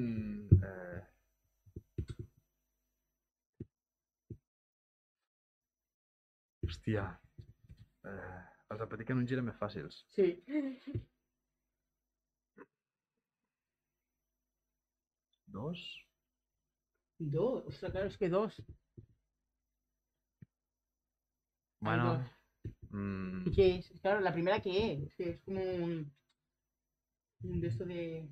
[0.65, 1.03] Eh...
[6.67, 7.05] Hòstia.
[8.11, 8.41] Eh,
[8.73, 10.01] els de petit que no en giren més fàcils.
[10.17, 10.29] Sí.
[15.47, 15.81] Dos?
[17.19, 17.65] Dos.
[17.73, 18.61] Ostras, claro, es que dos.
[21.81, 22.40] Bueno, dos.
[23.55, 23.93] ¿Qué es?
[24.03, 25.15] Claro, la primera que es.
[25.15, 26.13] Que es como un.
[27.43, 28.29] Un de esto de.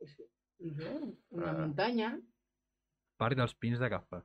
[0.00, 0.22] es-
[0.58, 1.52] No sé, una Ah.
[1.52, 2.20] montaña.
[3.18, 4.22] Parc dels Pins de Cafè.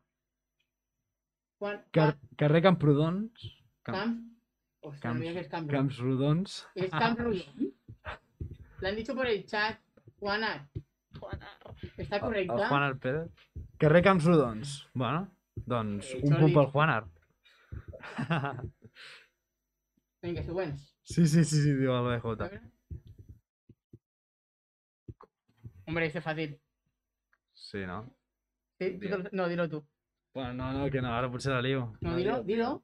[1.59, 3.31] Juan, Car carrer Camprodons.
[3.84, 4.34] Camp Camp.
[4.81, 5.69] Hostia, Camps- mira que es Camp.
[5.69, 6.67] Camps Rodons.
[6.76, 7.73] Es Camp Rodón.
[8.80, 9.80] Le han dicho por el chat.
[10.19, 10.69] Juana,
[11.19, 11.49] Juanar.
[11.97, 12.67] ¿está El correcta?
[12.69, 13.31] Juan Pérez.
[13.77, 14.89] Carrer Camps Rodons.
[14.93, 16.71] Bueno, doncs Eh, un punt pel
[18.30, 18.65] Art.
[20.21, 20.95] Venga, següents.
[21.03, 22.35] sí, sí, sí, sí, diu el A BJ.
[22.49, 22.61] ver.
[25.88, 26.59] Hombre, este es fácil.
[27.53, 28.03] Sí, no?
[28.80, 29.85] Sí, tú te lo- No, dilo tú.
[30.34, 31.97] Bueno, no, no, que no, ara potser la lio.
[32.01, 32.84] No, dilo, dilo.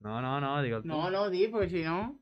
[0.00, 0.88] No, no, no, tu.
[0.88, 2.18] No, no, di, porque si no.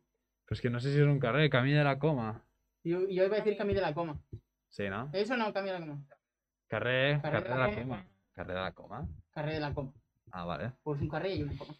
[0.50, 2.44] És que no sé si és un carrer, Camí de la Coma.
[2.84, 4.20] Yo, yo iba a decir Camí de la Coma.
[4.68, 5.08] Sí, no?
[5.12, 6.04] Eso no, Camí de la Coma.
[6.68, 8.06] Carrer, Carrer carrer de la de- Coma.
[8.32, 9.08] Carrer de la Coma?
[9.30, 9.92] Carré de la Coma.
[10.36, 10.72] Ah, vale.
[10.82, 11.74] Pues un carré y una coma.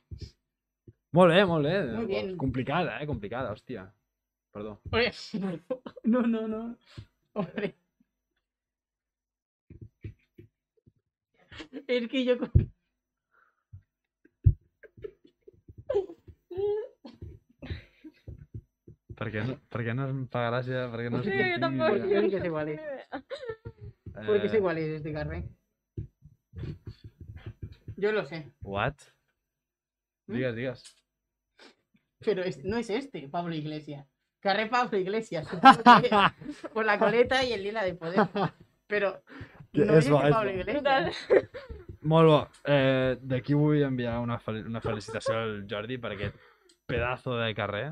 [1.10, 1.82] Molt bé, molt bé.
[1.93, 2.36] Muy bien.
[2.36, 3.06] Complicada, eh?
[3.06, 3.93] Complicada, hòstia.
[4.52, 4.81] Perdó.
[4.93, 5.10] Oye,
[6.05, 6.76] no, no, no.
[7.32, 7.74] Hombre.
[11.89, 12.36] Es que yo.
[19.18, 20.86] Per què no, per què no em fa gràcia?
[20.93, 21.98] Per què no tampoc.
[22.06, 22.78] Que sé.
[24.26, 25.43] Porque Eh, cuál es este carré.
[28.05, 28.52] Yo lo sé.
[28.60, 28.97] What?
[30.26, 30.32] ¿Mm?
[30.35, 30.97] Digues, digues.
[32.20, 34.06] Pero es- no es este, Pablo Iglesias.
[34.40, 35.48] Carré Pablo Iglesias.
[36.74, 38.28] Por la coleta y el lila de poder.
[38.86, 39.22] Pero.
[39.72, 40.51] No és es bo, este és Pablo.
[40.52, 41.16] Iglesias.
[42.02, 42.40] Molt bo.
[42.68, 46.36] Eh, D'aquí vull enviar una, fel una felicitació al Jordi per aquest
[46.85, 47.86] pedazo de carrer.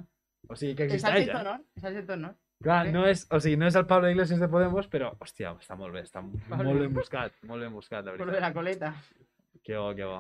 [0.51, 2.17] O sigui, que existeix, sexto eh?
[2.19, 2.37] honor.
[2.63, 5.75] Clar, no és, o sigui, no és el Pablo Iglesias de Podemos, però, hòstia, està
[5.75, 6.69] molt bé, està Pablo.
[6.69, 8.51] molt ben buscat, molt ben buscat, de Por lo de veritat.
[8.51, 8.95] la coleta.
[9.63, 10.19] Que bo, que bo.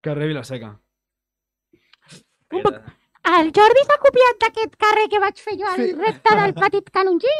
[0.00, 0.70] Carrer Vilaseca.
[3.30, 5.92] El Jordi s'ha copiat d'aquest carrer que vaig fer jo al Sí.
[5.98, 7.34] repte del petit canongí.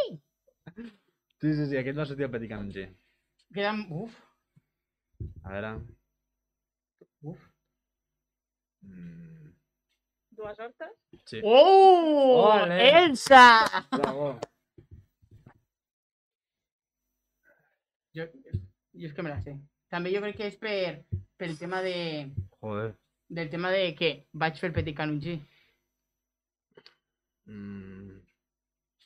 [1.41, 2.83] Sí, sí, sí, aquest va sortir el Petit Canongí.
[3.53, 3.79] Quedan.
[3.89, 4.13] Uf.
[5.43, 5.71] A veure...
[7.23, 7.39] Uf.
[8.81, 9.49] Mm,
[10.37, 10.91] Dues hortes.
[11.25, 11.41] sí.
[11.43, 12.45] ¡Oh!
[12.61, 13.05] Ole.
[13.05, 13.87] ¡Elsa!
[13.91, 14.39] Bravo.
[18.13, 18.25] Yo,
[18.93, 19.59] yo es que me la sé.
[19.91, 21.03] També jo crec que és per,
[21.37, 21.95] pel tema de,
[22.63, 22.93] Joder.
[23.29, 25.35] del tema de que vaig fer Petit Canongí.
[27.45, 28.19] Mm.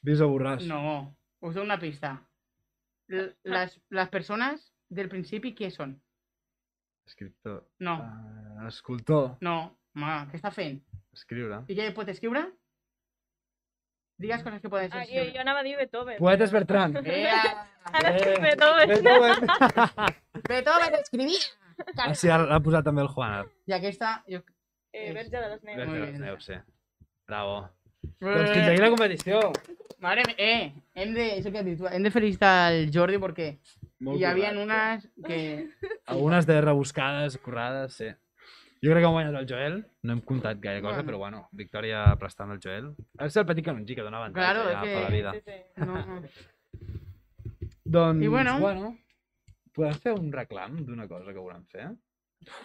[0.06, 0.66] Vist a Borràs.
[0.70, 2.14] No, us doy una pista.
[3.10, 5.96] L- Las, las personas del principi, què són?
[7.08, 7.64] Escriptor.
[7.80, 9.38] No, Uh, escultor.
[9.42, 10.80] no, home, què està fent?
[11.14, 11.64] Escriure.
[11.70, 12.46] I què pot escriure?
[14.18, 15.34] Digues coses que poden ser Ah, jo, escriure.
[15.36, 16.18] jo anava a dir Beethoven.
[16.18, 16.96] Poetes Bertran.
[17.06, 17.68] Ea!
[17.92, 18.90] Ara sí, Beethoven.
[18.90, 19.48] Beethoven.
[20.50, 21.42] Beethoven escrivia!
[21.98, 23.50] Ah, sí, l'ha posat també el Juan.
[23.68, 24.22] I aquesta...
[24.32, 24.40] Jo...
[24.96, 25.88] Eh, Verge de les Neus.
[25.90, 26.56] Muy de les neus, sí.
[27.28, 27.58] Bravo.
[28.22, 29.42] Doncs fins aquí la competició.
[30.00, 33.18] Mare mía, eh, hem de, eso que has dit tu, hem de felicitar al Jordi
[33.20, 33.48] perquè
[34.06, 35.40] Molt hi havia unes que...
[36.14, 38.08] Algunes de rebuscades, currades, sí.
[38.84, 39.78] Jo crec que ha guanyat el Joel.
[40.04, 41.08] No hem comptat gaire cosa, Bueno.
[41.10, 42.92] però bueno, victòria aplastant el Joel.
[43.30, 45.32] Ser el petit canongí que dona avantatge Claro, ja és que- per la vida.
[45.34, 45.86] Sí, sí.
[45.86, 46.22] No, no.
[47.86, 48.60] Doncs, I bueno.
[48.60, 48.98] bueno,
[49.74, 51.90] podem fer un reclam d'una cosa que volem fer?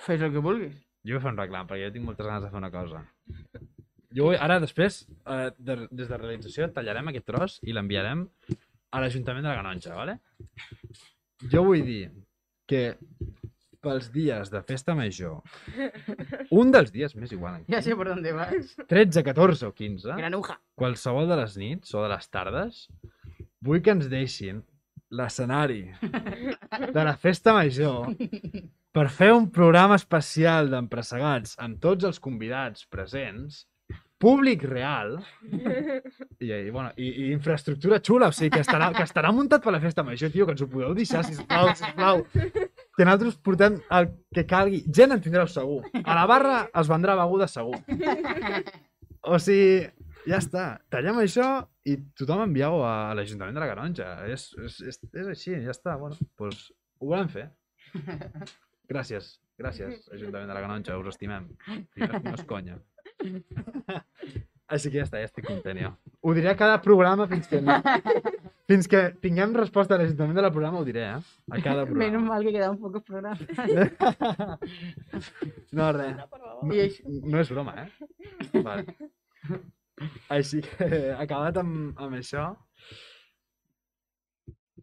[0.06, 0.74] Fes el que vulguis.
[1.04, 3.02] Jo vull fer un reclam, perquè jo tinc moltes ganes de fer una cosa.
[4.16, 8.26] Jo vull, ara després, eh, de, des de realització, tallarem aquest tros i l'enviarem
[8.90, 10.18] a l'Ajuntament de la Canonja, vale?
[11.52, 12.10] Jo vull dir
[12.66, 12.96] que
[13.80, 15.40] pels dies de festa major,
[16.60, 18.74] un dels dies més igual, Ja sé por dónde vas.
[18.88, 20.58] 13, 14 o 15, Granuja.
[20.76, 22.84] qualsevol de les nits o de les tardes,
[23.60, 24.62] vull que ens deixin
[25.10, 25.88] l'escenari
[26.94, 28.12] de la festa major
[28.94, 33.64] per fer un programa especial d'empressegats amb tots els convidats presents,
[34.20, 35.14] públic real
[35.48, 39.72] i, i, bueno, i, i infraestructura xula, o sigui, que estarà, que estarà muntat per
[39.72, 42.20] la festa major, tio, que ens ho podeu deixar, sisplau, sisplau.
[42.96, 44.82] Que nosaltres portem el que calgui.
[44.92, 45.80] Gent en tindreu segur.
[46.02, 47.78] A la barra es vendrà beguda segur.
[49.30, 49.86] O sigui,
[50.28, 50.64] ja està.
[50.92, 51.48] Tallem això
[51.88, 54.10] i tothom envieu a l'Ajuntament de la Canonja.
[54.28, 55.96] És, és, és, és així, ja està.
[56.00, 56.66] Bueno, doncs
[57.00, 57.46] ho volem fer.
[58.90, 61.50] Gràcies, gràcies, Ajuntament de la Canonja, us estimem.
[61.96, 62.80] No és conya.
[64.70, 65.90] Així que ja està, ja estic content jo.
[66.24, 67.78] Ho diré a cada programa fins que, no,
[68.70, 71.20] fins que tinguem resposta a l'Ajuntament de la programa, ho diré, eh?
[71.50, 72.20] A cada programa.
[72.28, 73.40] mal que quedaven pocos programas.
[75.76, 76.16] No, res.
[76.18, 76.72] No.
[76.74, 77.88] I això, No és broma, eh?
[78.62, 78.96] Vale.
[80.32, 82.50] Així que, acabat amb, amb això,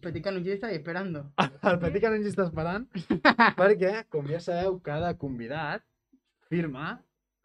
[0.01, 1.23] Petit Canongí està esperando.
[1.41, 2.85] el Petit Canongi està esperant
[3.57, 5.85] perquè, com ja sabeu, cada convidat
[6.51, 6.97] firma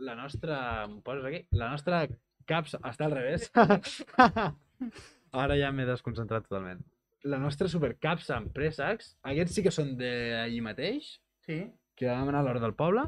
[0.02, 0.84] la nostra...
[0.84, 1.42] Em poses aquí?
[1.56, 2.02] La nostra
[2.48, 2.78] capsa...
[2.88, 3.48] Està al revés.
[5.42, 6.82] Ara ja m'he desconcentrat totalment.
[7.24, 11.60] La nostra supercapsa en préssecs, aquests sí que són d'allí mateix, Sí.
[11.96, 13.04] que vam anar a l'hora del poble.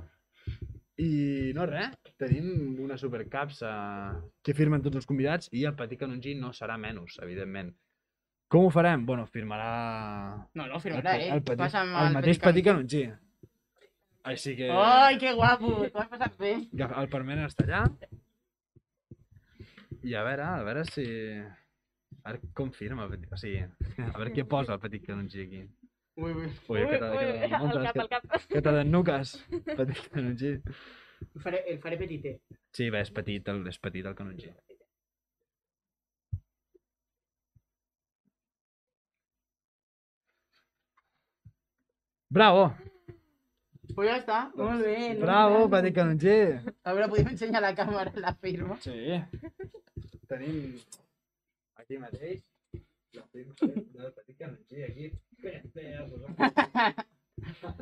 [1.02, 3.70] I no res, tenim una supercapsa
[4.46, 7.72] que firmen tots els convidats i el Petit Canongí no serà menys, evidentment.
[8.48, 9.02] Com ho farem?
[9.06, 11.32] Bueno, firmarà No, no, el, firmarà ell.
[11.34, 13.02] el, petit, Passa'm el mateix Petit Canongí.
[14.30, 16.54] Així que, Ai, que guapo, t'ho has passat bé.
[16.72, 17.82] el permanent està allà.
[20.04, 21.04] I a veure, a veure si...
[22.24, 23.32] A veure com firma el petit...
[23.32, 23.62] O sigui,
[24.04, 25.62] a veure què posa el Petit Canongí aquí.
[26.20, 26.50] Ui, ui.
[26.70, 29.32] Ui, que t'ha que t'ha el cap, que t'ha d'ennuques,
[29.70, 30.52] Petit Canongí.
[31.24, 32.40] El faré, el faré petitet.
[32.76, 34.50] Sí, bé, és petit, el, és petit el canongí.
[42.34, 42.66] Bravo!
[43.94, 44.96] Pues ja està, molt bé.
[45.14, 45.22] no?
[45.22, 46.38] Bravo, petit canongí!
[46.82, 48.78] A veure, podem ensenyar a la càmera la firma.
[48.82, 49.20] Sí.
[50.34, 50.74] Tenim
[51.78, 52.42] aquí mateix
[53.14, 53.54] la firma
[53.94, 55.10] del petit canongí, aquí.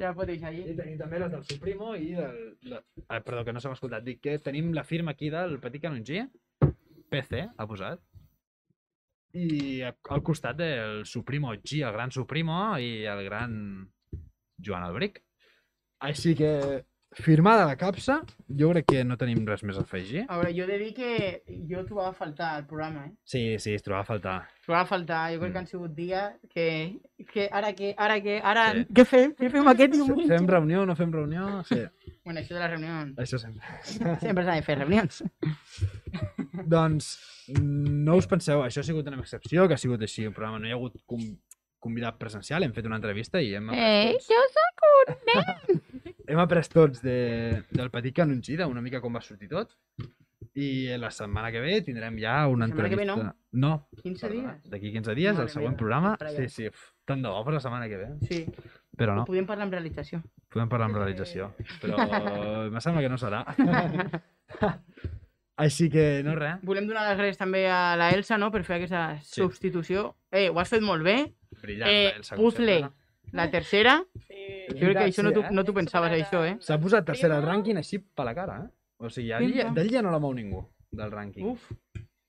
[0.02, 0.76] Ja pot deixar I allí.
[0.76, 2.38] tenim també les del Suprimo i del...
[2.68, 2.82] La...
[3.08, 4.04] Ah, perdó, que no s'ha escoltat.
[4.04, 6.26] Dic que tenim la firma aquí del Petit Canongí.
[7.12, 8.00] PC, ha posat.
[9.32, 13.54] I al costat del Suprimo G, el gran Suprimo i el gran
[14.60, 15.22] Joan Albric.
[16.04, 16.52] Així que,
[17.14, 20.22] firmada la capsa, jo crec que no tenim res més a afegir.
[20.28, 23.12] A veure, jo he de dir que jo trobava a faltar al programa, eh?
[23.24, 24.36] Sí, sí, es trobava a faltar.
[24.64, 25.60] Trobava a faltar, jo crec que Mm.
[25.62, 26.66] han sigut dies que...
[27.32, 28.64] que ara què, ara què, ara...
[28.74, 28.86] Sí.
[28.94, 29.34] Què fem?
[29.38, 30.28] Què fem aquest diumenge?
[30.32, 31.62] Fem reunió, no fem reunió?
[31.68, 31.82] Sí,
[32.24, 33.16] Bueno, això de les reunions...
[33.18, 33.66] això sempre.
[34.20, 35.22] Sempre s'ha de fer reunions.
[36.68, 37.16] Doncs
[37.60, 40.58] no us penseu, això ha sigut una excepció, que ha sigut així el programa.
[40.62, 41.22] No hi ha hagut com
[41.82, 45.80] convidat presencial, hem fet una entrevista i hem tots, jo sóc un nen.
[46.28, 49.74] hem après tots de, del petit canongí, una mica com va sortir tot.
[50.58, 53.36] I la setmana que ve tindrem ja una La setmana que ve entrevista...
[53.52, 53.88] no?
[54.02, 54.70] 15 perdona, dies.
[54.70, 56.16] D'aquí 15 dies, Mare el següent meva, programa.
[56.36, 56.66] Sí, sí,
[57.08, 58.08] tant de bo per la setmana que ve.
[58.28, 58.40] Sí.
[58.98, 60.20] Però no, Podem parlar amb realització.
[60.52, 61.52] podem parlar amb realització.
[61.80, 61.96] Però
[62.70, 63.44] me sembla que no serà.
[65.62, 68.78] Així que no res, Volem donar les gràcies també a la Elsa, no?, per fer
[68.80, 69.40] aquesta Sí.
[69.42, 70.16] substitució.
[70.32, 71.34] Eh, ho has fet molt bé.
[71.62, 71.90] brillant.
[71.90, 72.80] Eh, Elsa, puzzle.
[72.80, 73.01] sempre.
[73.32, 73.96] La tercera,
[74.28, 74.44] Sí.
[74.68, 75.50] jo crec que això no t'ho eh?
[75.56, 76.56] no t'ho pensaves, això, eh?
[76.60, 78.70] S'ha posat tercera al rànquing així per la cara, eh?
[79.02, 80.60] O sigui, d'ell d'ell ja no la mou ningú,
[80.92, 81.46] del rànquing.
[81.48, 81.70] Uf,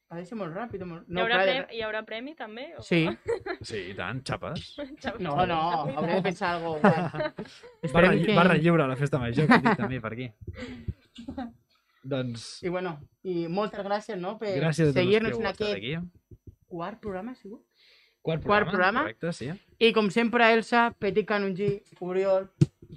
[0.10, 0.86] ha de ser molt ràpid.
[0.86, 1.08] Molt...
[1.10, 2.66] Hi, haurà clar, premi, hi haurà premi també?
[2.78, 2.84] O...
[2.88, 3.04] Sí.
[3.70, 4.76] Sí, i tant, xapes.
[5.26, 5.60] No, no,
[5.98, 7.34] hauré de pensar alguna cosa.
[7.94, 8.36] Barra, que...
[8.36, 10.30] barra lliure a la festa major, que dic també per aquí.
[12.14, 15.40] doncs, I bueno, i moltes gràcies, no?, per gràcies a tots els que seguir-nos heu
[15.42, 16.42] en estat aquest aquí.
[16.74, 17.62] quart programa, ha sigut?
[18.24, 19.02] Quart Quart programa.
[19.04, 19.50] Correcte, sí.
[19.84, 21.70] I com sempre, Elsa, Petit Canongí,
[22.00, 22.48] Oriol,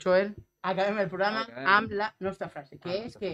[0.02, 0.32] Joel,
[0.62, 1.66] acabem el programa Acabem.
[1.76, 3.32] amb la nostra frase, que Ah, és que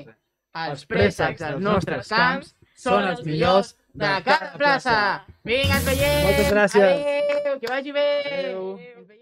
[0.72, 4.96] els préssecs dels nostres camps són els millors de cada plaça.
[5.44, 6.22] Vinga, ens veiem!
[6.26, 7.04] Moltes gràcies.
[7.40, 8.08] Adéu, que vagi bé!
[8.26, 8.66] Adéu.
[8.76, 9.21] Veiem.